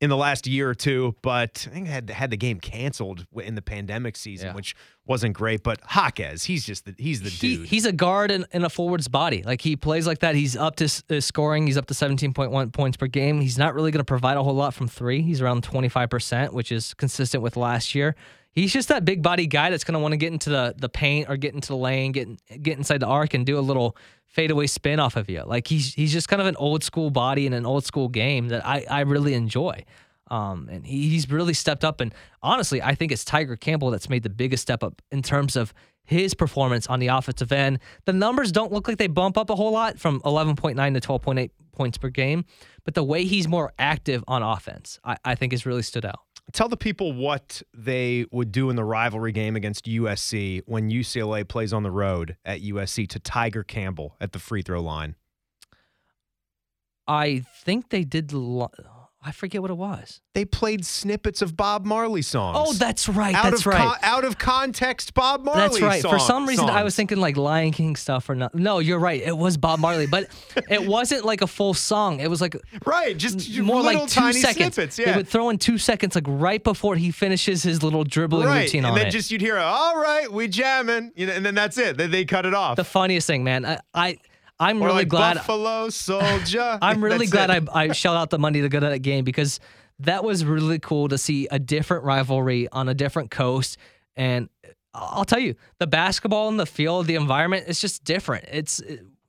in 0.00 0.08
the 0.10 0.16
last 0.16 0.46
year 0.46 0.68
or 0.70 0.74
two. 0.74 1.14
But 1.22 1.66
I 1.70 1.74
think 1.74 1.88
I 1.88 1.90
had 1.92 2.10
had 2.10 2.30
the 2.30 2.36
game 2.36 2.60
canceled 2.60 3.26
in 3.34 3.54
the 3.54 3.62
pandemic 3.62 4.16
season, 4.16 4.48
Yeah. 4.48 4.54
which 4.54 4.74
wasn't 5.10 5.34
great. 5.34 5.62
But 5.62 5.80
Jaquez, 5.94 6.44
he's 6.44 6.64
just 6.64 6.86
the, 6.86 6.94
he's 6.96 7.20
the 7.20 7.28
He, 7.28 7.56
dude. 7.56 7.66
he's 7.68 7.84
a 7.84 7.92
guard 7.92 8.30
in, 8.30 8.46
in 8.52 8.64
a 8.64 8.70
forward's 8.70 9.08
body. 9.08 9.42
Like 9.42 9.60
he 9.60 9.76
plays 9.76 10.06
like 10.06 10.20
that. 10.20 10.34
He's 10.34 10.56
up 10.56 10.76
to 10.76 10.84
s- 10.84 11.02
uh, 11.10 11.20
scoring. 11.20 11.66
He's 11.66 11.76
up 11.76 11.86
to 11.88 11.94
17.1 11.94 12.72
points 12.72 12.96
per 12.96 13.06
game. 13.08 13.42
He's 13.42 13.58
not 13.58 13.74
really 13.74 13.90
going 13.90 14.00
to 14.00 14.04
provide 14.04 14.38
a 14.38 14.42
whole 14.42 14.54
lot 14.54 14.72
from 14.72 14.88
three. 14.88 15.20
He's 15.20 15.42
around 15.42 15.62
25%, 15.64 16.52
which 16.54 16.72
is 16.72 16.94
consistent 16.94 17.42
with 17.42 17.58
last 17.58 17.94
year. 17.94 18.14
He's 18.52 18.72
just 18.72 18.88
that 18.88 19.04
big 19.04 19.22
body 19.22 19.46
guy 19.46 19.70
that's 19.70 19.84
going 19.84 19.92
to 19.92 20.00
want 20.00 20.12
to 20.12 20.16
get 20.16 20.32
into 20.32 20.50
the, 20.50 20.74
the 20.76 20.88
paint 20.88 21.28
or 21.28 21.36
get 21.36 21.54
into 21.54 21.68
the 21.68 21.76
lane, 21.76 22.12
get 22.12 22.28
get 22.62 22.78
inside 22.78 22.98
the 23.00 23.06
arc 23.06 23.34
and 23.34 23.44
do 23.46 23.58
a 23.58 23.60
little 23.60 23.96
fadeaway 24.26 24.66
spin 24.66 24.98
off 24.98 25.16
of 25.16 25.28
you. 25.30 25.42
Like 25.44 25.68
he's 25.68 25.94
he's 25.94 26.12
just 26.12 26.28
kind 26.28 26.40
of 26.42 26.48
an 26.48 26.56
old 26.56 26.82
school 26.82 27.10
body 27.10 27.46
in 27.46 27.52
an 27.52 27.64
old 27.66 27.84
school 27.84 28.08
game 28.08 28.48
that 28.48 28.66
I, 28.66 28.84
I 28.90 29.00
really 29.00 29.34
enjoy. 29.34 29.84
Um, 30.30 30.68
and 30.70 30.86
he, 30.86 31.08
he's 31.08 31.30
really 31.30 31.54
stepped 31.54 31.84
up. 31.84 32.00
And 32.00 32.14
honestly, 32.42 32.80
I 32.80 32.94
think 32.94 33.12
it's 33.12 33.24
Tiger 33.24 33.56
Campbell 33.56 33.90
that's 33.90 34.08
made 34.08 34.22
the 34.22 34.30
biggest 34.30 34.62
step 34.62 34.82
up 34.82 35.02
in 35.10 35.22
terms 35.22 35.56
of 35.56 35.74
his 36.04 36.34
performance 36.34 36.86
on 36.86 36.98
the 36.98 37.08
offensive 37.08 37.52
end. 37.52 37.78
The 38.04 38.12
numbers 38.12 38.52
don't 38.52 38.72
look 38.72 38.88
like 38.88 38.98
they 38.98 39.06
bump 39.06 39.38
up 39.38 39.50
a 39.50 39.56
whole 39.56 39.72
lot 39.72 39.98
from 39.98 40.20
11.9 40.22 40.74
to 41.00 41.00
12.8 41.00 41.50
points 41.72 41.98
per 41.98 42.08
game, 42.08 42.44
but 42.84 42.94
the 42.94 43.04
way 43.04 43.24
he's 43.24 43.46
more 43.48 43.72
active 43.78 44.24
on 44.26 44.42
offense, 44.42 44.98
I, 45.04 45.16
I 45.24 45.34
think 45.34 45.52
has 45.52 45.64
really 45.64 45.82
stood 45.82 46.04
out. 46.04 46.20
Tell 46.52 46.68
the 46.68 46.76
people 46.76 47.12
what 47.12 47.62
they 47.72 48.26
would 48.32 48.50
do 48.50 48.70
in 48.70 48.76
the 48.76 48.82
rivalry 48.84 49.30
game 49.30 49.54
against 49.54 49.84
USC 49.84 50.62
when 50.66 50.90
UCLA 50.90 51.46
plays 51.46 51.72
on 51.72 51.84
the 51.84 51.92
road 51.92 52.36
at 52.44 52.60
USC 52.60 53.06
to 53.08 53.20
Tiger 53.20 53.62
Campbell 53.62 54.16
at 54.20 54.32
the 54.32 54.40
free 54.40 54.62
throw 54.62 54.82
line. 54.82 55.14
I 57.06 57.44
think 57.64 57.90
they 57.90 58.04
did. 58.04 58.32
Lo- 58.32 58.70
I 59.22 59.32
forget 59.32 59.60
what 59.60 59.70
it 59.70 59.76
was. 59.76 60.22
They 60.32 60.46
played 60.46 60.86
snippets 60.86 61.42
of 61.42 61.54
Bob 61.54 61.84
Marley 61.84 62.22
songs. 62.22 62.56
Oh, 62.58 62.72
that's 62.72 63.06
right. 63.06 63.34
out 63.34 63.50
that's 63.50 63.60
of 63.60 63.66
right. 63.66 63.76
con- 63.78 63.98
out 64.02 64.24
of 64.24 64.38
context 64.38 65.12
Bob 65.12 65.44
Marley. 65.44 65.60
That's 65.60 65.80
right. 65.82 66.02
For 66.02 66.18
some 66.18 66.46
reason, 66.46 66.70
I 66.70 66.82
was 66.84 66.96
thinking 66.96 67.18
like 67.18 67.36
Lion 67.36 67.72
King 67.72 67.96
stuff 67.96 68.30
or 68.30 68.34
not. 68.34 68.54
No, 68.54 68.78
you're 68.78 68.98
right. 68.98 69.20
It 69.20 69.36
was 69.36 69.58
Bob 69.58 69.78
Marley, 69.78 70.06
but 70.06 70.28
it 70.70 70.86
wasn't 70.86 71.26
like 71.26 71.42
a 71.42 71.46
full 71.46 71.74
song. 71.74 72.20
It 72.20 72.30
was 72.30 72.40
like 72.40 72.56
right, 72.86 73.14
just 73.14 73.58
more 73.60 73.82
little 73.82 74.00
like 74.02 74.08
two 74.08 74.20
tiny 74.20 74.40
seconds. 74.40 74.74
snippets. 74.74 74.96
They 74.96 75.14
would 75.14 75.28
throw 75.28 75.50
in 75.50 75.58
two 75.58 75.76
seconds, 75.76 76.14
like 76.14 76.24
right 76.26 76.64
before 76.64 76.96
he 76.96 77.10
finishes 77.10 77.62
his 77.62 77.82
little 77.82 78.04
dribbling 78.04 78.46
right, 78.46 78.62
routine 78.62 78.84
and 78.86 78.92
on 78.92 78.98
then 78.98 79.08
it. 79.08 79.10
just 79.10 79.30
you'd 79.30 79.42
hear, 79.42 79.58
"All 79.58 79.96
right, 80.00 80.32
we 80.32 80.48
jamming," 80.48 81.12
you 81.14 81.26
know, 81.26 81.34
and 81.34 81.44
then 81.44 81.54
that's 81.54 81.76
it. 81.76 81.98
Then 81.98 82.10
they 82.10 82.24
cut 82.24 82.46
it 82.46 82.54
off. 82.54 82.76
the 82.76 82.84
funniest 82.84 83.26
thing, 83.26 83.44
man. 83.44 83.66
I, 83.66 83.78
I 83.92 84.18
I'm 84.60 84.82
or 84.82 84.86
really 84.86 84.98
like 85.00 85.08
glad. 85.08 85.36
Buffalo 85.38 85.88
Soldier. 85.88 86.78
I'm 86.82 87.02
really 87.02 87.26
glad 87.26 87.50
it. 87.50 87.68
I, 87.72 87.84
I 87.84 87.92
shelled 87.92 88.18
out 88.18 88.30
the 88.30 88.38
money 88.38 88.60
to 88.60 88.68
go 88.68 88.78
to 88.78 88.86
that 88.90 88.98
game 89.00 89.24
because 89.24 89.58
that 90.00 90.22
was 90.22 90.44
really 90.44 90.78
cool 90.78 91.08
to 91.08 91.18
see 91.18 91.48
a 91.50 91.58
different 91.58 92.04
rivalry 92.04 92.68
on 92.70 92.88
a 92.88 92.94
different 92.94 93.30
coast. 93.30 93.78
And 94.16 94.50
I'll 94.92 95.24
tell 95.24 95.38
you, 95.38 95.54
the 95.78 95.86
basketball 95.86 96.48
in 96.48 96.58
the 96.58 96.66
field, 96.66 97.06
the 97.06 97.14
environment, 97.14 97.64
it's 97.68 97.80
just 97.80 98.04
different. 98.04 98.44
It's 98.52 98.82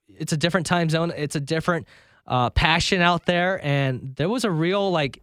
it's 0.10 0.34
a 0.34 0.38
different 0.38 0.67
time 0.67 0.89
zone. 0.89 1.13
It's 1.15 1.36
a 1.36 1.39
different 1.39 1.88
uh, 2.28 2.50
passion 2.50 3.02
out 3.02 3.26
there, 3.26 3.63
and 3.65 4.13
there 4.17 4.30
was 4.30 4.44
a 4.44 4.52
real 4.52 4.91
like. 4.91 5.22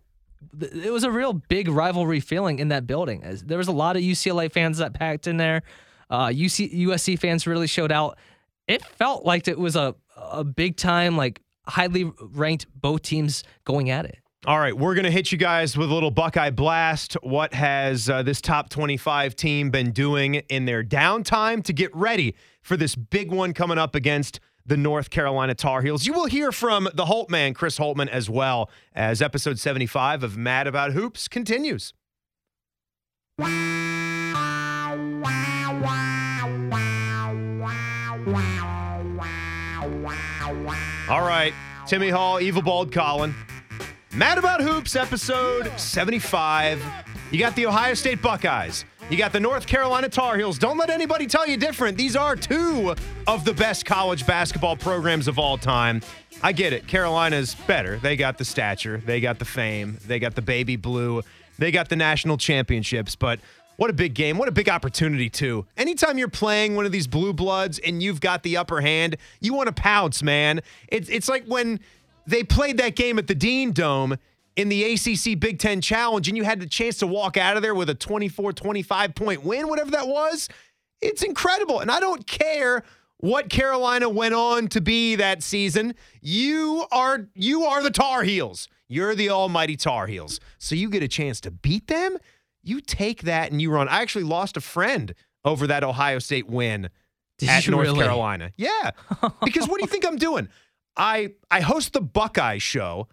It 0.61 0.93
was 0.93 1.03
a 1.03 1.11
real 1.11 1.33
big 1.33 1.69
rivalry 1.69 2.21
feeling 2.21 2.61
in 2.61 2.69
that 2.69 2.87
building. 2.87 3.25
There 3.45 3.59
was 3.59 3.67
a 3.67 3.73
lot 3.73 3.97
of 3.97 4.03
UCLA 4.03 4.51
fans 4.51 4.79
that 4.79 4.95
packed 4.95 5.27
in 5.27 5.37
there. 5.37 5.63
Uh, 6.09 6.29
UC, 6.29 6.73
USC 6.87 7.19
fans 7.19 7.47
really 7.47 7.67
showed 7.67 7.91
out. 7.91 8.17
It 8.69 8.85
felt 8.85 9.25
like 9.25 9.49
it 9.49 9.59
was 9.59 9.75
a 9.75 9.97
a 10.17 10.45
big 10.45 10.77
time, 10.77 11.17
like 11.17 11.41
highly 11.67 12.11
ranked 12.21 12.67
both 12.75 13.03
teams 13.03 13.43
going 13.65 13.91
at 13.91 14.05
it. 14.05 14.19
All 14.47 14.59
right, 14.59 14.77
we're 14.77 14.95
going 14.95 15.05
to 15.05 15.11
hit 15.11 15.33
you 15.33 15.39
guys 15.39 15.77
with 15.77 15.91
a 15.91 15.95
little 15.95 16.13
Buckeye 16.13 16.51
Blast. 16.51 17.15
What 17.23 17.53
has 17.55 18.09
uh, 18.09 18.23
this 18.23 18.41
top 18.41 18.69
25 18.69 19.35
team 19.35 19.71
been 19.71 19.91
doing 19.91 20.37
in 20.37 20.65
their 20.65 20.85
downtime 20.85 21.65
to 21.65 21.73
get 21.73 21.95
ready 21.95 22.37
for 22.63 22.77
this 22.77 22.95
big 22.95 23.33
one 23.33 23.53
coming 23.53 23.79
up 23.79 23.97
against 23.97 24.39
the 24.65 24.77
North 24.77 25.11
Carolina 25.11 25.55
Tar 25.55 25.83
Heels? 25.83 26.07
You 26.07 26.13
will 26.13 26.27
hear 26.27 26.53
from 26.53 26.89
the 26.95 27.07
Holt 27.07 27.31
man, 27.31 27.53
Chris 27.53 27.79
Holtmann, 27.79 28.09
as 28.09 28.31
well 28.31 28.71
as 28.95 29.21
episode 29.21 29.59
75 29.59 30.23
of 30.23 30.37
Mad 30.37 30.69
About 30.69 30.93
Hoops 30.93 31.27
continues. 31.27 31.93
All 41.09 41.23
right, 41.23 41.55
Timmy 41.87 42.11
Hall, 42.11 42.41
Evil 42.41 42.63
Bald 42.63 42.93
Colin. 42.93 43.35
Mad 44.15 44.37
About 44.39 44.61
Hoops, 44.61 44.97
episode 44.97 45.71
75. 45.79 46.83
You 47.31 47.39
got 47.39 47.55
the 47.57 47.67
Ohio 47.67 47.95
State 47.95 48.21
Buckeyes. 48.21 48.85
You 49.11 49.17
got 49.17 49.33
the 49.33 49.41
North 49.41 49.67
Carolina 49.67 50.09
Tar 50.11 50.37
Heels. 50.37 50.59
Don't 50.59 50.77
let 50.77 50.91
anybody 50.91 51.27
tell 51.27 51.47
you 51.47 51.57
different. 51.57 51.97
These 51.97 52.15
are 52.17 52.37
two 52.37 52.95
of 53.27 53.45
the 53.47 53.55
best 53.55 53.87
college 53.87 54.27
basketball 54.27 54.77
programs 54.77 55.29
of 55.29 55.39
all 55.39 55.57
time. 55.57 56.03
I 56.43 56.53
get 56.53 56.75
it. 56.75 56.87
Carolina's 56.87 57.55
better. 57.55 57.97
They 57.99 58.17
got 58.17 58.37
the 58.37 58.45
stature, 58.45 58.99
they 58.99 59.21
got 59.21 59.39
the 59.39 59.47
fame, 59.47 59.97
they 60.07 60.19
got 60.19 60.35
the 60.35 60.43
baby 60.43 60.77
blue, 60.77 61.23
they 61.59 61.71
got 61.71 61.89
the 61.89 61.97
national 61.97 62.37
championships. 62.37 63.17
But 63.17 63.41
what 63.79 63.91
a 63.91 63.93
big 63.93 64.15
game. 64.15 64.39
What 64.39 64.49
a 64.49 64.53
big 64.53 64.69
opportunity, 64.69 65.31
too. 65.31 65.65
Anytime 65.77 66.19
you're 66.19 66.27
playing 66.27 66.75
one 66.75 66.85
of 66.85 66.91
these 66.91 67.07
blue 67.07 67.33
bloods 67.33 67.79
and 67.79 68.03
you've 68.03 68.21
got 68.21 68.43
the 68.43 68.57
upper 68.57 68.81
hand, 68.81 69.17
you 69.41 69.55
want 69.55 69.69
to 69.69 69.73
pounce, 69.73 70.21
man. 70.21 70.63
It's, 70.89 71.09
it's 71.09 71.29
like 71.29 71.45
when 71.45 71.79
they 72.27 72.43
played 72.43 72.77
that 72.79 72.97
game 72.97 73.21
at 73.21 73.29
the 73.29 73.37
Dean 73.37 73.71
Dome 73.71 74.19
in 74.57 74.69
the 74.69 74.83
ACC 74.83 75.39
Big 75.39 75.61
Ten 75.61 75.81
Challenge, 75.81 76.27
and 76.27 76.37
you 76.37 76.43
had 76.43 76.59
the 76.59 76.67
chance 76.67 76.99
to 76.99 77.07
walk 77.07 77.37
out 77.37 77.57
of 77.57 77.63
there 77.63 77.73
with 77.73 77.89
a 77.89 77.95
24 77.95 78.53
25 78.53 79.15
point 79.15 79.45
win, 79.45 79.69
whatever 79.69 79.93
that 79.93 80.09
was. 80.09 80.49
It's 81.01 81.23
incredible. 81.23 81.79
And 81.79 81.89
I 81.89 82.01
don't 82.01 82.27
care 82.27 82.83
what 83.19 83.49
Carolina 83.49 84.09
went 84.09 84.35
on 84.35 84.67
to 84.69 84.81
be 84.81 85.15
that 85.15 85.45
season. 85.45 85.95
You 86.21 86.85
are 86.91 87.29
you 87.37 87.63
are 87.63 87.81
the 87.81 87.93
Tar 87.93 88.25
Heels. 88.25 88.67
You're 88.89 89.15
the 89.15 89.31
almighty 89.31 89.77
Tar 89.77 90.09
Heels. 90.09 90.41
So 90.59 90.75
you 90.75 90.91
get 90.91 91.05
a 91.05 91.09
chance 91.09 91.41
to 91.43 91.53
beat 91.53 91.87
them. 91.87 92.19
You 92.69 92.81
take 92.81 93.23
that 93.23 93.51
and 93.51 93.61
you 93.63 93.71
run. 93.71 93.89
I 93.89 94.03
actually 94.03 94.25
lost 94.25 94.57
a 94.57 94.61
friend 94.61 95.15
over 95.45 95.67
that 95.67 95.83
Ohio 95.83 96.19
State 96.19 96.49
win 96.49 96.91
Did 97.39 97.49
at 97.49 97.69
North 97.69 97.87
really? 97.87 98.01
Carolina. 98.01 98.53
Yeah. 98.57 98.91
Because 99.45 99.69
what 99.69 99.79
do 99.79 99.83
you 99.83 99.89
think 99.89 100.07
I'm 100.07 100.17
doing? 100.17 100.49
I 100.97 101.33
I 101.51 101.61
host 101.61 101.93
the 101.93 102.01
Buckeye 102.01 102.59
show. 102.59 103.09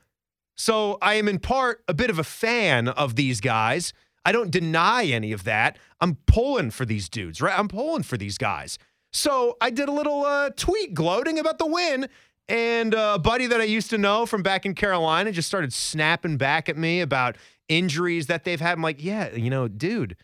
So 0.58 0.98
I 1.02 1.16
am 1.16 1.28
in 1.28 1.40
part 1.40 1.84
a 1.88 1.94
bit 1.94 2.10
of 2.10 2.20
a 2.20 2.24
fan 2.24 2.88
of 2.88 3.16
these 3.16 3.42
guys. 3.42 3.94
I 4.24 4.32
don't 4.32 4.50
deny 4.52 5.06
any 5.06 5.32
of 5.32 5.44
that. 5.44 5.78
I'm 6.02 6.16
pulling 6.26 6.72
for 6.72 6.86
these 6.86 7.10
dudes, 7.10 7.42
right? 7.42 7.58
I'm 7.58 7.68
pulling 7.68 8.04
for 8.04 8.18
these 8.18 8.38
guys. 8.38 8.80
So 9.14 9.56
I 9.62 9.70
did 9.70 9.88
a 9.88 9.92
little 9.92 10.26
uh, 10.26 10.50
tweet 10.56 10.94
gloating 10.94 11.40
about 11.40 11.58
the 11.60 11.68
win. 11.68 12.10
And 12.48 12.94
uh, 12.94 13.14
a 13.16 13.20
buddy 13.20 13.48
that 13.48 13.60
I 13.60 13.64
used 13.64 13.90
to 13.90 13.98
know 13.98 14.26
from 14.26 14.44
back 14.44 14.66
in 14.66 14.76
Carolina 14.76 15.32
just 15.32 15.48
started 15.48 15.74
snapping 15.74 16.38
back 16.38 16.70
at 16.70 16.78
me 16.78 17.02
about 17.02 17.38
injuries 17.70 18.28
that 18.28 18.44
they've 18.44 18.60
had. 18.60 18.74
I'm 18.74 18.82
like, 18.82 19.04
yeah, 19.04 19.34
you 19.34 19.50
know, 19.50 19.68
dude, 19.68 20.16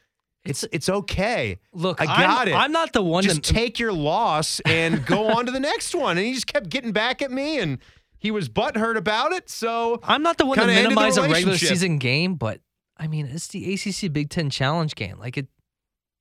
it's 0.43 0.63
it's 0.71 0.89
okay. 0.89 1.60
Look, 1.73 2.01
I 2.01 2.06
got 2.06 2.47
I'm, 2.47 2.47
it. 2.47 2.56
I'm 2.56 2.71
not 2.71 2.93
the 2.93 3.01
one 3.01 3.23
to 3.23 3.30
Just 3.30 3.43
to 3.43 3.54
take 3.54 3.80
your 3.80 3.93
loss 3.93 4.60
and 4.62 5.06
go 5.06 5.27
on 5.38 5.45
to 5.45 5.51
the 5.51 5.60
next 5.60 5.93
one. 5.93 6.17
And 6.17 6.25
he 6.25 6.34
just 6.34 6.47
kept 6.47 6.69
getting 6.69 6.91
back 6.91 7.21
at 7.21 7.32
me, 7.32 7.60
and 7.60 7.80
he 8.17 8.32
was 8.32 8.49
butthurt 8.49 8.97
about 8.97 9.34
it. 9.34 9.49
So 9.49 9.99
I'm 10.04 10.23
not 10.23 10.38
the 10.38 10.45
one 10.45 10.58
to 10.58 10.62
kinda 10.62 10.73
ended 10.73 10.91
the 10.91 10.95
minimize 10.95 11.17
a 11.17 11.23
regular 11.23 11.58
season 11.58 11.97
game, 11.97 12.36
but 12.36 12.62
I 12.97 13.08
mean, 13.08 13.27
it's 13.27 13.47
the 13.47 13.73
ACC 13.73 14.12
Big 14.12 14.30
Ten 14.30 14.49
Challenge 14.49 14.93
game. 14.95 15.17
Like 15.19 15.38
it, 15.38 15.47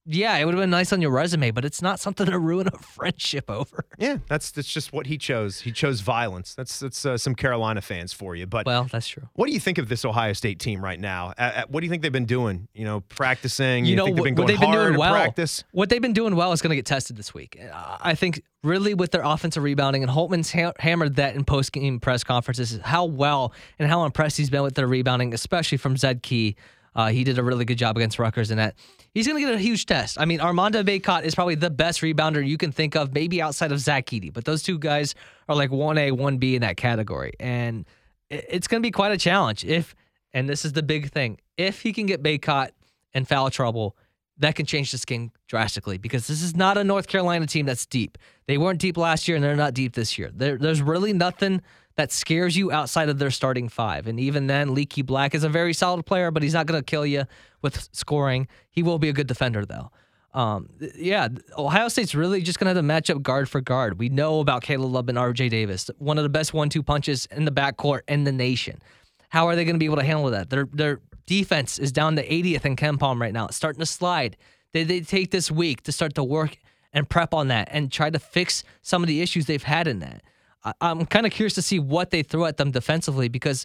yeah, 0.07 0.37
it 0.39 0.45
would 0.45 0.55
have 0.55 0.63
been 0.63 0.71
nice 0.71 0.93
on 0.93 1.01
your 1.03 1.11
resume, 1.11 1.51
but 1.51 1.65
it's 1.65 1.83
not 1.83 2.01
something 2.01 2.27
to 2.27 2.39
ruin 2.39 2.69
a 2.69 2.79
friendship 2.79 3.51
over. 3.51 3.85
yeah, 3.99 4.19
that's 4.29 4.51
that's 4.51 4.73
just 4.73 4.93
what 4.93 5.07
he 5.07 5.19
chose. 5.19 5.61
He 5.61 5.73
chose 5.73 6.01
violence. 6.01 6.55
That's 6.55 6.79
that's 6.81 7.05
uh, 7.05 7.19
some 7.19 7.35
Carolina 7.35 7.81
fans 7.81 8.13
for 8.13 8.35
you. 8.35 8.47
But 8.47 8.67
Well, 8.67 8.85
that's 8.91 9.09
true. 9.09 9.29
what 9.35 9.47
do 9.47 9.53
you 9.53 9.61
think 9.61 9.79
of 9.79 9.89
this 9.89 10.05
Ohio 10.05 10.33
State 10.33 10.59
team 10.59 10.83
right 10.83 10.99
now? 10.99 11.35
Uh, 11.39 11.53
uh, 11.57 11.63
what 11.69 11.81
do 11.81 11.87
you 11.87 11.91
think 11.91 12.03
they've 12.03 12.11
been 12.11 12.25
doing? 12.27 12.69
You 12.75 12.85
know, 12.85 13.01
practicing. 13.01 13.85
You 13.85 13.97
know 13.97 14.05
think 14.07 14.17
they've 14.17 14.25
been 14.25 14.35
going 14.35 14.49
they've 14.49 14.59
been 14.61 14.69
hard 14.69 14.81
doing 14.81 14.95
in 14.95 15.01
well. 15.01 15.13
practice? 15.13 15.65
What 15.73 15.89
they've 15.91 16.03
been 16.03 16.13
doing 16.15 16.35
well 16.35 16.53
is 16.53 16.63
going 16.63 16.71
to 16.71 16.77
get 16.77 16.87
tested 16.87 17.17
this 17.17 17.35
week. 17.35 17.59
Uh, 17.61 17.99
I 18.01 18.15
think 18.15 18.43
really 18.63 18.95
with 18.95 19.11
their 19.11 19.23
offensive 19.23 19.63
rebounding, 19.63 20.03
and 20.03 20.11
Holtmann's 20.11 20.51
ha- 20.53 20.73
hammered 20.79 21.17
that 21.17 21.35
in 21.37 21.45
post 21.45 21.73
game 21.73 22.01
press 22.01 22.25
conferences, 22.25 22.79
how 22.83 23.05
well 23.05 23.53
and 23.79 23.89
how 23.89 24.05
impressed 24.05 24.37
he's 24.39 24.51
been 24.51 24.63
with 24.63 24.75
their 24.75 24.87
rebounding, 24.87 25.35
especially 25.35 25.79
from 25.79 25.97
Zed 25.97 26.23
Key. 26.23 26.57
Uh, 26.95 27.09
he 27.09 27.25
did 27.25 27.39
a 27.39 27.43
really 27.43 27.65
good 27.65 27.79
job 27.79 27.97
against 27.97 28.19
Rutgers 28.19 28.51
in 28.51 28.57
that. 28.59 28.75
He's 29.15 29.27
going 29.27 29.41
to 29.41 29.47
get 29.47 29.55
a 29.55 29.59
huge 29.59 29.87
test. 29.87 30.19
I 30.19 30.25
mean, 30.25 30.41
Armando 30.41 30.83
Bacot 30.83 31.23
is 31.23 31.35
probably 31.35 31.55
the 31.55 31.71
best 31.71 32.01
rebounder 32.01 32.47
you 32.47 32.59
can 32.59 32.73
think 32.73 32.97
of, 32.97 33.13
maybe 33.13 33.41
outside 33.41 33.73
of 33.73 33.81
Zach 33.81 34.07
Edey, 34.07 34.33
but 34.33 34.45
those 34.45 34.63
two 34.63 34.79
guys 34.79 35.15
are 35.49 35.55
like 35.55 35.71
1A, 35.71 36.13
1B 36.13 36.55
in 36.55 36.63
that 36.63 36.77
category. 36.77 37.33
And 37.39 37.87
it's 38.29 38.69
going 38.69 38.83
to 38.83 38.87
be 38.87 38.91
quite 38.91 39.13
a 39.13 39.19
challenge 39.19 39.65
if, 39.65 39.95
and 40.33 40.49
this 40.49 40.65
is 40.65 40.73
the 40.73 40.83
big 40.83 41.11
thing, 41.11 41.39
if 41.57 41.83
he 41.83 41.93
can 41.93 42.07
get 42.07 42.23
Bacot 42.23 42.71
in 43.13 43.25
foul 43.25 43.51
trouble, 43.51 43.97
that 44.41 44.55
can 44.55 44.67
change 44.67 44.91
this 44.91 45.05
game 45.05 45.31
drastically 45.47 45.99
because 45.99 46.27
this 46.27 46.43
is 46.43 46.57
not 46.57 46.77
a 46.77 46.85
North 46.85 47.07
Carolina 47.07 47.47
team 47.47 47.67
that's 47.67 47.87
deep. 47.87 48.19
They 48.47 48.59
weren't 48.59 48.81
deep 48.81 48.97
last 48.97 49.29
year 49.29 49.37
and 49.37 49.45
they're 49.45 49.55
not 49.55 49.75
deep 49.75 49.95
this 49.95 50.19
year. 50.19 50.31
There, 50.35 50.59
there's 50.59 50.83
really 50.83 51.13
nothing 51.13 51.63
that 51.97 52.11
scares 52.11 52.57
you 52.57 52.73
outside 52.73 53.09
of 53.09 53.19
their 53.19 53.31
starting 53.31 53.69
five. 53.69 54.07
And 54.07 54.19
even 54.19 54.47
then, 54.47 54.75
Leaky 54.75 55.03
Black 55.03 55.35
is 55.35 55.45
a 55.45 55.49
very 55.49 55.75
solid 55.75 56.07
player, 56.07 56.31
but 56.31 56.43
he's 56.43 56.55
not 56.55 56.67
going 56.67 56.81
to 56.81 56.85
kill 56.85 57.05
you 57.05 57.25
with 57.61 57.89
scoring. 57.93 58.49
He 58.71 58.83
will 58.83 58.99
be 58.99 59.11
a 59.11 59.13
good 59.13 59.27
defender, 59.27 59.67
though. 59.67 59.91
Um, 60.33 60.71
yeah, 60.95 61.29
Ohio 61.59 61.89
State's 61.89 62.15
really 62.15 62.41
just 62.41 62.59
going 62.59 62.67
to 62.67 62.71
have 62.71 62.79
to 62.79 62.83
match 62.83 63.11
up 63.11 63.23
guard 63.23 63.49
for 63.49 63.61
guard. 63.61 63.99
We 63.99 64.09
know 64.09 64.41
about 64.41 64.63
Caleb 64.63 64.93
Love 64.93 65.09
and 65.09 65.19
RJ 65.19 65.51
Davis, 65.51 65.91
one 65.99 66.19
of 66.19 66.23
the 66.23 66.29
best 66.29 66.55
one 66.55 66.69
two 66.69 66.83
punches 66.83 67.27
in 67.33 67.45
the 67.45 67.51
backcourt 67.51 68.03
in 68.09 68.25
the 68.25 68.33
nation. 68.33 68.81
How 69.29 69.49
are 69.49 69.57
they 69.57 69.65
going 69.65 69.75
to 69.75 69.79
be 69.81 69.87
able 69.87 69.97
to 69.97 70.05
handle 70.05 70.31
that? 70.31 70.49
Their 70.49 70.67
their 70.73 71.01
defense 71.31 71.79
is 71.79 71.93
down 71.93 72.17
to 72.17 72.27
80th 72.27 72.65
in 72.65 72.75
KenPom 72.75 73.21
right 73.21 73.33
now. 73.33 73.47
It's 73.47 73.57
starting 73.57 73.79
to 73.79 73.87
slide. 73.87 74.37
They 74.73 74.83
they 74.83 75.01
take 75.01 75.31
this 75.31 75.49
week 75.49 75.85
to 75.85 75.93
start 75.93 76.17
to 76.17 76.25
work 76.25 76.59
and 76.93 77.09
prep 77.09 77.33
on 77.33 77.47
that 77.49 77.69
and 77.71 77.93
try 77.93 78.11
to 78.11 78.19
fix 78.19 78.65
some 78.83 79.05
of 79.05 79.07
the 79.07 79.23
issues 79.23 79.47
they've 79.47 79.63
had 79.63 79.87
in 79.87 80.01
that. 80.01 80.23
I, 80.65 80.73
I'm 80.81 81.07
kind 81.07 81.27
of 81.27 81.33
curious 81.33 81.55
to 81.55 81.63
see 81.63 81.79
what 81.79 82.11
they 82.11 82.25
throw 82.25 82.47
at 82.47 82.57
them 82.57 82.73
defensively 82.73 83.29
because 83.29 83.65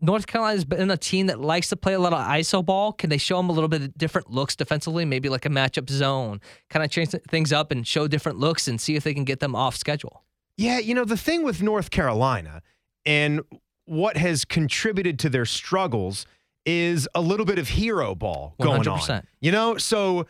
North 0.00 0.26
Carolina's 0.26 0.64
been 0.64 0.90
a 0.90 0.96
team 0.96 1.28
that 1.28 1.40
likes 1.40 1.68
to 1.68 1.76
play 1.76 1.94
a 1.94 2.00
lot 2.00 2.12
of 2.12 2.18
ISO 2.18 2.64
ball. 2.64 2.92
Can 2.92 3.08
they 3.08 3.18
show 3.18 3.36
them 3.36 3.50
a 3.50 3.52
little 3.52 3.68
bit 3.68 3.82
of 3.82 3.96
different 3.96 4.32
looks 4.32 4.56
defensively? 4.56 5.04
Maybe 5.04 5.28
like 5.28 5.46
a 5.46 5.50
matchup 5.50 5.88
zone, 5.88 6.40
kind 6.70 6.84
of 6.84 6.90
change 6.90 7.10
things 7.30 7.52
up 7.52 7.70
and 7.70 7.86
show 7.86 8.08
different 8.08 8.40
looks 8.40 8.66
and 8.66 8.80
see 8.80 8.96
if 8.96 9.04
they 9.04 9.14
can 9.14 9.24
get 9.24 9.38
them 9.38 9.54
off 9.54 9.76
schedule. 9.76 10.24
Yeah, 10.56 10.80
you 10.80 10.92
know, 10.92 11.04
the 11.04 11.16
thing 11.16 11.44
with 11.44 11.62
North 11.62 11.92
Carolina 11.92 12.62
and 13.06 13.42
what 13.84 14.16
has 14.16 14.44
contributed 14.44 15.20
to 15.20 15.28
their 15.28 15.46
struggles 15.46 16.26
is 16.66 17.08
a 17.14 17.20
little 17.20 17.46
bit 17.46 17.58
of 17.58 17.68
hero 17.68 18.14
ball 18.14 18.54
going 18.60 18.86
on. 18.88 18.98
100%. 18.98 19.24
You 19.40 19.52
know, 19.52 19.76
so 19.76 20.26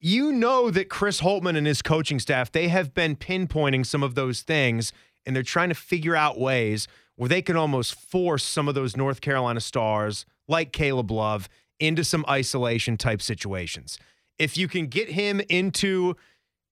you 0.00 0.32
know 0.32 0.70
that 0.70 0.88
Chris 0.88 1.20
Holtmann 1.20 1.56
and 1.56 1.66
his 1.66 1.82
coaching 1.82 2.18
staff, 2.18 2.52
they 2.52 2.68
have 2.68 2.94
been 2.94 3.16
pinpointing 3.16 3.86
some 3.86 4.02
of 4.02 4.14
those 4.14 4.42
things 4.42 4.92
and 5.26 5.34
they're 5.34 5.42
trying 5.42 5.70
to 5.70 5.74
figure 5.74 6.14
out 6.14 6.38
ways 6.38 6.86
where 7.16 7.28
they 7.28 7.42
can 7.42 7.56
almost 7.56 7.94
force 7.94 8.44
some 8.44 8.68
of 8.68 8.74
those 8.74 8.96
North 8.96 9.20
Carolina 9.20 9.60
stars 9.60 10.26
like 10.48 10.72
Caleb 10.72 11.10
Love 11.10 11.48
into 11.80 12.04
some 12.04 12.24
isolation 12.28 12.96
type 12.96 13.22
situations. 13.22 13.98
If 14.38 14.56
you 14.56 14.68
can 14.68 14.86
get 14.88 15.10
him 15.10 15.40
into 15.48 16.16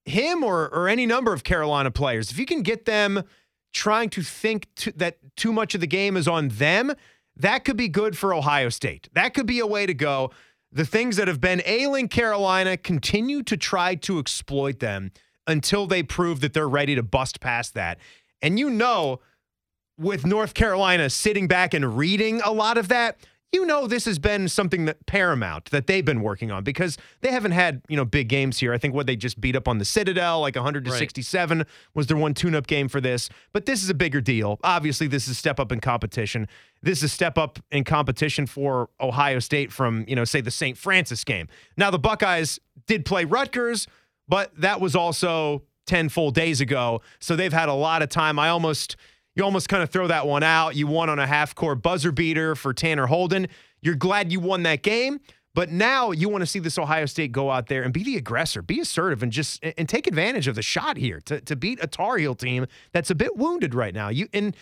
him 0.04 0.42
or 0.42 0.68
or 0.68 0.88
any 0.88 1.06
number 1.06 1.32
of 1.32 1.44
Carolina 1.44 1.90
players, 1.90 2.30
if 2.30 2.38
you 2.38 2.46
can 2.46 2.62
get 2.62 2.84
them 2.84 3.22
trying 3.72 4.10
to 4.10 4.22
think 4.22 4.66
to, 4.76 4.92
that 4.92 5.16
too 5.36 5.52
much 5.52 5.74
of 5.74 5.80
the 5.80 5.86
game 5.86 6.16
is 6.16 6.28
on 6.28 6.48
them, 6.48 6.92
that 7.36 7.64
could 7.64 7.76
be 7.76 7.88
good 7.88 8.16
for 8.16 8.34
Ohio 8.34 8.68
State. 8.68 9.08
That 9.12 9.34
could 9.34 9.46
be 9.46 9.60
a 9.60 9.66
way 9.66 9.86
to 9.86 9.94
go. 9.94 10.30
The 10.70 10.86
things 10.86 11.16
that 11.16 11.28
have 11.28 11.40
been 11.40 11.62
ailing 11.66 12.08
Carolina 12.08 12.76
continue 12.76 13.42
to 13.44 13.56
try 13.56 13.94
to 13.96 14.18
exploit 14.18 14.78
them 14.78 15.12
until 15.46 15.86
they 15.86 16.02
prove 16.02 16.40
that 16.40 16.52
they're 16.52 16.68
ready 16.68 16.94
to 16.94 17.02
bust 17.02 17.40
past 17.40 17.74
that. 17.74 17.98
And 18.40 18.58
you 18.58 18.70
know, 18.70 19.20
with 19.98 20.24
North 20.24 20.54
Carolina 20.54 21.10
sitting 21.10 21.46
back 21.46 21.74
and 21.74 21.96
reading 21.96 22.40
a 22.44 22.52
lot 22.52 22.78
of 22.78 22.88
that, 22.88 23.18
you 23.52 23.66
know 23.66 23.86
this 23.86 24.06
has 24.06 24.18
been 24.18 24.48
something 24.48 24.86
that 24.86 25.04
paramount 25.06 25.66
that 25.66 25.86
they've 25.86 26.04
been 26.04 26.22
working 26.22 26.50
on 26.50 26.64
because 26.64 26.96
they 27.20 27.30
haven't 27.30 27.52
had 27.52 27.82
you 27.88 27.96
know 27.96 28.04
big 28.04 28.28
games 28.28 28.58
here. 28.58 28.72
I 28.72 28.78
think 28.78 28.94
what 28.94 29.06
they 29.06 29.14
just 29.14 29.40
beat 29.40 29.54
up 29.54 29.68
on 29.68 29.78
the 29.78 29.84
Citadel 29.84 30.40
like 30.40 30.56
100 30.56 30.84
to 30.86 30.90
Right. 30.90 31.66
was 31.94 32.06
their 32.06 32.16
one 32.16 32.34
tune-up 32.34 32.66
game 32.66 32.88
for 32.88 33.00
this. 33.00 33.28
But 33.52 33.66
this 33.66 33.82
is 33.82 33.90
a 33.90 33.94
bigger 33.94 34.20
deal. 34.20 34.58
Obviously, 34.64 35.06
this 35.06 35.24
is 35.24 35.32
a 35.32 35.34
step 35.34 35.60
up 35.60 35.70
in 35.70 35.80
competition. 35.80 36.48
This 36.82 36.98
is 36.98 37.04
a 37.04 37.08
step 37.08 37.36
up 37.36 37.58
in 37.70 37.84
competition 37.84 38.46
for 38.46 38.88
Ohio 39.00 39.38
State 39.38 39.70
from 39.70 40.04
you 40.08 40.16
know 40.16 40.24
say 40.24 40.40
the 40.40 40.50
St. 40.50 40.76
Francis 40.78 41.22
game. 41.24 41.48
Now 41.76 41.90
the 41.90 41.98
Buckeyes 41.98 42.58
did 42.86 43.04
play 43.04 43.24
Rutgers, 43.24 43.86
but 44.26 44.50
that 44.58 44.80
was 44.80 44.96
also 44.96 45.62
10 45.86 46.08
full 46.08 46.30
days 46.30 46.60
ago. 46.60 47.02
So 47.20 47.36
they've 47.36 47.52
had 47.52 47.68
a 47.68 47.74
lot 47.74 48.02
of 48.02 48.08
time. 48.08 48.38
I 48.38 48.48
almost 48.48 48.96
you 49.34 49.44
almost 49.44 49.68
kind 49.68 49.82
of 49.82 49.90
throw 49.90 50.06
that 50.08 50.26
one 50.26 50.42
out. 50.42 50.76
You 50.76 50.86
won 50.86 51.08
on 51.08 51.18
a 51.18 51.26
half 51.26 51.54
court 51.54 51.82
buzzer 51.82 52.12
beater 52.12 52.54
for 52.54 52.72
Tanner 52.74 53.06
Holden. 53.06 53.48
You're 53.80 53.94
glad 53.94 54.30
you 54.30 54.40
won 54.40 54.62
that 54.64 54.82
game, 54.82 55.20
but 55.54 55.70
now 55.70 56.10
you 56.12 56.28
want 56.28 56.42
to 56.42 56.46
see 56.46 56.58
this 56.58 56.78
Ohio 56.78 57.06
State 57.06 57.32
go 57.32 57.50
out 57.50 57.66
there 57.66 57.82
and 57.82 57.92
be 57.92 58.02
the 58.02 58.16
aggressor, 58.16 58.62
be 58.62 58.80
assertive, 58.80 59.22
and 59.22 59.32
just 59.32 59.62
and 59.76 59.88
take 59.88 60.06
advantage 60.06 60.48
of 60.48 60.54
the 60.54 60.62
shot 60.62 60.96
here 60.96 61.20
to, 61.22 61.40
to 61.40 61.56
beat 61.56 61.82
a 61.82 61.86
Tar 61.86 62.18
Heel 62.18 62.34
team 62.34 62.66
that's 62.92 63.10
a 63.10 63.14
bit 63.14 63.36
wounded 63.36 63.74
right 63.74 63.94
now. 63.94 64.08
You 64.08 64.28
and 64.32 64.54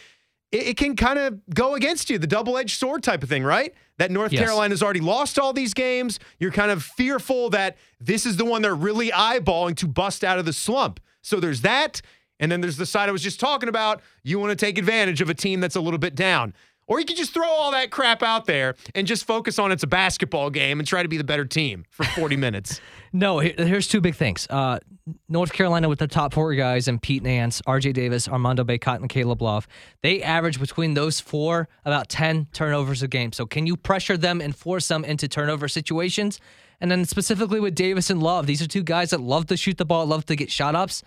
it, 0.51 0.69
it 0.69 0.77
can 0.77 0.97
kind 0.97 1.19
of 1.19 1.41
go 1.55 1.75
against 1.75 2.11
you, 2.11 2.19
the 2.19 2.27
double-edged 2.27 2.79
sword 2.79 3.03
type 3.03 3.23
of 3.23 3.29
thing, 3.29 3.45
right? 3.45 3.75
That 3.99 4.11
North 4.11 4.33
Yes. 4.33 4.43
Carolina's 4.43 4.83
already 4.83 5.01
lost 5.01 5.39
all 5.39 5.53
these 5.53 5.75
games. 5.75 6.19
You're 6.39 6.51
kind 6.51 6.71
of 6.71 6.83
fearful 6.83 7.51
that 7.51 7.77
this 8.01 8.25
is 8.25 8.37
the 8.37 8.45
one 8.45 8.63
they're 8.63 8.75
really 8.75 9.11
eyeballing 9.11 9.77
to 9.77 9.87
bust 9.87 10.25
out 10.25 10.39
of 10.39 10.45
the 10.45 10.53
slump. 10.53 11.01
So 11.23 11.39
there's 11.39 11.61
that. 11.61 12.01
And 12.41 12.51
then 12.51 12.61
there's 12.61 12.77
the 12.77 12.87
side 12.87 13.09
I 13.09 13.13
was 13.13 13.23
just 13.23 13.39
talking 13.39 13.69
about. 13.69 14.01
You 14.25 14.41
want 14.41 14.51
to 14.51 14.57
take 14.57 14.79
advantage 14.79 15.21
of 15.21 15.31
a 15.31 15.35
team 15.35 15.61
that's 15.61 15.77
a 15.77 15.81
little 15.81 15.99
bit 15.99 16.17
down. 16.17 16.55
Or 16.89 16.99
you 16.99 17.07
can 17.07 17.15
just 17.15 17.33
throw 17.33 17.47
all 17.47 17.71
that 17.71 17.93
crap 17.93 18.21
out 18.21 18.47
there 18.47 18.75
and 18.97 19.07
just 19.07 19.25
focus 19.25 19.61
on 19.61 19.71
it's 19.71 19.85
a 19.85 19.87
basketball 19.87 20.51
game 20.51 20.81
and 20.81 20.89
try 20.89 21.05
to 21.05 21.09
be 21.09 21.17
the 21.19 21.23
better 21.23 21.45
team 21.45 21.85
for 21.91 22.03
40 22.03 22.35
minutes. 22.47 22.81
No, 23.13 23.39
here- 23.39 23.55
here's 23.57 23.87
two 23.87 24.01
big 24.01 24.17
things. 24.17 24.49
Uh, 24.51 24.81
North 25.29 25.53
Carolina 25.53 25.89
with 25.89 26.01
the 26.01 26.09
top 26.09 26.35
four 26.35 26.53
guys 26.57 26.89
and 26.89 27.01
Pete 27.01 27.23
Nance, 27.23 27.63
RJ 27.63 27.93
Davis, 27.93 28.29
Armando 28.29 28.65
Bacot, 28.65 28.97
and 28.97 29.09
Caleb 29.09 29.41
Love. 29.41 29.69
They 30.03 30.21
average 30.21 30.59
between 30.59 30.95
those 30.95 31.21
four 31.21 31.69
about 31.85 32.09
10 32.09 32.49
turnovers 32.53 33.05
a 33.05 33.09
game. 33.09 33.31
So 33.33 33.47
can 33.47 33.69
you 33.69 33.77
pressure 33.77 34.17
them 34.17 34.41
and 34.41 34.55
force 34.57 34.89
them 34.89 35.05
into 35.05 35.29
turnover 35.29 35.69
situations? 35.69 36.41
And 36.81 36.91
then 36.91 37.05
specifically 37.05 37.61
with 37.61 37.77
Davis 37.77 38.11
and 38.11 38.21
Love, 38.21 38.47
these 38.47 38.63
are 38.63 38.67
two 38.67 38.83
guys 38.83 39.11
that 39.11 39.21
love 39.21 39.47
to 39.47 39.57
shoot 39.57 39.77
the 39.79 39.85
ball, 39.85 40.07
love 40.07 40.27
to 40.27 40.35
get 40.35 40.51
shot 40.51 40.75
ups. 40.75 41.05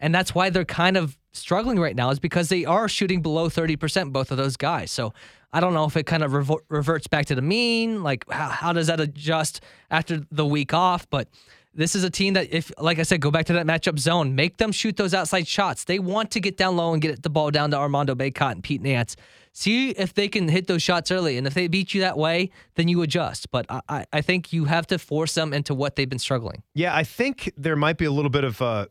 And 0.00 0.14
that's 0.14 0.34
why 0.34 0.50
they're 0.50 0.64
kind 0.64 0.96
of 0.96 1.16
struggling 1.32 1.78
right 1.78 1.96
now 1.96 2.10
is 2.10 2.18
because 2.18 2.48
they 2.48 2.64
are 2.64 2.88
shooting 2.88 3.22
below 3.22 3.48
30%, 3.48 4.12
both 4.12 4.30
of 4.30 4.36
those 4.36 4.56
guys. 4.56 4.90
So 4.90 5.12
I 5.52 5.60
don't 5.60 5.74
know 5.74 5.84
if 5.84 5.96
it 5.96 6.04
kind 6.04 6.22
of 6.22 6.32
reverts 6.68 7.06
back 7.06 7.26
to 7.26 7.34
the 7.34 7.42
mean. 7.42 8.02
Like, 8.02 8.28
how, 8.30 8.48
how 8.48 8.72
does 8.72 8.88
that 8.88 9.00
adjust 9.00 9.60
after 9.90 10.20
the 10.30 10.44
week 10.44 10.74
off? 10.74 11.08
But 11.10 11.28
this 11.74 11.94
is 11.94 12.04
a 12.04 12.10
team 12.10 12.34
that, 12.34 12.52
if, 12.52 12.72
like 12.78 12.98
I 12.98 13.02
said, 13.02 13.20
go 13.20 13.30
back 13.30 13.46
to 13.46 13.52
that 13.54 13.66
matchup 13.66 13.98
zone, 13.98 14.34
make 14.34 14.56
them 14.58 14.72
shoot 14.72 14.96
those 14.96 15.14
outside 15.14 15.46
shots. 15.46 15.84
They 15.84 15.98
want 15.98 16.30
to 16.32 16.40
get 16.40 16.56
down 16.56 16.76
low 16.76 16.92
and 16.92 17.02
get 17.02 17.22
the 17.22 17.30
ball 17.30 17.50
down 17.50 17.70
to 17.72 17.76
Armando 17.76 18.14
Bacot 18.14 18.52
and 18.52 18.62
Pete 18.62 18.82
Nance. 18.82 19.16
See 19.52 19.90
if 19.90 20.14
they 20.14 20.26
can 20.26 20.48
hit 20.48 20.66
those 20.66 20.82
shots 20.82 21.12
early. 21.12 21.38
And 21.38 21.46
if 21.46 21.54
they 21.54 21.68
beat 21.68 21.94
you 21.94 22.00
that 22.00 22.18
way, 22.18 22.50
then 22.74 22.88
you 22.88 23.02
adjust. 23.02 23.50
But 23.52 23.66
I, 23.68 23.80
I, 23.88 24.06
I 24.12 24.20
think 24.20 24.52
you 24.52 24.64
have 24.64 24.86
to 24.88 24.98
force 24.98 25.34
them 25.34 25.52
into 25.52 25.74
what 25.74 25.94
they've 25.94 26.08
been 26.08 26.18
struggling. 26.18 26.64
Yeah, 26.74 26.94
I 26.94 27.04
think 27.04 27.52
there 27.56 27.76
might 27.76 27.96
be 27.96 28.04
a 28.04 28.10
little 28.10 28.30
bit 28.30 28.42
of 28.42 28.60
uh 28.60 28.86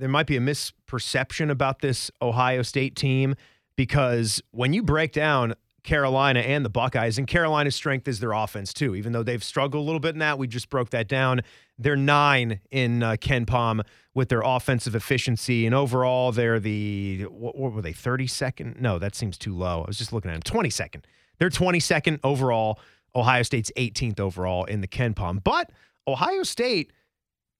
there 0.00 0.08
might 0.08 0.26
be 0.26 0.36
a 0.36 0.40
misperception 0.40 1.50
about 1.50 1.80
this 1.80 2.10
Ohio 2.20 2.62
State 2.62 2.96
team 2.96 3.34
because 3.76 4.42
when 4.50 4.72
you 4.72 4.82
break 4.82 5.12
down 5.12 5.54
Carolina 5.82 6.40
and 6.40 6.64
the 6.64 6.70
Buckeyes, 6.70 7.16
and 7.18 7.26
Carolina's 7.26 7.74
strength 7.74 8.06
is 8.06 8.20
their 8.20 8.32
offense 8.32 8.74
too, 8.74 8.94
even 8.94 9.12
though 9.12 9.22
they've 9.22 9.42
struggled 9.42 9.82
a 9.82 9.84
little 9.84 10.00
bit 10.00 10.14
in 10.14 10.18
that. 10.18 10.38
We 10.38 10.46
just 10.46 10.68
broke 10.68 10.90
that 10.90 11.08
down. 11.08 11.40
They're 11.78 11.96
nine 11.96 12.60
in 12.70 13.02
uh, 13.02 13.12
KenPom 13.12 13.82
with 14.14 14.28
their 14.28 14.42
offensive 14.42 14.94
efficiency, 14.94 15.64
and 15.64 15.74
overall, 15.74 16.32
they're 16.32 16.60
the 16.60 17.22
what, 17.30 17.56
what 17.56 17.72
were 17.72 17.80
they? 17.80 17.92
Thirty 17.92 18.26
second? 18.26 18.76
No, 18.78 18.98
that 18.98 19.14
seems 19.14 19.38
too 19.38 19.56
low. 19.56 19.82
I 19.82 19.86
was 19.86 19.96
just 19.96 20.12
looking 20.12 20.30
at 20.30 20.34
them. 20.34 20.42
Twenty 20.42 20.70
second. 20.70 21.06
They're 21.38 21.48
22nd 21.50 22.20
overall. 22.22 22.78
Ohio 23.16 23.42
State's 23.42 23.72
18th 23.76 24.20
overall 24.20 24.66
in 24.66 24.82
the 24.82 24.86
KenPom. 24.86 25.42
But 25.42 25.72
Ohio 26.06 26.42
State 26.42 26.92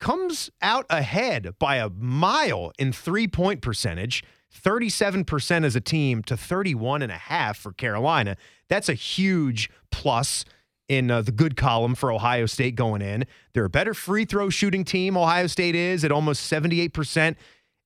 comes 0.00 0.50
out 0.60 0.86
ahead 0.90 1.54
by 1.58 1.76
a 1.76 1.90
mile 1.90 2.72
in 2.78 2.92
three 2.92 3.28
point 3.28 3.62
percentage. 3.62 4.24
37% 4.52 5.64
as 5.64 5.76
a 5.76 5.80
team 5.80 6.24
to 6.24 6.36
31 6.36 7.02
and 7.02 7.12
a 7.12 7.16
half 7.16 7.56
for 7.56 7.72
Carolina. 7.72 8.36
That's 8.68 8.88
a 8.88 8.94
huge 8.94 9.70
plus 9.92 10.44
in 10.88 11.08
uh, 11.08 11.22
the 11.22 11.30
good 11.30 11.56
column 11.56 11.94
for 11.94 12.10
Ohio 12.10 12.46
State 12.46 12.74
going 12.74 13.00
in. 13.00 13.24
They're 13.52 13.66
a 13.66 13.70
better 13.70 13.94
free 13.94 14.24
throw 14.24 14.50
shooting 14.50 14.84
team 14.84 15.16
Ohio 15.16 15.46
State 15.46 15.76
is 15.76 16.04
at 16.04 16.10
almost 16.10 16.50
78% 16.50 17.36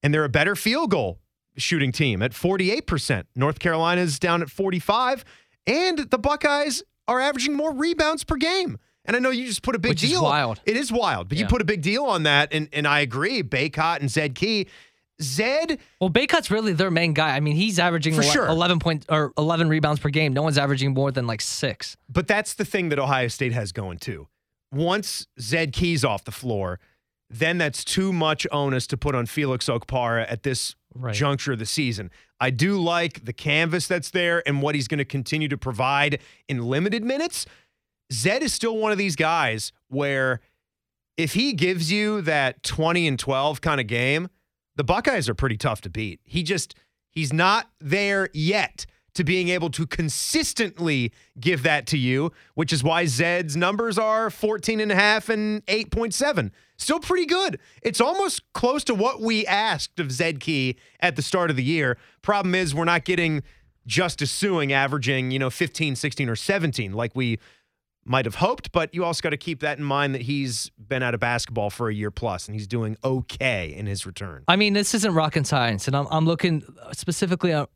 and 0.02 0.14
they're 0.14 0.24
a 0.24 0.30
better 0.30 0.56
field 0.56 0.90
goal 0.90 1.18
shooting 1.56 1.92
team 1.92 2.22
at 2.22 2.32
48%. 2.32 3.24
North 3.36 3.58
Carolina 3.58 4.00
is 4.00 4.18
down 4.18 4.40
at 4.40 4.48
45 4.48 5.22
and 5.66 5.98
the 5.98 6.18
Buckeyes 6.18 6.82
are 7.06 7.20
averaging 7.20 7.54
more 7.54 7.74
rebounds 7.74 8.24
per 8.24 8.36
game. 8.36 8.78
And 9.04 9.14
I 9.16 9.18
know 9.18 9.30
you 9.30 9.46
just 9.46 9.62
put 9.62 9.74
a 9.74 9.78
big 9.78 9.90
Which 9.90 10.02
is 10.04 10.10
deal. 10.10 10.22
wild. 10.22 10.60
It 10.64 10.76
is 10.76 10.90
wild, 10.90 11.28
but 11.28 11.36
you 11.38 11.46
put 11.46 11.60
a 11.60 11.64
big 11.64 11.82
deal 11.82 12.04
on 12.04 12.22
that, 12.22 12.52
and 12.52 12.68
and 12.72 12.86
I 12.86 13.00
agree. 13.00 13.42
Bacot 13.42 14.00
and 14.00 14.10
Zed 14.10 14.34
Key, 14.34 14.66
Zed, 15.22 15.78
Well, 16.00 16.10
Bacot's 16.10 16.50
really 16.50 16.72
their 16.72 16.90
main 16.90 17.12
guy. 17.12 17.36
I 17.36 17.40
mean, 17.40 17.54
he's 17.56 17.78
averaging 17.78 18.14
For 18.14 18.22
ele- 18.22 18.30
sure. 18.30 18.46
11 18.48 18.78
point 18.80 19.04
or 19.08 19.32
11 19.38 19.68
rebounds 19.68 20.00
per 20.00 20.08
game. 20.08 20.32
No 20.32 20.42
one's 20.42 20.58
averaging 20.58 20.94
more 20.94 21.12
than 21.12 21.26
like 21.26 21.40
six. 21.40 21.96
but 22.08 22.26
that's 22.26 22.54
the 22.54 22.64
thing 22.64 22.88
that 22.88 22.98
Ohio 22.98 23.28
State 23.28 23.52
has 23.52 23.72
going 23.72 23.98
too. 23.98 24.26
Once 24.72 25.26
Zed 25.40 25.72
Key's 25.72 26.04
off 26.04 26.24
the 26.24 26.32
floor, 26.32 26.80
then 27.30 27.58
that's 27.58 27.84
too 27.84 28.12
much 28.12 28.46
onus 28.50 28.86
to 28.88 28.96
put 28.96 29.14
on 29.14 29.26
Felix 29.26 29.66
Okpara 29.66 30.26
at 30.30 30.42
this 30.42 30.74
Right. 30.96 31.14
juncture 31.14 31.52
of 31.52 31.58
the 31.58 31.66
season. 31.66 32.10
I 32.40 32.50
do 32.50 32.80
like 32.80 33.24
the 33.24 33.32
canvas 33.32 33.86
that's 33.88 34.10
there 34.10 34.42
and 34.46 34.62
what 34.62 34.74
he's 34.76 34.86
going 34.88 34.98
to 34.98 35.04
continue 35.04 35.48
to 35.48 35.56
provide 35.58 36.20
in 36.48 36.64
limited 36.66 37.02
minutes. 37.02 37.46
Zed 38.14 38.42
is 38.42 38.52
still 38.52 38.76
one 38.76 38.92
of 38.92 38.98
these 38.98 39.16
guys 39.16 39.72
where 39.88 40.40
if 41.16 41.34
he 41.34 41.52
gives 41.52 41.92
you 41.92 42.20
that 42.22 42.62
20 42.62 43.06
and 43.06 43.18
12 43.18 43.60
kind 43.60 43.80
of 43.80 43.86
game, 43.86 44.28
the 44.76 44.84
Buckeyes 44.84 45.28
are 45.28 45.34
pretty 45.34 45.56
tough 45.56 45.80
to 45.82 45.90
beat. 45.90 46.20
He 46.24 46.42
just 46.42 46.74
he's 47.10 47.32
not 47.32 47.70
there 47.80 48.28
yet 48.32 48.86
to 49.14 49.22
being 49.22 49.48
able 49.48 49.70
to 49.70 49.86
consistently 49.86 51.12
give 51.38 51.62
that 51.62 51.86
to 51.86 51.96
you, 51.96 52.32
which 52.54 52.72
is 52.72 52.82
why 52.82 53.06
Zed's 53.06 53.56
numbers 53.56 53.96
are 53.96 54.28
14 54.28 54.80
and 54.80 54.90
a 54.90 54.94
half 54.96 55.28
and 55.28 55.64
8.7. 55.66 56.50
Still 56.76 56.98
pretty 56.98 57.26
good. 57.26 57.60
It's 57.82 58.00
almost 58.00 58.42
close 58.52 58.82
to 58.84 58.94
what 58.94 59.20
we 59.20 59.46
asked 59.46 60.00
of 60.00 60.10
Zed 60.10 60.40
Key 60.40 60.76
at 60.98 61.14
the 61.14 61.22
start 61.22 61.50
of 61.50 61.56
the 61.56 61.62
year. 61.62 61.96
Problem 62.22 62.56
is 62.56 62.74
we're 62.74 62.84
not 62.84 63.04
getting 63.04 63.44
Justice 63.86 64.32
Sueing 64.32 64.72
averaging, 64.72 65.30
you 65.30 65.38
know, 65.38 65.50
15, 65.50 65.94
16 65.94 66.28
or 66.28 66.36
17 66.36 66.92
like 66.92 67.14
we 67.14 67.38
might 68.04 68.24
have 68.24 68.36
hoped, 68.36 68.72
but 68.72 68.94
you 68.94 69.04
also 69.04 69.22
got 69.22 69.30
to 69.30 69.36
keep 69.36 69.60
that 69.60 69.78
in 69.78 69.84
mind 69.84 70.14
that 70.14 70.22
he's 70.22 70.70
been 70.78 71.02
out 71.02 71.14
of 71.14 71.20
basketball 71.20 71.70
for 71.70 71.88
a 71.88 71.94
year 71.94 72.10
plus 72.10 72.46
and 72.46 72.54
he's 72.54 72.66
doing 72.66 72.96
okay 73.02 73.74
in 73.74 73.86
his 73.86 74.06
return. 74.06 74.44
I 74.48 74.56
mean, 74.56 74.74
this 74.74 74.94
isn't 74.94 75.14
rocket 75.14 75.46
science, 75.46 75.86
and 75.86 75.96
I'm, 75.96 76.06
I'm 76.10 76.26
looking 76.26 76.62
specifically 76.92 77.52
at 77.52 77.68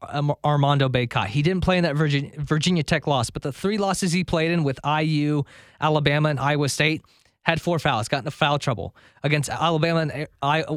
Armando 0.45 0.89
Bacot. 0.89 1.27
He 1.27 1.43
didn't 1.43 1.63
play 1.63 1.79
in 1.79 1.85
that 1.85 1.97
Virginia, 1.97 2.31
Virginia 2.37 2.83
Tech 2.83 3.07
loss, 3.07 3.31
but 3.31 3.43
the 3.43 3.53
three 3.53 3.79
losses 3.79 4.13
he 4.13 4.25
played 4.25 4.51
in 4.51 4.65
with 4.65 4.79
IU, 4.85 5.45
Alabama, 5.81 6.29
and 6.29 6.39
Iowa 6.39 6.69
State 6.69 7.03
had 7.49 7.63
four 7.63 7.79
fouls, 7.79 8.09
got 8.09 8.19
into 8.19 8.31
foul 8.31 8.59
trouble 8.59 8.95
against 9.23 9.49
Alabama 9.49 10.01
and 10.01 10.29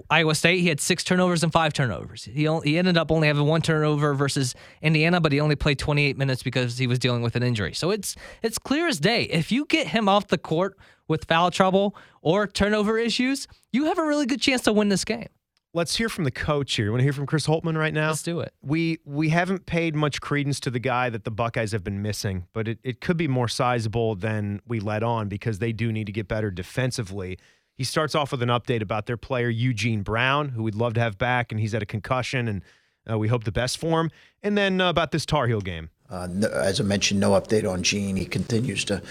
Iowa 0.09 0.33
State. 0.33 0.61
He 0.61 0.69
had 0.69 0.79
six 0.79 1.03
turnovers 1.03 1.43
and 1.43 1.51
five 1.51 1.73
turnovers. 1.73 2.23
He 2.23 2.47
only, 2.47 2.69
he 2.69 2.77
ended 2.77 2.97
up 2.97 3.11
only 3.11 3.27
having 3.27 3.45
one 3.45 3.61
turnover 3.61 4.13
versus 4.13 4.55
Indiana, 4.81 5.19
but 5.19 5.33
he 5.33 5.41
only 5.41 5.57
played 5.57 5.77
28 5.79 6.17
minutes 6.17 6.43
because 6.43 6.77
he 6.77 6.87
was 6.87 6.97
dealing 6.97 7.23
with 7.23 7.35
an 7.35 7.43
injury. 7.43 7.73
So 7.73 7.91
it's 7.91 8.15
it's 8.41 8.57
clear 8.57 8.87
as 8.87 9.01
day. 9.01 9.23
If 9.23 9.51
you 9.51 9.65
get 9.65 9.87
him 9.87 10.07
off 10.07 10.27
the 10.27 10.37
court 10.37 10.77
with 11.09 11.25
foul 11.25 11.51
trouble 11.51 11.93
or 12.21 12.47
turnover 12.47 12.97
issues, 12.97 13.49
you 13.73 13.85
have 13.85 13.99
a 13.99 14.05
really 14.05 14.25
good 14.25 14.39
chance 14.39 14.61
to 14.61 14.71
win 14.71 14.87
this 14.87 15.03
game. 15.03 15.27
Let's 15.73 15.95
hear 15.95 16.09
from 16.09 16.25
the 16.25 16.31
coach 16.31 16.75
here. 16.75 16.85
You 16.85 16.91
want 16.91 16.99
to 16.99 17.03
hear 17.03 17.13
from 17.13 17.25
Chris 17.25 17.47
Holtmann 17.47 17.77
right 17.77 17.93
now? 17.93 18.09
Let's 18.09 18.23
do 18.23 18.41
it. 18.41 18.53
We 18.61 18.99
we 19.05 19.29
haven't 19.29 19.65
paid 19.65 19.95
much 19.95 20.19
credence 20.19 20.59
to 20.61 20.69
the 20.69 20.79
guy 20.79 21.09
that 21.09 21.23
the 21.23 21.31
Buckeyes 21.31 21.71
have 21.71 21.83
been 21.83 22.01
missing, 22.01 22.47
but 22.51 22.67
it, 22.67 22.79
it 22.83 22.99
could 22.99 23.15
be 23.15 23.29
more 23.29 23.47
sizable 23.47 24.15
than 24.15 24.61
we 24.67 24.81
let 24.81 25.01
on 25.01 25.29
because 25.29 25.59
they 25.59 25.71
do 25.71 25.93
need 25.93 26.07
to 26.07 26.11
get 26.11 26.27
better 26.27 26.51
defensively. 26.51 27.37
He 27.73 27.85
starts 27.85 28.15
off 28.15 28.31
with 28.31 28.43
an 28.43 28.49
update 28.49 28.81
about 28.81 29.05
their 29.05 29.15
player 29.15 29.47
Eugene 29.47 30.01
Brown, 30.01 30.49
who 30.49 30.63
we'd 30.63 30.75
love 30.75 30.93
to 30.95 30.99
have 30.99 31.17
back, 31.17 31.53
and 31.53 31.61
he's 31.61 31.71
had 31.71 31.81
a 31.81 31.85
concussion, 31.85 32.49
and 32.49 32.63
uh, 33.09 33.17
we 33.17 33.29
hope 33.29 33.45
the 33.45 33.51
best 33.51 33.77
for 33.77 34.01
him. 34.01 34.11
And 34.43 34.57
then 34.57 34.81
uh, 34.81 34.89
about 34.89 35.11
this 35.11 35.25
Tar 35.25 35.47
Heel 35.47 35.61
game. 35.61 35.89
Uh, 36.09 36.27
no, 36.29 36.49
as 36.49 36.81
I 36.81 36.83
mentioned, 36.83 37.21
no 37.21 37.31
update 37.31 37.67
on 37.67 37.81
Gene. 37.81 38.17
He 38.17 38.25
continues 38.25 38.83
to 38.85 39.01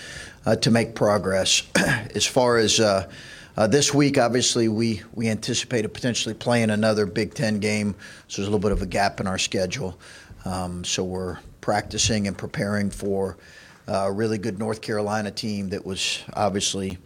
uh, 0.45 0.57
to 0.57 0.71
make 0.71 0.95
progress. 0.95 1.63
as 2.15 2.27
far 2.27 2.59
as 2.59 2.79
uh, 3.57 3.67
this 3.67 3.93
week, 3.93 4.17
obviously, 4.19 4.69
we 4.69 5.03
we 5.15 5.29
anticipated 5.29 5.93
potentially 5.93 6.35
playing 6.35 6.71
another 6.71 7.05
Big 7.07 7.35
Ten 7.35 7.59
game, 7.59 7.95
so 8.29 8.41
there's 8.43 8.49
a 8.49 8.51
little 8.51 8.61
bit 8.61 8.73
of 8.73 8.83
a 8.83 8.87
gap 8.87 9.21
in 9.21 9.27
our 9.27 9.39
schedule. 9.39 9.99
Um, 10.45 10.85
so 10.85 11.05
we're 11.05 11.39
practicing 11.61 12.27
and 12.29 12.39
preparing 12.39 12.91
for 12.91 13.37
uh, 13.89 14.05
a 14.07 14.13
really 14.13 14.39
good 14.39 14.59
North 14.59 14.81
Carolina 14.81 15.31
team 15.31 15.69
that 15.71 15.85
was 15.85 16.23
obviously 16.35 16.99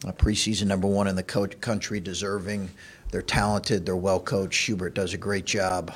preseason 0.00 0.66
number 0.66 0.88
one 0.88 1.06
in 1.06 1.14
the 1.14 1.22
co- 1.22 1.46
country, 1.46 2.00
deserving. 2.00 2.70
They're 3.10 3.22
talented. 3.22 3.84
They're 3.86 3.94
well 3.94 4.18
coached. 4.18 4.66
Hubert 4.66 4.94
does 4.94 5.14
a 5.14 5.18
great 5.18 5.44
job. 5.44 5.92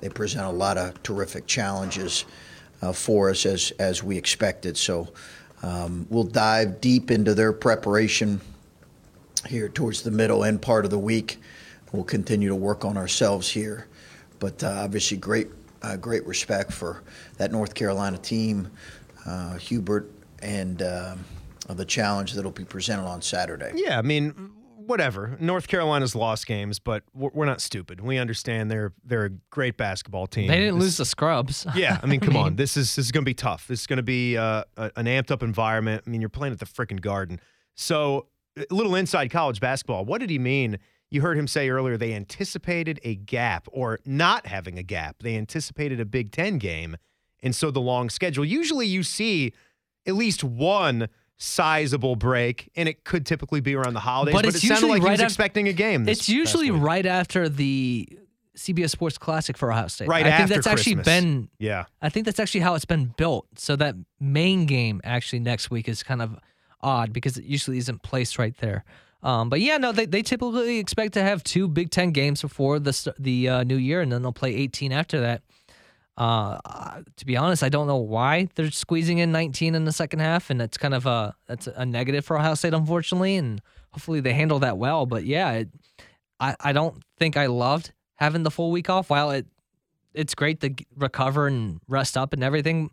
They 0.00 0.08
present 0.08 0.46
a 0.46 0.50
lot 0.50 0.78
of 0.78 1.00
terrific 1.02 1.46
challenges 1.46 2.24
uh, 2.82 2.92
for 2.92 3.30
us 3.30 3.44
as 3.46 3.70
as 3.78 4.02
we 4.02 4.16
expected. 4.16 4.76
So 4.76 5.12
um, 5.62 6.06
we'll 6.08 6.24
dive 6.24 6.80
deep 6.80 7.10
into 7.10 7.34
their 7.34 7.52
preparation 7.52 8.40
here 9.48 9.68
towards 9.68 10.02
the 10.02 10.10
middle 10.10 10.44
end 10.44 10.62
part 10.62 10.84
of 10.84 10.90
the 10.90 10.98
week. 10.98 11.38
We'll 11.92 12.04
continue 12.04 12.48
to 12.48 12.54
work 12.54 12.84
on 12.84 12.96
ourselves 12.96 13.48
here, 13.48 13.86
but 14.38 14.62
uh, 14.62 14.68
obviously 14.84 15.16
great 15.16 15.48
uh, 15.82 15.96
great 15.96 16.26
respect 16.26 16.72
for 16.72 17.02
that 17.38 17.52
North 17.52 17.74
Carolina 17.74 18.18
team, 18.18 18.70
uh, 19.26 19.56
Hubert, 19.56 20.10
and 20.42 20.82
um 20.82 21.24
the 21.68 21.84
challenge 21.84 22.34
that'll 22.34 22.52
be 22.52 22.64
presented 22.64 23.02
on 23.02 23.20
Saturday. 23.20 23.72
Yeah, 23.74 23.98
I 23.98 24.02
mean, 24.02 24.52
whatever. 24.76 25.36
North 25.40 25.66
Carolina's 25.66 26.14
lost 26.14 26.46
games, 26.46 26.78
but 26.78 27.02
we're, 27.12 27.30
we're 27.34 27.44
not 27.44 27.60
stupid. 27.60 28.00
We 28.00 28.18
understand 28.18 28.70
they're 28.70 28.92
they're 29.04 29.24
a 29.26 29.30
great 29.50 29.76
basketball 29.76 30.26
team. 30.28 30.46
They 30.46 30.60
didn't 30.60 30.76
This- 30.76 30.84
lose 30.84 30.96
the 30.98 31.04
scrubs. 31.04 31.66
Yeah, 31.74 31.98
I 32.02 32.06
mean, 32.06 32.20
come 32.26 32.36
on. 32.36 32.56
This 32.56 32.76
is 32.76 32.94
this 32.94 33.06
is 33.06 33.12
going 33.12 33.24
to 33.24 33.28
be 33.28 33.34
tough. 33.34 33.66
This 33.66 33.80
is 33.80 33.86
going 33.88 33.96
to 33.96 34.02
be 34.04 34.36
uh, 34.36 34.62
a, 34.76 34.92
an 34.96 35.06
amped 35.06 35.30
up 35.30 35.42
environment. 35.42 36.04
I 36.06 36.10
mean, 36.10 36.20
you're 36.20 36.30
playing 36.30 36.52
at 36.52 36.60
the 36.60 36.66
freaking 36.66 37.00
Garden. 37.00 37.40
So, 37.74 38.18
a 38.18 38.22
little 38.70 38.94
inside 38.94 39.30
college 39.30 39.60
basketball. 39.60 40.04
What 40.04 40.20
did 40.20 40.30
he 40.30 40.38
mean? 40.38 40.78
You 41.10 41.20
heard 41.20 41.38
him 41.38 41.46
say 41.46 41.68
earlier 41.68 41.96
they 41.96 42.14
anticipated 42.14 42.98
a 43.04 43.14
gap 43.14 43.68
or 43.70 44.00
not 44.04 44.46
having 44.46 44.78
a 44.78 44.82
gap. 44.82 45.16
They 45.22 45.36
anticipated 45.36 46.00
a 46.00 46.04
Big 46.04 46.32
10 46.32 46.58
game. 46.58 46.96
And 47.42 47.54
so 47.54 47.70
the 47.70 47.80
long 47.80 48.10
schedule. 48.10 48.44
Usually 48.44 48.86
you 48.86 49.02
see 49.02 49.52
at 50.06 50.14
least 50.14 50.42
one 50.42 51.08
sizable 51.38 52.16
break 52.16 52.70
and 52.76 52.88
it 52.88 53.04
could 53.04 53.26
typically 53.26 53.60
be 53.60 53.74
around 53.74 53.94
the 53.94 54.00
holidays, 54.00 54.32
But 54.34 54.46
but, 54.46 54.54
it 54.54 54.58
sounded 54.58 54.86
like 54.88 55.02
he 55.02 55.06
right 55.06 55.12
was 55.12 55.20
after- 55.20 55.26
expecting 55.26 55.68
a 55.68 55.72
game. 55.72 56.04
This 56.04 56.20
It's 56.20 56.28
usually 56.28 56.70
right 56.70 57.04
after 57.06 57.48
the 57.48 58.08
CBS 58.56 58.90
Sports 58.90 59.18
Classic 59.18 59.56
for 59.56 59.70
Ohio 59.70 59.86
State. 59.88 60.08
right 60.08 60.24
I 60.24 60.30
after 60.30 60.46
think 60.48 60.64
that's 60.64 60.66
actually 60.66 60.94
been 61.02 61.50
Yeah. 61.58 61.84
I 62.00 62.08
think 62.08 62.24
that's 62.24 62.40
actually 62.40 62.60
how 62.60 62.74
it's 62.74 62.86
been 62.86 63.12
built. 63.18 63.46
So 63.56 63.76
that 63.76 63.94
main 64.18 64.64
game 64.64 65.00
actually 65.04 65.40
next 65.40 65.70
week 65.70 65.88
is 65.88 66.02
kind 66.02 66.22
of 66.22 66.38
odd 66.80 67.12
because 67.12 67.36
it 67.36 67.44
usually 67.44 67.78
isn't 67.78 68.02
placed 68.02 68.38
right 68.38 68.56
there. 68.58 68.84
Um, 69.22 69.48
but 69.48 69.60
yeah, 69.60 69.76
no, 69.78 69.92
they, 69.92 70.06
they 70.06 70.22
typically 70.22 70.78
expect 70.78 71.14
to 71.14 71.22
have 71.22 71.42
two 71.42 71.68
Big 71.68 71.90
Ten 71.90 72.12
games 72.12 72.42
before 72.42 72.78
the 72.78 73.14
the 73.18 73.48
uh, 73.48 73.64
new 73.64 73.76
year, 73.76 74.00
and 74.00 74.12
then 74.12 74.22
they'll 74.22 74.32
play 74.32 74.54
18 74.54 74.92
after 74.92 75.20
that. 75.20 75.42
Uh, 76.16 77.02
to 77.16 77.26
be 77.26 77.36
honest, 77.36 77.62
I 77.62 77.68
don't 77.68 77.86
know 77.86 77.96
why 77.96 78.48
they're 78.54 78.70
squeezing 78.70 79.18
in 79.18 79.32
19 79.32 79.74
in 79.74 79.84
the 79.84 79.92
second 79.92 80.20
half, 80.20 80.48
and 80.48 80.60
that's 80.60 80.78
kind 80.78 80.94
of 80.94 81.06
a 81.06 81.34
that's 81.46 81.66
a 81.66 81.84
negative 81.84 82.24
for 82.24 82.38
Ohio 82.38 82.54
State, 82.54 82.72
unfortunately. 82.72 83.36
And 83.36 83.60
hopefully 83.90 84.20
they 84.20 84.32
handle 84.32 84.60
that 84.60 84.78
well. 84.78 85.06
But 85.06 85.24
yeah, 85.24 85.52
it, 85.52 85.68
I 86.38 86.54
I 86.60 86.72
don't 86.72 87.02
think 87.18 87.36
I 87.36 87.46
loved 87.46 87.92
having 88.14 88.44
the 88.44 88.50
full 88.50 88.70
week 88.70 88.88
off. 88.88 89.10
While 89.10 89.30
it 89.30 89.46
it's 90.14 90.34
great 90.34 90.60
to 90.60 90.74
recover 90.96 91.46
and 91.46 91.80
rest 91.88 92.16
up 92.16 92.32
and 92.32 92.42
everything. 92.42 92.90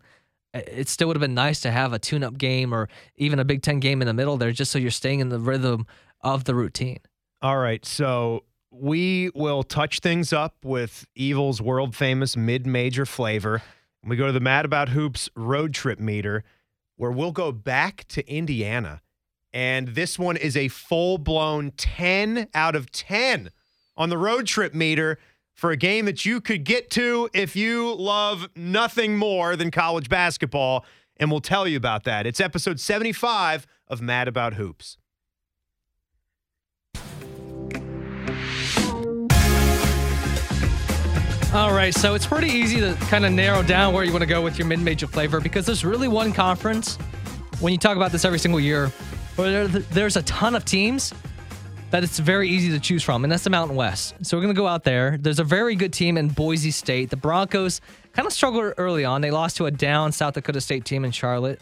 It 0.54 0.88
still 0.88 1.08
would 1.08 1.18
have 1.18 1.22
been 1.22 1.34
nice 1.34 1.62
to 1.62 1.72
have 1.72 1.94
a 1.94 2.00
tune-up 2.00 2.38
game 2.38 2.74
or 2.74 2.88
even 3.16 3.40
a 3.40 3.46
Big 3.46 3.62
Ten 3.64 3.80
game 3.80 4.02
in 4.02 4.08
the 4.08 4.14
middle 4.14 4.38
there, 4.38 4.52
just 4.52 4.72
so 4.72 4.78
you're 4.78 4.92
staying 4.92 5.20
in 5.20 5.30
the 5.30 5.40
rhythm 5.40 5.88
of 6.22 6.44
the 6.44 6.54
routine. 6.54 7.00
All 7.42 7.58
right. 7.58 7.84
So 7.86 8.44
we 8.72 9.32
will 9.36 9.64
touch 9.64 10.00
things 10.00 10.32
up 10.32 10.56
with 10.64 11.06
Evil's 11.16 11.62
world 11.62 11.96
famous 11.96 12.38
mid 12.38 12.66
major 12.66 13.06
flavor. 13.06 13.62
We 14.04 14.16
go 14.16 14.28
to 14.28 14.32
the 14.32 14.40
Mad 14.40 14.66
About 14.66 14.90
Hoops 14.90 15.30
road 15.36 15.74
trip 15.74 16.00
meter 16.00 16.44
where 16.98 17.12
we'll 17.12 17.32
go 17.32 17.52
back 17.52 18.06
to 18.10 18.28
Indiana. 18.30 19.02
And 19.52 19.90
this 19.90 20.18
one 20.18 20.38
is 20.38 20.58
a 20.58 20.68
full 20.68 21.18
blown 21.18 21.72
10 21.72 22.48
out 22.54 22.76
of 22.76 22.92
10 22.92 23.50
on 23.96 24.10
the 24.10 24.18
road 24.18 24.48
trip 24.48 24.74
meter 24.74 25.20
for 25.54 25.72
a 25.72 25.78
game 25.78 26.06
that 26.06 26.26
you 26.26 26.42
could 26.42 26.64
get 26.64 26.90
to 26.92 27.30
if 27.34 27.56
you 27.56 27.94
love 27.96 28.48
nothing 28.56 29.16
more 29.18 29.56
than 29.56 29.72
college 29.72 30.10
basketball. 30.10 30.86
and 31.18 31.30
we'll 31.30 31.40
tell 31.40 31.68
you 31.68 31.78
about 31.78 32.04
that. 32.06 32.26
It's 32.26 32.42
episode 32.42 32.80
75 32.80 33.68
of 33.88 34.02
Mad 34.02 34.28
About 34.28 34.56
Hoops. 34.56 34.98
All 41.54 41.72
right, 41.72 41.94
so 41.94 42.16
it's 42.16 42.26
pretty 42.26 42.50
easy 42.50 42.80
to 42.80 42.96
kind 43.12 43.26
of 43.26 43.32
narrow 43.32 43.62
down 43.62 43.94
where 43.94 44.04
you 44.04 44.12
want 44.12 44.24
to 44.24 44.28
go 44.28 44.42
with 44.42 44.58
your 44.58 44.66
mid-major 44.68 45.06
flavor 45.06 45.40
because 45.40 45.68
there's 45.68 45.86
really 45.86 46.08
one 46.08 46.34
conference. 46.34 46.96
When 47.60 47.72
you 47.72 47.78
talk 47.78 47.96
about 47.96 48.12
this 48.12 48.26
every 48.26 48.40
single 48.40 48.60
year, 48.60 48.88
where 49.36 49.68
there's 49.68 50.18
a 50.18 50.24
ton 50.24 50.56
of 50.56 50.66
teams 50.66 51.14
that 51.94 52.04
it's 52.04 52.18
very 52.18 52.50
easy 52.50 52.72
to 52.72 52.80
choose 52.80 53.04
from, 53.04 53.24
and 53.24 53.32
that's 53.32 53.44
the 53.44 53.52
Mountain 53.52 53.76
West. 53.76 54.16
So 54.24 54.36
we're 54.36 54.42
gonna 54.42 54.56
go 54.56 54.66
out 54.66 54.84
there. 54.84 55.16
There's 55.22 55.38
a 55.38 55.44
very 55.44 55.76
good 55.76 55.94
team 55.94 56.18
in 56.18 56.28
Boise 56.28 56.72
State. 56.72 57.12
The 57.12 57.18
Broncos 57.18 57.82
kind 58.14 58.26
of 58.26 58.34
struggled 58.34 58.74
early 58.80 59.06
on. 59.06 59.22
They 59.22 59.30
lost 59.30 59.58
to 59.58 59.68
a 59.68 59.72
down 59.72 60.12
South 60.12 60.34
Dakota 60.34 60.60
State 60.60 60.86
team 60.86 61.06
in 61.06 61.12
Charlotte, 61.12 61.62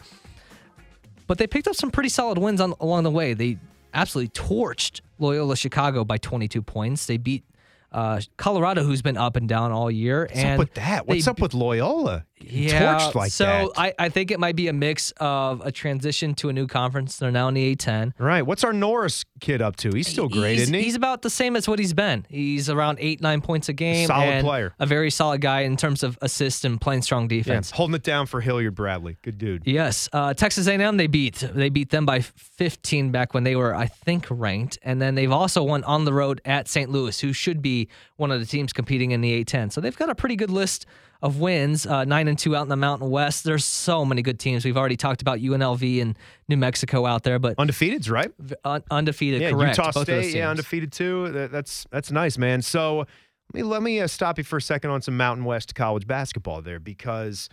but 1.28 1.38
they 1.38 1.48
picked 1.48 1.68
up 1.68 1.76
some 1.76 1.92
pretty 1.92 2.08
solid 2.08 2.38
wins 2.38 2.62
on, 2.62 2.74
along 2.80 3.04
the 3.04 3.12
way. 3.12 3.34
They 3.34 3.58
absolutely 3.94 4.30
torched 4.30 5.02
Loyola 5.20 5.58
Chicago 5.58 6.06
by 6.06 6.18
22 6.18 6.62
points. 6.62 7.08
They 7.08 7.18
beat 7.18 7.44
uh, 7.92 8.22
Colorado, 8.38 8.84
who's 8.84 9.02
been 9.02 9.18
up 9.18 9.36
and 9.36 9.48
down 9.48 9.72
all 9.72 9.92
year. 9.92 10.22
What's 10.22 10.40
and 10.40 10.50
up 10.54 10.60
with 10.60 10.74
that? 10.76 11.08
What's 11.08 11.26
they 11.26 11.32
up 11.32 11.40
with 11.40 11.54
Loyola? 11.54 12.26
yeah, 12.44 12.98
Torched 12.98 13.16
like 13.16 13.32
so 13.32 13.46
that. 13.46 13.70
I, 13.78 13.94
I 14.06 14.10
think 14.10 14.32
it 14.32 14.40
might 14.40 14.56
be 14.56 14.68
a 14.68 14.74
mix 14.74 15.12
of 15.18 15.62
a 15.66 15.72
transition 15.72 16.34
to 16.36 16.50
a 16.50 16.54
new 16.54 16.68
conference. 16.68 17.18
They're 17.18 17.32
now 17.32 17.48
in 17.48 17.54
the 17.54 17.76
A10. 17.76 18.14
right. 18.18 18.42
What's 18.42 18.64
our 18.64 18.74
Norris 18.74 19.26
kid 19.40 19.62
up 19.62 19.76
to? 19.78 19.92
He's 19.92 20.08
still 20.08 20.28
great, 20.28 20.54
he's, 20.54 20.64
isn't 20.64 20.74
he? 20.74 20.84
He's 20.84 20.96
about 20.96 21.22
the 21.22 21.30
same 21.30 21.56
as 21.56 21.68
what 21.68 21.80
he's 21.80 21.94
been. 21.94 22.26
He's 22.30 22.70
around 22.70 22.98
eight, 23.00 23.22
nine 23.22 23.42
points 23.42 23.70
a 23.70 23.74
game. 23.74 24.08
Solid 24.08 24.26
and 24.26 24.46
player. 24.46 24.74
A 24.80 24.86
very 24.86 25.12
solid 25.12 25.42
guy 25.42 25.62
in 25.62 25.78
terms 25.78 26.04
of 26.04 26.18
assists 26.22 26.66
and 26.66 26.80
playing 26.80 27.02
strong 27.02 27.24
yeah, 27.24 27.38
defense. 27.38 27.72
holding 27.72 27.96
it 27.96 28.04
down 28.04 28.26
for 28.26 28.42
Hilliard 28.42 28.76
Bradley. 28.76 29.18
Good 29.22 29.38
dude. 29.38 29.64
Yes, 29.66 30.10
uh, 30.14 30.34
Texas 30.34 30.68
A&M 30.68 30.98
they 30.98 31.08
beat 31.08 31.36
they 31.54 31.70
beat 31.70 31.90
them 31.90 32.06
by 32.06 32.22
15 32.22 33.12
back 33.12 33.34
when 33.34 33.44
they 33.44 33.56
were 33.56 33.76
I 33.76 33.88
think 33.88 34.28
ranked, 34.30 34.80
and 34.84 35.02
then 35.02 35.16
they've 35.16 35.32
also 35.32 35.64
won 35.64 35.84
on 35.84 36.06
the 36.06 36.14
road 36.14 36.42
at 36.46 36.68
St. 36.68 36.90
Louis, 36.90 37.20
who 37.20 37.34
should 37.34 37.62
be 37.62 37.81
one 38.18 38.32
of 38.32 38.40
the 38.40 38.46
teams 38.46 38.74
competing 38.74 39.12
in 39.12 39.22
the 39.22 39.44
A10. 39.44 39.72
So 39.72 39.82
they've 39.82 39.96
got 39.98 40.10
a 40.10 40.16
pretty 40.16 40.36
good 40.36 40.50
list 40.50 40.86
of 41.22 41.40
wins, 41.40 41.86
uh, 41.86 42.04
nine 42.04 42.28
and 42.28 42.38
two 42.38 42.56
out 42.56 42.64
in 42.64 42.70
the 42.70 42.76
Mountain 42.76 43.10
West. 43.10 43.44
There's 43.44 43.64
so 43.64 44.04
many 44.04 44.22
good 44.22 44.40
teams. 44.40 44.66
We've 44.66 44.78
already 44.78 44.98
talked 44.98 45.22
about 45.22 45.40
UNLV 45.40 46.02
and 46.02 46.18
New 46.48 46.58
Mexico 46.58 47.06
out 47.06 47.24
there, 47.24 47.38
but 47.38 47.56
Undefeated's 47.60 48.10
right. 48.10 48.32
un- 48.66 48.84
undefeated. 48.90 49.42
Yeah, 49.42 49.52
correct. 49.52 49.78
Utah 49.78 49.92
both 49.92 50.04
State, 50.04 50.34
yeah, 50.34 50.50
undefeated 50.50 50.92
too. 50.92 51.32
That, 51.32 51.52
that's 51.52 51.86
that's 51.92 52.12
nice, 52.12 52.38
man. 52.38 52.62
So 52.62 53.00
let 53.00 53.08
me 53.54 53.64
let 53.64 53.84
me 53.84 54.00
uh, 54.00 54.08
stop 54.08 54.38
you 54.38 54.44
for 54.44 54.58
a 54.58 54.62
second 54.62 54.90
on 54.90 55.02
some 55.02 55.16
Mountain 55.16 55.46
West 55.46 55.76
college 55.76 56.08
basketball 56.08 56.62
there 56.62 56.80
because 56.80 57.50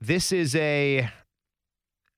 this 0.00 0.32
is 0.32 0.54
a 0.54 1.10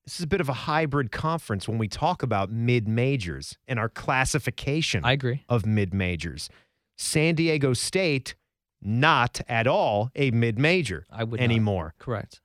this 0.05 0.19
is 0.19 0.25
a 0.25 0.27
bit 0.27 0.41
of 0.41 0.49
a 0.49 0.53
hybrid 0.53 1.13
conference 1.13 1.69
when 1.69 1.79
we 1.79 1.89
talk 1.89 2.23
about 2.23 2.51
mid 2.51 2.89
majors 2.89 3.57
and 3.69 3.79
our 3.79 3.89
classification 3.89 5.05
I 5.05 5.13
agree. 5.13 5.45
of 5.49 5.65
mid 5.65 5.95
majors. 5.95 6.49
San 6.97 7.35
Diego 7.35 7.73
State, 7.73 8.35
not 8.81 9.41
at 9.49 9.67
all 9.67 10.11
a 10.15 10.31
mid 10.31 10.59
major 10.59 11.07
would 11.19 11.31
not. 11.33 11.41
anymore. 11.41 11.95
Correct. 11.99 12.41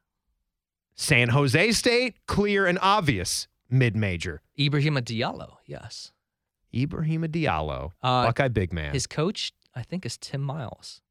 San 0.95 1.29
Jose 1.29 1.71
State, 1.73 2.15
clear 2.27 2.65
and 2.65 2.79
obvious 2.81 3.47
mid 3.69 3.95
major. 3.95 4.41
Ibrahima 4.57 5.01
Diallo, 5.01 5.57
yes. 5.65 6.11
Ibrahima 6.73 7.27
Diallo, 7.27 7.91
Uh, 8.01 8.25
Buckeye 8.25 8.47
big 8.47 8.73
man. 8.73 8.93
His 8.93 9.07
coach, 9.07 9.51
I 9.75 9.83
think, 9.83 10.05
is 10.05 10.17
Tim 10.17 10.41
Miles. 10.41 11.01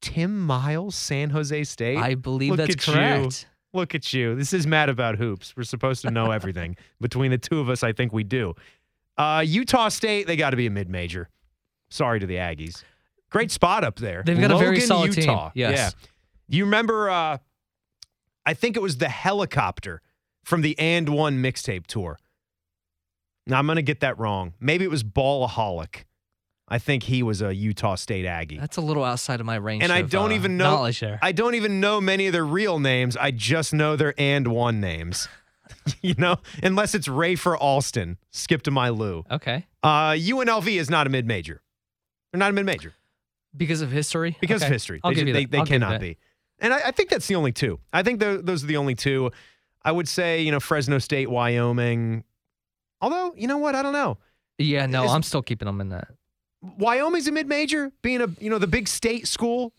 Tim 0.00 0.40
Miles, 0.40 0.94
San 0.96 1.30
Jose 1.30 1.64
State. 1.64 1.98
I 1.98 2.14
believe 2.16 2.50
Look 2.50 2.58
that's 2.58 2.74
at 2.74 2.86
you. 2.88 2.92
correct. 2.92 3.46
Look 3.72 3.94
at 3.94 4.12
you. 4.12 4.34
This 4.34 4.52
is 4.52 4.66
mad 4.66 4.88
about 4.88 5.16
hoops. 5.16 5.54
We're 5.56 5.62
supposed 5.62 6.02
to 6.02 6.10
know 6.10 6.30
everything. 6.32 6.76
Between 7.00 7.30
the 7.30 7.38
two 7.38 7.60
of 7.60 7.70
us, 7.70 7.82
I 7.82 7.92
think 7.92 8.12
we 8.12 8.24
do. 8.24 8.54
Uh, 9.16 9.42
Utah 9.46 9.88
State, 9.88 10.26
they 10.26 10.36
got 10.36 10.50
to 10.50 10.56
be 10.56 10.66
a 10.66 10.70
mid 10.70 10.88
major. 10.88 11.28
Sorry 11.92 12.20
to 12.20 12.26
the 12.26 12.36
Aggies. 12.36 12.82
Great 13.30 13.50
spot 13.50 13.84
up 13.84 13.96
there. 13.96 14.22
They've 14.24 14.40
got 14.40 14.50
a 14.50 14.58
very 14.58 14.76
Logan, 14.76 14.86
solid 14.86 15.12
team. 15.12 15.24
Utah. 15.24 15.50
Yes. 15.54 15.76
Yeah. 15.76 15.90
You 16.48 16.64
remember, 16.64 17.10
uh, 17.10 17.38
I 18.44 18.54
think 18.54 18.76
it 18.76 18.82
was 18.82 18.96
the 18.98 19.08
helicopter 19.08 20.00
from 20.44 20.62
the 20.62 20.78
And 20.78 21.08
One 21.08 21.42
mixtape 21.42 21.86
tour. 21.86 22.18
Now, 23.46 23.58
I'm 23.58 23.66
going 23.66 23.76
to 23.76 23.82
get 23.82 24.00
that 24.00 24.18
wrong. 24.18 24.54
Maybe 24.60 24.84
it 24.84 24.90
was 24.90 25.02
Ballaholic. 25.04 26.04
I 26.68 26.78
think 26.78 27.02
he 27.02 27.22
was 27.22 27.42
a 27.42 27.54
Utah 27.54 27.96
State 27.96 28.24
Aggie. 28.24 28.58
That's 28.58 28.76
a 28.78 28.80
little 28.80 29.04
outside 29.04 29.40
of 29.40 29.46
my 29.46 29.56
range. 29.56 29.82
And 29.82 29.92
I 29.92 29.98
of, 29.98 30.10
don't 30.10 30.30
uh, 30.30 30.36
even 30.36 30.56
know. 30.56 30.90
I 31.20 31.32
don't 31.32 31.54
even 31.54 31.80
know 31.80 32.00
many 32.00 32.28
of 32.28 32.32
their 32.32 32.46
real 32.46 32.78
names. 32.78 33.16
I 33.16 33.30
just 33.30 33.74
know 33.74 33.96
their 33.96 34.14
and 34.16 34.48
one 34.48 34.80
names. 34.80 35.28
you 36.02 36.14
know, 36.16 36.36
unless 36.62 36.94
it's 36.94 37.08
Rafer 37.08 37.56
Alston. 37.58 38.16
Skip 38.30 38.62
to 38.62 38.70
my 38.70 38.88
Lou. 38.88 39.24
okay, 39.30 39.66
Uh, 39.82 40.12
UNLV 40.12 40.68
is 40.68 40.88
not 40.88 41.06
a 41.06 41.10
mid 41.10 41.26
major. 41.26 41.60
They're 42.32 42.38
not 42.38 42.50
a 42.50 42.52
mid 42.54 42.66
major 42.66 42.94
because 43.56 43.80
of 43.82 43.90
history. 43.92 44.36
because 44.40 44.62
Okay. 44.62 44.66
of 44.68 44.72
history. 44.72 45.00
I'll 45.04 45.10
they 45.10 45.14
give 45.16 45.24
ju- 45.24 45.28
you 45.28 45.32
they, 45.34 45.44
that. 45.44 45.50
they 45.50 45.58
I'll 45.58 45.64
give 45.64 45.74
you 45.74 45.80
cannot 45.80 46.00
be. 46.00 46.18
And 46.58 46.72
I, 46.72 46.88
I 46.88 46.90
think 46.92 47.10
that's 47.10 47.26
the 47.26 47.34
only 47.34 47.52
two. 47.52 47.78
I 47.92 48.02
think 48.02 48.20
tho- 48.20 48.40
those 48.40 48.64
are 48.64 48.66
the 48.66 48.76
only 48.76 48.94
two. 48.94 49.30
I 49.84 49.92
would 49.92 50.08
say, 50.08 50.42
you 50.42 50.50
know, 50.52 50.60
Fresno 50.60 50.98
State, 50.98 51.28
Wyoming. 51.28 52.24
Although, 53.00 53.34
you 53.36 53.48
know 53.48 53.58
what? 53.58 53.74
I 53.74 53.82
don't 53.82 53.92
know. 53.92 54.18
Yeah, 54.58 54.86
no, 54.86 55.06
I'm 55.08 55.22
still 55.24 55.42
keeping 55.42 55.66
them 55.66 55.80
in 55.80 55.88
that. 55.88 56.08
Wyoming's 56.62 57.26
a 57.26 57.32
mid 57.32 57.48
major, 57.48 57.90
being 58.02 58.20
a 58.20 58.28
you 58.38 58.48
know 58.48 58.58
the 58.58 58.68
big 58.68 58.86
state 58.86 59.26
school. 59.26 59.72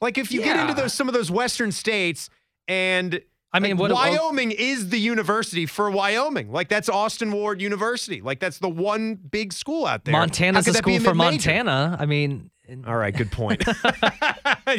Like 0.00 0.18
if 0.18 0.32
you 0.32 0.42
get 0.42 0.56
into 0.58 0.74
those 0.74 0.92
some 0.92 1.06
of 1.08 1.14
those 1.14 1.30
western 1.30 1.70
states, 1.70 2.28
and 2.66 3.20
I 3.54 3.60
mean, 3.60 3.76
like, 3.76 3.92
what- 3.92 3.92
Wyoming 3.92 4.50
is 4.50 4.90
the 4.90 4.98
university 4.98 5.64
for 5.66 5.90
Wyoming. 5.90 6.50
Like 6.52 6.68
that's 6.68 6.88
Austin 6.88 7.32
Ward 7.32 7.62
University. 7.62 8.20
Like 8.20 8.40
that's 8.40 8.58
the 8.58 8.68
one 8.68 9.14
big 9.14 9.52
school 9.52 9.86
out 9.86 10.04
there. 10.04 10.12
Montana's 10.12 10.66
a 10.66 10.70
could 10.70 10.74
that 10.78 10.84
be 10.84 10.98
school 10.98 11.10
for? 11.12 11.14
Montana. 11.14 11.96
I 11.98 12.04
mean, 12.06 12.50
in 12.66 12.84
All 12.84 12.96
right, 12.96 13.14
good 13.16 13.30
point. 13.30 13.62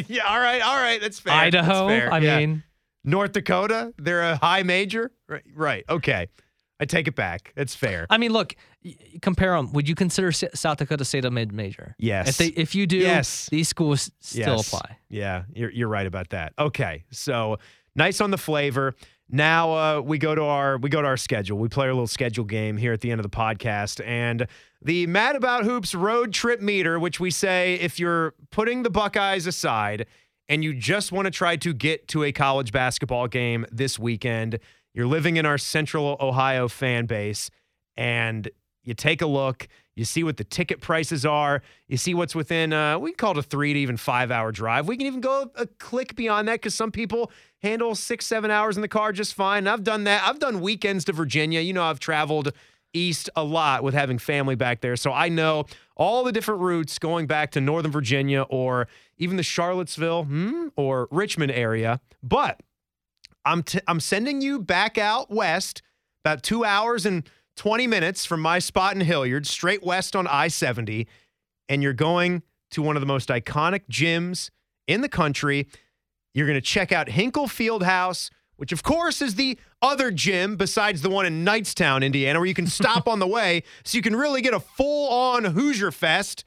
yeah, 0.08 0.24
all 0.26 0.40
right, 0.40 0.60
all 0.62 0.76
right, 0.76 1.00
that's 1.00 1.18
fair. 1.20 1.32
That's 1.50 1.56
Idaho. 1.56 1.88
fair. 1.88 2.12
I 2.12 2.18
Yeah. 2.18 2.38
mean, 2.38 2.62
North 3.04 3.32
Dakota, 3.32 3.94
they're 3.98 4.22
a 4.22 4.36
high 4.36 4.62
major. 4.64 5.10
Right, 5.28 5.42
right. 5.54 5.84
Okay, 5.88 6.26
I 6.80 6.84
take 6.84 7.06
it 7.08 7.14
back. 7.14 7.52
It's 7.56 7.74
fair. 7.74 8.06
I 8.10 8.18
mean, 8.18 8.32
look, 8.32 8.56
compare 9.22 9.56
them. 9.56 9.72
Would 9.72 9.88
you 9.88 9.94
consider 9.94 10.32
South 10.32 10.78
Dakota 10.78 11.04
State 11.04 11.24
a 11.24 11.30
mid 11.30 11.52
major? 11.52 11.94
Yes. 11.98 12.28
If 12.28 12.36
they, 12.38 12.46
if 12.60 12.74
you 12.74 12.86
do, 12.86 12.98
Yes. 12.98 13.48
these 13.50 13.68
schools 13.68 14.10
still 14.20 14.56
Yes. 14.56 14.66
apply. 14.68 14.98
Yeah, 15.08 15.44
you're 15.54 15.70
you're 15.70 15.88
right 15.88 16.06
about 16.06 16.30
that. 16.30 16.52
Okay, 16.58 17.04
so 17.10 17.58
nice 17.96 18.20
on 18.20 18.30
the 18.30 18.38
flavor. 18.38 18.94
Now 19.28 19.72
uh, 19.72 20.00
we 20.00 20.18
go 20.18 20.34
to 20.36 20.42
our 20.42 20.78
we 20.78 20.88
go 20.88 21.02
to 21.02 21.08
our 21.08 21.16
schedule. 21.16 21.58
We 21.58 21.68
play 21.68 21.86
our 21.86 21.92
little 21.92 22.06
schedule 22.06 22.44
game 22.44 22.76
here 22.76 22.92
at 22.92 23.00
the 23.00 23.10
end 23.10 23.18
of 23.18 23.28
the 23.28 23.36
podcast, 23.36 24.04
and 24.06 24.46
the 24.80 25.06
Mad 25.08 25.34
About 25.34 25.64
Hoops 25.64 25.94
road 25.96 26.32
trip 26.32 26.60
meter, 26.60 26.98
which 27.00 27.18
we 27.18 27.32
say 27.32 27.74
if 27.74 27.98
you're 27.98 28.34
putting 28.50 28.84
the 28.84 28.90
Buckeyes 28.90 29.48
aside 29.48 30.06
and 30.48 30.62
you 30.62 30.74
just 30.74 31.10
want 31.10 31.24
to 31.26 31.30
try 31.32 31.56
to 31.56 31.74
get 31.74 32.06
to 32.08 32.22
a 32.22 32.30
college 32.30 32.70
basketball 32.70 33.26
game 33.26 33.66
this 33.72 33.98
weekend, 33.98 34.60
you're 34.94 35.08
living 35.08 35.38
in 35.38 35.44
our 35.44 35.58
Central 35.58 36.16
Ohio 36.20 36.68
fan 36.68 37.06
base, 37.06 37.50
and 37.96 38.48
you 38.84 38.94
take 38.94 39.20
a 39.20 39.26
look, 39.26 39.66
you 39.96 40.04
see 40.04 40.22
what 40.22 40.36
the 40.36 40.44
ticket 40.44 40.80
prices 40.80 41.24
are, 41.24 41.62
you 41.88 41.96
see 41.96 42.14
what's 42.14 42.34
within, 42.34 42.72
uh, 42.72 42.98
we 42.98 43.12
call 43.12 43.32
it 43.32 43.38
a 43.38 43.42
three 43.42 43.72
to 43.72 43.78
even 43.78 43.96
five 43.96 44.30
hour 44.30 44.52
drive. 44.52 44.86
We 44.86 44.96
can 44.96 45.06
even 45.06 45.22
go 45.22 45.50
a 45.56 45.66
click 45.66 46.14
beyond 46.14 46.46
that 46.48 46.54
because 46.54 46.74
some 46.74 46.92
people 46.92 47.32
handle 47.62 47.94
six, 47.94 48.26
seven 48.26 48.50
hours 48.50 48.76
in 48.76 48.82
the 48.82 48.88
car 48.88 49.12
just 49.12 49.34
fine. 49.34 49.66
I've 49.66 49.82
done 49.82 50.04
that. 50.04 50.22
I've 50.22 50.38
done 50.38 50.60
weekends 50.60 51.06
to 51.06 51.12
Virginia. 51.12 51.60
You 51.60 51.72
know, 51.72 51.82
I've 51.82 51.98
traveled 51.98 52.52
east 52.92 53.30
a 53.34 53.42
lot 53.42 53.82
with 53.82 53.94
having 53.94 54.18
family 54.18 54.54
back 54.54 54.82
there. 54.82 54.96
So 54.96 55.12
I 55.12 55.28
know 55.28 55.64
all 55.96 56.24
the 56.24 56.32
different 56.32 56.60
routes 56.60 56.98
going 56.98 57.26
back 57.26 57.50
to 57.52 57.60
Northern 57.60 57.90
Virginia 57.90 58.42
or 58.42 58.88
even 59.18 59.36
the 59.36 59.42
Charlottesville 59.42 60.24
hmm, 60.24 60.68
or 60.76 61.08
Richmond 61.10 61.52
area. 61.52 62.00
But 62.22 62.60
I'm 63.46 63.62
t- 63.62 63.80
I'm 63.88 64.00
sending 64.00 64.42
you 64.42 64.60
back 64.60 64.98
out 64.98 65.30
west 65.30 65.80
about 66.24 66.42
two 66.42 66.64
hours 66.64 67.06
and 67.06 67.28
20 67.56 67.86
minutes 67.86 68.24
from 68.24 68.40
my 68.40 68.58
spot 68.58 68.94
in 68.94 69.00
Hilliard, 69.00 69.46
straight 69.46 69.82
west 69.82 70.14
on 70.14 70.26
I 70.26 70.48
70. 70.48 71.08
And 71.68 71.82
you're 71.82 71.92
going 71.92 72.42
to 72.70 72.82
one 72.82 72.96
of 72.96 73.00
the 73.00 73.06
most 73.06 73.28
iconic 73.28 73.82
gyms 73.90 74.50
in 74.86 75.00
the 75.00 75.08
country. 75.08 75.66
You're 76.34 76.46
going 76.46 76.58
to 76.58 76.66
check 76.66 76.92
out 76.92 77.08
Hinkle 77.08 77.48
Field 77.48 77.82
House, 77.82 78.30
which, 78.56 78.72
of 78.72 78.82
course, 78.82 79.22
is 79.22 79.34
the 79.34 79.58
other 79.82 80.10
gym 80.10 80.56
besides 80.56 81.02
the 81.02 81.10
one 81.10 81.26
in 81.26 81.44
Knightstown, 81.44 82.04
Indiana, 82.04 82.38
where 82.38 82.46
you 82.46 82.54
can 82.54 82.66
stop 82.68 83.08
on 83.08 83.18
the 83.18 83.26
way 83.26 83.62
so 83.84 83.96
you 83.96 84.02
can 84.02 84.14
really 84.14 84.42
get 84.42 84.54
a 84.54 84.60
full 84.60 85.08
on 85.10 85.44
Hoosier 85.44 85.90
Fest. 85.90 86.44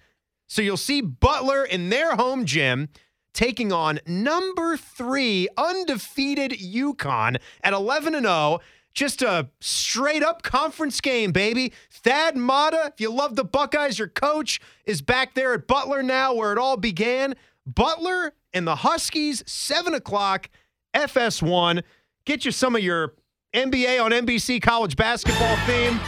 So 0.47 0.61
you'll 0.61 0.77
see 0.77 1.01
Butler 1.01 1.63
in 1.65 1.89
their 1.89 2.15
home 2.15 2.45
gym 2.45 2.89
taking 3.33 3.71
on 3.71 3.99
number 4.05 4.75
three 4.75 5.47
undefeated 5.57 6.51
UConn 6.51 7.37
at 7.63 7.73
11 7.73 8.15
and 8.15 8.25
0. 8.25 8.59
Just 8.93 9.21
a 9.21 9.49
straight 9.61 10.23
up 10.23 10.41
conference 10.41 10.99
game, 10.99 11.31
baby. 11.31 11.71
Thad 11.91 12.35
Matta, 12.35 12.91
if 12.93 12.99
you 12.99 13.11
love 13.11 13.35
the 13.35 13.45
Buckeyes, 13.45 13.99
your 13.99 14.07
coach 14.07 14.59
is 14.85 15.01
back 15.01 15.35
there 15.35 15.53
at 15.53 15.67
Butler 15.67 16.03
now, 16.03 16.33
where 16.33 16.51
it 16.51 16.57
all 16.57 16.77
began. 16.77 17.35
Butler 17.65 18.33
and 18.53 18.65
the 18.65 18.77
Huskies, 18.77 19.43
7 19.45 19.93
o'clock, 19.93 20.49
FS1. 20.93 21.83
get 22.25 22.45
you 22.45 22.51
some 22.51 22.75
of 22.75 22.81
your 22.81 23.13
NBA 23.53 24.03
on 24.03 24.11
NBC 24.11 24.61
college 24.61 24.95
basketball 24.95 25.55
theme. 25.65 25.99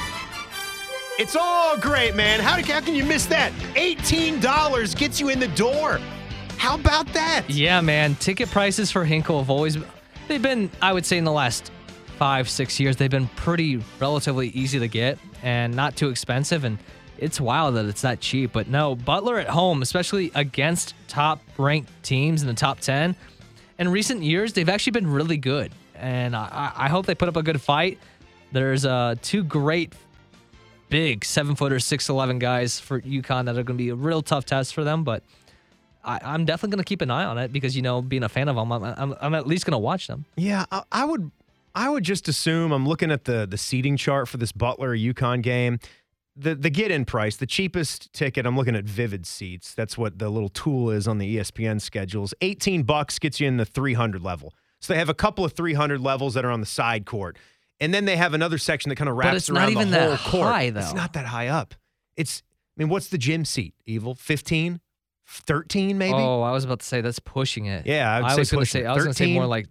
It's 1.19 1.35
all 1.35 1.77
great, 1.77 2.15
man. 2.15 2.39
How, 2.39 2.61
how 2.63 2.81
can 2.81 2.95
you 2.95 3.05
miss 3.05 3.27
that? 3.27 3.51
$18 3.75 4.97
gets 4.97 5.19
you 5.19 5.29
in 5.29 5.39
the 5.39 5.49
door. 5.49 5.99
How 6.57 6.75
about 6.75 7.07
that? 7.13 7.43
Yeah, 7.47 7.81
man. 7.81 8.15
Ticket 8.15 8.49
prices 8.49 8.91
for 8.91 9.03
Hinkle 9.05 9.39
have 9.39 9.49
always 9.49 9.77
they've 10.27 10.41
been, 10.41 10.71
I 10.81 10.93
would 10.93 11.05
say, 11.05 11.17
in 11.17 11.23
the 11.23 11.31
last 11.31 11.71
five, 12.21 12.47
six 12.47 12.79
years, 12.79 12.97
they've 12.97 13.09
been 13.09 13.27
pretty 13.29 13.81
relatively 13.99 14.49
easy 14.49 14.77
to 14.77 14.87
get 14.87 15.17
and 15.41 15.75
not 15.75 15.95
too 15.95 16.09
expensive. 16.09 16.63
And 16.63 16.77
it's 17.17 17.41
wild 17.41 17.73
that 17.77 17.85
it's 17.85 18.01
that 18.01 18.19
cheap. 18.19 18.51
But 18.53 18.67
no, 18.67 18.93
Butler 18.93 19.39
at 19.39 19.47
home, 19.47 19.81
especially 19.81 20.31
against 20.35 20.93
top 21.07 21.41
ranked 21.57 21.89
teams 22.03 22.43
in 22.43 22.47
the 22.47 22.53
top 22.53 22.79
10, 22.79 23.15
in 23.79 23.89
recent 23.89 24.21
years, 24.21 24.53
they've 24.53 24.69
actually 24.69 24.91
been 24.91 25.11
really 25.11 25.37
good. 25.37 25.71
And 25.95 26.35
I, 26.35 26.71
I 26.75 26.89
hope 26.89 27.07
they 27.07 27.15
put 27.15 27.27
up 27.27 27.37
a 27.37 27.41
good 27.41 27.59
fight. 27.59 27.97
There's 28.51 28.85
uh, 28.85 29.15
two 29.23 29.43
great 29.43 29.91
big 30.89 31.25
seven 31.25 31.55
footers, 31.55 31.85
6'11 31.85 32.37
guys 32.37 32.79
for 32.79 33.01
UConn 33.01 33.45
that 33.45 33.57
are 33.57 33.63
going 33.63 33.79
to 33.79 33.83
be 33.83 33.89
a 33.89 33.95
real 33.95 34.21
tough 34.21 34.45
test 34.45 34.75
for 34.75 34.83
them. 34.83 35.03
But 35.03 35.23
I, 36.03 36.35
am 36.35 36.45
definitely 36.45 36.75
going 36.75 36.83
to 36.83 36.87
keep 36.87 37.01
an 37.01 37.09
eye 37.09 37.25
on 37.25 37.39
it 37.39 37.51
because, 37.51 37.75
you 37.75 37.81
know, 37.81 37.99
being 37.99 38.21
a 38.23 38.29
fan 38.29 38.47
of 38.47 38.55
them, 38.55 38.71
I'm, 38.71 38.83
I'm, 38.83 39.15
I'm 39.19 39.33
at 39.33 39.47
least 39.47 39.65
going 39.65 39.73
to 39.73 39.79
watch 39.79 40.05
them. 40.05 40.25
Yeah, 40.35 40.65
I, 40.71 40.83
I, 40.91 41.05
would. 41.05 41.31
I 41.73 41.89
would 41.89 42.03
just 42.03 42.27
assume 42.27 42.71
I'm 42.71 42.87
looking 42.87 43.11
at 43.11 43.25
the 43.25 43.47
the 43.49 43.57
seating 43.57 43.97
chart 43.97 44.27
for 44.27 44.37
this 44.37 44.51
Butler 44.51 44.95
UConn 44.95 45.41
game. 45.41 45.79
The 46.35 46.55
the 46.55 46.69
get 46.69 46.91
in 46.91 47.05
price, 47.05 47.35
the 47.35 47.45
cheapest 47.45 48.13
ticket. 48.13 48.45
I'm 48.45 48.55
looking 48.55 48.75
at 48.75 48.85
Vivid 48.85 49.25
Seats. 49.25 49.73
That's 49.73 49.97
what 49.97 50.19
the 50.19 50.29
little 50.29 50.49
tool 50.49 50.89
is 50.89 51.07
on 51.07 51.17
the 51.17 51.37
ESPN 51.37 51.81
schedules. 51.81 52.33
18 52.41 52.83
bucks 52.83 53.19
gets 53.19 53.39
you 53.39 53.47
in 53.47 53.57
the 53.57 53.65
300 53.65 54.21
level. 54.21 54.53
So 54.79 54.93
they 54.93 54.99
have 54.99 55.09
a 55.09 55.13
couple 55.13 55.45
of 55.45 55.53
300 55.53 55.99
levels 55.99 56.33
that 56.33 56.43
are 56.45 56.51
on 56.51 56.59
the 56.59 56.65
side 56.65 57.05
court, 57.05 57.37
and 57.79 57.93
then 57.93 58.05
they 58.05 58.17
have 58.17 58.33
another 58.33 58.57
section 58.57 58.89
that 58.89 58.95
kind 58.95 59.09
of 59.09 59.15
wraps 59.15 59.49
around 59.49 59.73
the 59.75 60.15
whole 60.15 60.17
court. 60.17 60.47
High, 60.47 60.63
it's 60.63 60.93
not 60.93 61.13
that 61.13 61.25
high 61.25 61.47
up. 61.47 61.75
It's. 62.15 62.41
I 62.77 62.83
mean, 62.83 62.89
what's 62.89 63.09
the 63.09 63.17
gym 63.17 63.43
seat? 63.43 63.75
Evil 63.85 64.15
15, 64.15 64.79
13 65.27 65.97
maybe. 65.97 66.13
Oh, 66.13 66.41
I 66.41 66.51
was 66.51 66.63
about 66.63 66.79
to 66.79 66.85
say 66.85 67.01
that's 67.01 67.19
pushing 67.19 67.65
it. 67.65 67.85
Yeah, 67.85 68.09
I, 68.09 68.31
I 68.31 68.35
was 68.35 68.49
going 68.49 68.63
to 68.63 68.69
say 68.69 68.85
I 68.85 68.93
was 68.93 69.03
going 69.03 69.13
to 69.13 69.17
say 69.17 69.33
more 69.33 69.45
like 69.45 69.67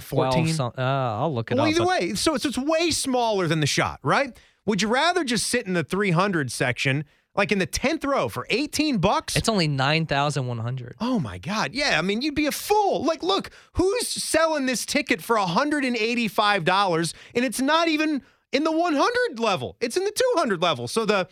14. 0.00 0.60
Uh, 0.60 0.72
I'll 0.76 1.34
look 1.34 1.50
it 1.50 1.56
well, 1.56 1.64
up. 1.64 1.70
Either 1.70 1.86
way, 1.86 2.14
so 2.14 2.34
it's, 2.34 2.44
it's 2.44 2.58
way 2.58 2.90
smaller 2.90 3.46
than 3.46 3.60
the 3.60 3.66
shot, 3.66 4.00
right? 4.02 4.36
Would 4.66 4.82
you 4.82 4.88
rather 4.88 5.24
just 5.24 5.46
sit 5.46 5.66
in 5.66 5.72
the 5.72 5.82
300 5.82 6.52
section, 6.52 7.04
like 7.34 7.50
in 7.50 7.58
the 7.58 7.66
10th 7.66 8.04
row 8.04 8.28
for 8.28 8.46
18 8.50 8.98
bucks? 8.98 9.36
It's 9.36 9.48
only 9.48 9.68
9,100. 9.68 10.96
Oh 11.00 11.18
my 11.18 11.38
God. 11.38 11.74
Yeah. 11.74 11.98
I 11.98 12.02
mean, 12.02 12.22
you'd 12.22 12.34
be 12.34 12.46
a 12.46 12.52
fool. 12.52 13.04
Like, 13.04 13.22
look, 13.22 13.50
who's 13.74 14.08
selling 14.08 14.66
this 14.66 14.86
ticket 14.86 15.20
for 15.22 15.36
$185 15.36 17.14
and 17.34 17.44
it's 17.44 17.60
not 17.60 17.88
even 17.88 18.22
in 18.52 18.64
the 18.64 18.72
100 18.72 19.40
level, 19.40 19.76
it's 19.80 19.96
in 19.96 20.04
the 20.04 20.12
200 20.12 20.62
level. 20.62 20.86
So 20.86 21.04
the 21.04 21.28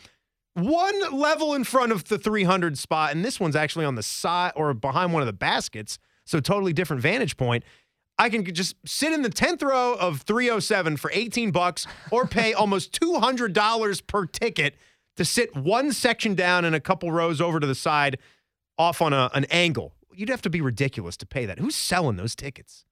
one 0.54 1.16
level 1.16 1.54
in 1.54 1.64
front 1.64 1.92
of 1.92 2.04
the 2.04 2.18
300 2.18 2.76
spot, 2.78 3.12
and 3.12 3.24
this 3.24 3.38
one's 3.38 3.56
actually 3.56 3.84
on 3.84 3.94
the 3.94 4.02
side 4.02 4.52
or 4.56 4.74
behind 4.74 5.12
one 5.12 5.22
of 5.22 5.26
the 5.26 5.32
baskets. 5.32 5.98
So 6.24 6.40
totally 6.40 6.72
different 6.72 7.02
vantage 7.02 7.36
point. 7.36 7.64
I 8.20 8.28
can 8.28 8.44
just 8.44 8.76
sit 8.84 9.12
in 9.12 9.22
the 9.22 9.30
10th 9.30 9.62
row 9.62 9.94
of 9.94 10.20
307 10.22 10.98
for 10.98 11.10
18 11.14 11.50
bucks 11.52 11.86
or 12.10 12.26
pay 12.26 12.52
almost 12.52 12.92
$200 13.00 14.06
per 14.06 14.26
ticket 14.26 14.74
to 15.16 15.24
sit 15.24 15.56
one 15.56 15.90
section 15.92 16.34
down 16.34 16.64
and 16.64 16.74
a 16.76 16.80
couple 16.80 17.10
rows 17.10 17.40
over 17.40 17.58
to 17.60 17.66
the 17.66 17.74
side 17.74 18.18
off 18.78 19.00
on 19.00 19.12
a, 19.12 19.30
an 19.34 19.44
angle. 19.46 19.94
You'd 20.14 20.28
have 20.28 20.42
to 20.42 20.50
be 20.50 20.60
ridiculous 20.60 21.16
to 21.18 21.26
pay 21.26 21.46
that. 21.46 21.58
Who's 21.58 21.74
selling 21.76 22.16
those 22.16 22.34
tickets? 22.34 22.84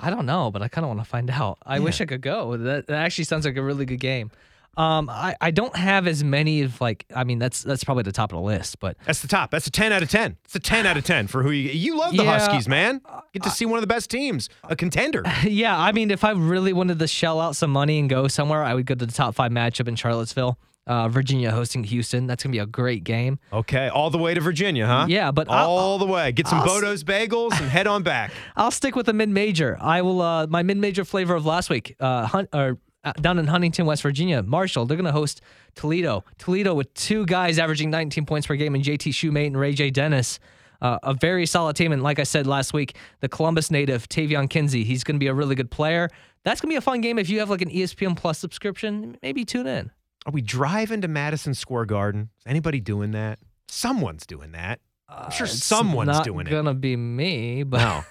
I 0.00 0.08
don't 0.10 0.26
know, 0.26 0.50
but 0.50 0.62
I 0.62 0.68
kind 0.68 0.84
of 0.84 0.88
want 0.88 1.00
to 1.00 1.04
find 1.04 1.30
out. 1.30 1.58
I 1.64 1.76
Yeah. 1.76 1.82
wish 1.84 2.00
I 2.00 2.06
could 2.06 2.22
go. 2.22 2.56
That, 2.56 2.86
that 2.86 2.96
actually 2.96 3.24
sounds 3.24 3.44
like 3.44 3.56
a 3.56 3.62
really 3.62 3.84
good 3.84 4.00
game. 4.00 4.30
Um, 4.76 5.08
I, 5.10 5.36
I 5.40 5.50
don't 5.50 5.74
have 5.76 6.06
as 6.06 6.24
many 6.24 6.62
of 6.62 6.80
like 6.80 7.06
I 7.14 7.24
mean 7.24 7.38
that's 7.38 7.62
that's 7.62 7.84
probably 7.84 8.02
the 8.02 8.12
top 8.12 8.32
of 8.32 8.36
the 8.36 8.42
list, 8.42 8.78
but 8.80 8.96
That's 9.06 9.20
the 9.20 9.28
top. 9.28 9.50
That's 9.50 9.66
a 9.66 9.70
10 9.70 9.92
out 9.92 10.02
of 10.02 10.10
10. 10.10 10.36
It's 10.44 10.54
a 10.54 10.60
10 10.60 10.86
out 10.86 10.96
of 10.96 11.04
10 11.04 11.26
for 11.28 11.42
who 11.42 11.50
you 11.50 11.70
You 11.70 11.96
love 11.98 12.16
the 12.16 12.24
Yeah. 12.24 12.38
Huskies, 12.38 12.68
man. 12.68 13.00
Get 13.32 13.42
to 13.44 13.50
see 13.50 13.66
one 13.66 13.78
of 13.78 13.82
the 13.82 13.86
best 13.86 14.10
teams, 14.10 14.48
a 14.64 14.76
contender. 14.76 15.22
yeah, 15.44 15.78
I 15.78 15.92
mean 15.92 16.10
if 16.10 16.24
I 16.24 16.30
really 16.32 16.72
wanted 16.72 16.98
to 16.98 17.06
shell 17.06 17.40
out 17.40 17.56
some 17.56 17.70
money 17.70 17.98
and 17.98 18.08
go 18.08 18.28
somewhere, 18.28 18.62
I 18.64 18.74
would 18.74 18.86
go 18.86 18.94
to 18.94 19.06
the 19.06 19.12
top 19.12 19.34
five 19.34 19.52
matchup 19.52 19.88
in 19.88 19.96
Charlottesville. 19.96 20.58
Uh, 20.86 21.08
Virginia 21.08 21.50
hosting 21.50 21.82
Houston. 21.84 22.26
That's 22.26 22.42
gonna 22.42 22.52
be 22.52 22.58
a 22.58 22.66
great 22.66 23.04
game. 23.04 23.38
Okay, 23.50 23.88
all 23.88 24.10
the 24.10 24.18
way 24.18 24.34
to 24.34 24.40
Virginia, 24.42 24.86
huh? 24.86 25.06
Yeah, 25.08 25.30
but 25.30 25.50
I'll- 25.50 25.70
all 25.70 25.98
the 25.98 26.04
way. 26.04 26.30
Get 26.32 26.46
some 26.46 26.58
I'll 26.58 26.66
Bodo's 26.66 27.02
bagels 27.04 27.58
and 27.58 27.70
head 27.70 27.86
on 27.86 28.02
back. 28.02 28.32
I'll 28.56 28.70
stick 28.70 28.94
with 28.94 29.06
the 29.06 29.14
mid 29.14 29.30
major. 29.30 29.78
I 29.80 30.02
will. 30.02 30.20
Uh, 30.20 30.46
my 30.46 30.62
mid 30.62 30.76
major 30.76 31.06
flavor 31.06 31.34
of 31.36 31.46
last 31.46 31.70
week. 31.70 31.96
Uh, 31.98 32.26
hunt 32.26 32.50
or 32.52 32.72
uh, 32.72 32.74
down 33.20 33.38
in 33.38 33.46
Huntington, 33.46 33.86
West 33.86 34.02
Virginia, 34.02 34.42
Marshall. 34.42 34.86
They're 34.86 34.96
going 34.96 35.04
to 35.06 35.12
host 35.12 35.40
Toledo. 35.74 36.24
Toledo 36.38 36.74
with 36.74 36.92
two 36.94 37.26
guys 37.26 37.58
averaging 37.58 37.90
19 37.90 38.26
points 38.26 38.46
per 38.46 38.56
game, 38.56 38.74
and 38.74 38.82
JT 38.84 39.10
Shumate 39.12 39.46
and 39.48 39.58
Ray 39.58 39.72
J 39.74 39.90
Dennis. 39.90 40.38
Uh, 40.82 40.98
a 41.02 41.14
very 41.14 41.46
solid 41.46 41.76
team, 41.76 41.92
and 41.92 42.02
like 42.02 42.18
I 42.18 42.24
said 42.24 42.46
last 42.46 42.72
week, 42.74 42.96
the 43.20 43.28
Columbus 43.28 43.70
native 43.70 44.08
Taevion 44.08 44.50
Kinsey. 44.50 44.84
He's 44.84 45.02
going 45.04 45.14
to 45.16 45.18
be 45.20 45.28
a 45.28 45.34
really 45.34 45.54
good 45.54 45.70
player. 45.70 46.10
That's 46.44 46.60
going 46.60 46.68
to 46.70 46.74
be 46.74 46.76
a 46.76 46.82
fun 46.82 47.00
game 47.00 47.18
if 47.18 47.30
you 47.30 47.38
have 47.38 47.48
like 47.48 47.62
an 47.62 47.70
ESPN 47.70 48.16
Plus 48.16 48.38
subscription. 48.38 49.16
Maybe 49.22 49.44
tune 49.46 49.66
in. 49.66 49.90
Are 50.26 50.32
we 50.32 50.42
driving 50.42 51.00
to 51.02 51.08
Madison 51.08 51.54
Square 51.54 51.86
Garden? 51.86 52.28
Is 52.38 52.44
anybody 52.46 52.80
doing 52.80 53.12
that? 53.12 53.38
Someone's 53.68 54.26
doing 54.26 54.52
that. 54.52 54.80
I'm 55.08 55.30
sure 55.30 55.46
Uh, 55.46 55.50
someone's 55.50 56.20
doing 56.20 56.40
it. 56.46 56.50
It's 56.50 56.54
Gonna 56.54 56.74
be 56.74 56.96
me, 56.96 57.62
but 57.62 57.78
No. 57.78 58.04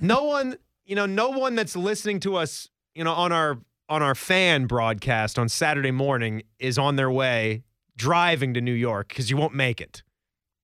no 0.00 0.24
one, 0.24 0.56
you 0.84 0.96
know, 0.96 1.06
no 1.06 1.30
one 1.30 1.54
that's 1.54 1.76
listening 1.76 2.20
to 2.20 2.36
us, 2.36 2.68
you 2.94 3.04
know, 3.04 3.12
on 3.12 3.32
our 3.32 3.58
on 3.88 4.02
our 4.02 4.14
fan 4.14 4.66
broadcast 4.66 5.38
on 5.38 5.48
Saturday 5.48 5.90
morning 5.90 6.42
is 6.58 6.78
on 6.78 6.96
their 6.96 7.10
way 7.10 7.62
driving 7.96 8.54
to 8.54 8.60
New 8.60 8.72
York 8.72 9.08
because 9.08 9.30
you 9.30 9.36
won't 9.36 9.54
make 9.54 9.80
it. 9.80 10.02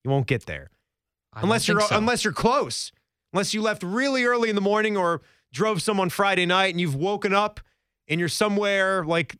You 0.03 0.11
won't 0.11 0.27
get 0.27 0.45
there. 0.45 0.69
I 1.33 1.41
unless 1.41 1.67
you're 1.67 1.81
so. 1.81 1.97
unless 1.97 2.23
you're 2.23 2.33
close. 2.33 2.91
Unless 3.33 3.53
you 3.53 3.61
left 3.61 3.83
really 3.83 4.23
early 4.23 4.49
in 4.49 4.55
the 4.55 4.61
morning 4.61 4.95
or 4.95 5.21
drove 5.51 5.81
some 5.81 5.99
on 5.99 6.09
Friday 6.09 6.45
night 6.45 6.67
and 6.67 6.79
you've 6.79 6.95
woken 6.95 7.33
up 7.33 7.59
and 8.07 8.19
you're 8.19 8.29
somewhere 8.29 9.03
like 9.03 9.37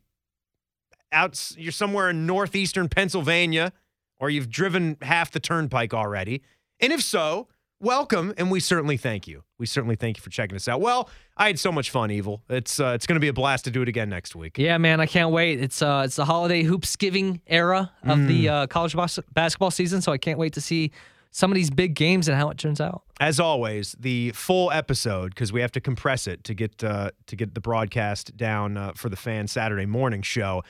out 1.12 1.52
you're 1.56 1.72
somewhere 1.72 2.10
in 2.10 2.26
northeastern 2.26 2.88
Pennsylvania 2.88 3.72
or 4.18 4.28
you've 4.28 4.50
driven 4.50 4.96
half 5.02 5.30
the 5.30 5.40
turnpike 5.40 5.94
already. 5.94 6.42
And 6.80 6.92
if 6.92 7.02
so, 7.02 7.48
welcome 7.80 8.32
and 8.36 8.50
we 8.50 8.60
certainly 8.60 8.96
thank 8.96 9.26
you. 9.26 9.42
We 9.58 9.66
certainly 9.66 9.96
thank 9.96 10.16
you 10.16 10.22
for 10.22 10.30
checking 10.30 10.56
us 10.56 10.68
out. 10.68 10.80
Well, 10.80 11.08
I 11.36 11.46
had 11.48 11.58
so 11.58 11.70
much 11.72 11.90
fun, 11.90 12.10
Evil. 12.10 12.42
It's 12.48 12.78
uh, 12.80 12.92
it's 12.94 13.06
going 13.06 13.16
to 13.16 13.20
be 13.20 13.28
a 13.28 13.32
blast 13.32 13.64
to 13.64 13.70
do 13.70 13.82
it 13.82 13.88
again 13.88 14.08
next 14.08 14.34
week. 14.34 14.58
Yeah, 14.58 14.78
man, 14.78 15.00
I 15.00 15.06
can't 15.06 15.30
wait. 15.30 15.60
It's 15.60 15.82
uh, 15.82 16.02
it's 16.04 16.16
the 16.16 16.24
holiday 16.24 16.62
hoopsgiving 16.62 17.40
era 17.46 17.92
of 18.02 18.18
Mm. 18.18 18.28
the 18.28 18.48
uh, 18.48 18.66
college 18.66 18.94
bas- 18.94 19.18
basketball 19.32 19.70
season, 19.70 20.00
so 20.02 20.12
I 20.12 20.18
can't 20.18 20.38
wait 20.38 20.52
to 20.54 20.60
see 20.60 20.90
some 21.30 21.50
of 21.50 21.54
these 21.54 21.70
big 21.70 21.94
games 21.94 22.28
and 22.28 22.36
how 22.38 22.48
it 22.50 22.56
turns 22.56 22.80
out. 22.80 23.02
As 23.20 23.38
always, 23.38 23.94
the 23.98 24.30
full 24.32 24.70
episode 24.72 25.34
because 25.34 25.52
we 25.52 25.60
have 25.60 25.72
to 25.72 25.80
compress 25.80 26.26
it 26.26 26.44
to 26.44 26.54
get 26.54 26.82
uh, 26.82 27.10
to 27.26 27.36
get 27.36 27.54
the 27.54 27.60
broadcast 27.60 28.36
down 28.36 28.76
uh, 28.76 28.92
for 28.94 29.08
the 29.08 29.16
fan 29.16 29.46
Saturday 29.46 29.86
morning 29.86 30.22
show. 30.22 30.62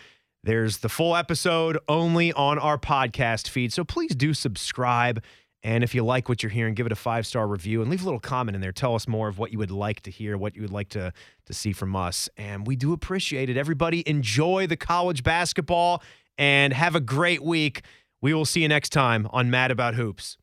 There's 0.43 0.79
the 0.79 0.89
full 0.89 1.17
episode 1.17 1.77
only 1.89 2.33
on 2.33 2.59
our 2.61 2.79
podcast 2.79 3.49
feed, 3.49 3.73
so 3.73 3.83
please 3.85 4.15
do 4.15 4.33
subscribe. 4.33 5.23
And 5.63 5.83
if 5.83 5.95
you 5.95 6.05
like 6.05 6.29
what 6.29 6.43
you're 6.43 6.51
hearing, 6.51 6.75
give 6.75 6.87
it 6.87 6.93
a 6.93 6.97
five 6.97 7.27
star 7.27 7.47
review 7.49 7.83
and 7.83 7.91
leave 7.91 8.03
a 8.03 8.05
little 8.05 8.21
comment 8.21 8.55
in 8.55 8.61
there. 8.61 8.73
Tell 8.73 8.95
us 8.95 9.09
more 9.09 9.29
of 9.29 9.39
what 9.39 9.53
you 9.53 9.59
would 9.59 9.71
like 9.71 10.01
to 10.03 10.11
hear, 10.11 10.37
what 10.37 10.55
you 10.55 10.63
would 10.63 10.71
like 10.71 10.89
to 10.91 11.13
to 11.47 11.53
see 11.53 11.73
from 11.73 11.95
us, 11.97 12.29
and 12.37 12.67
we 12.67 12.77
do 12.77 12.93
appreciate 12.93 13.49
it. 13.49 13.57
Everybody, 13.57 14.09
enjoy 14.09 14.67
the 14.67 14.77
college 14.77 15.23
basketball 15.23 16.03
and 16.39 16.73
have 16.73 16.95
a 16.95 17.01
great 17.01 17.43
week. 17.43 17.83
We 18.21 18.35
will 18.35 18.45
see 18.45 18.63
you 18.63 18.69
next 18.69 18.91
time 18.91 19.29
on 19.31 19.51
Mad 19.51 19.71
About 19.71 19.95
Hoops. 19.95 20.37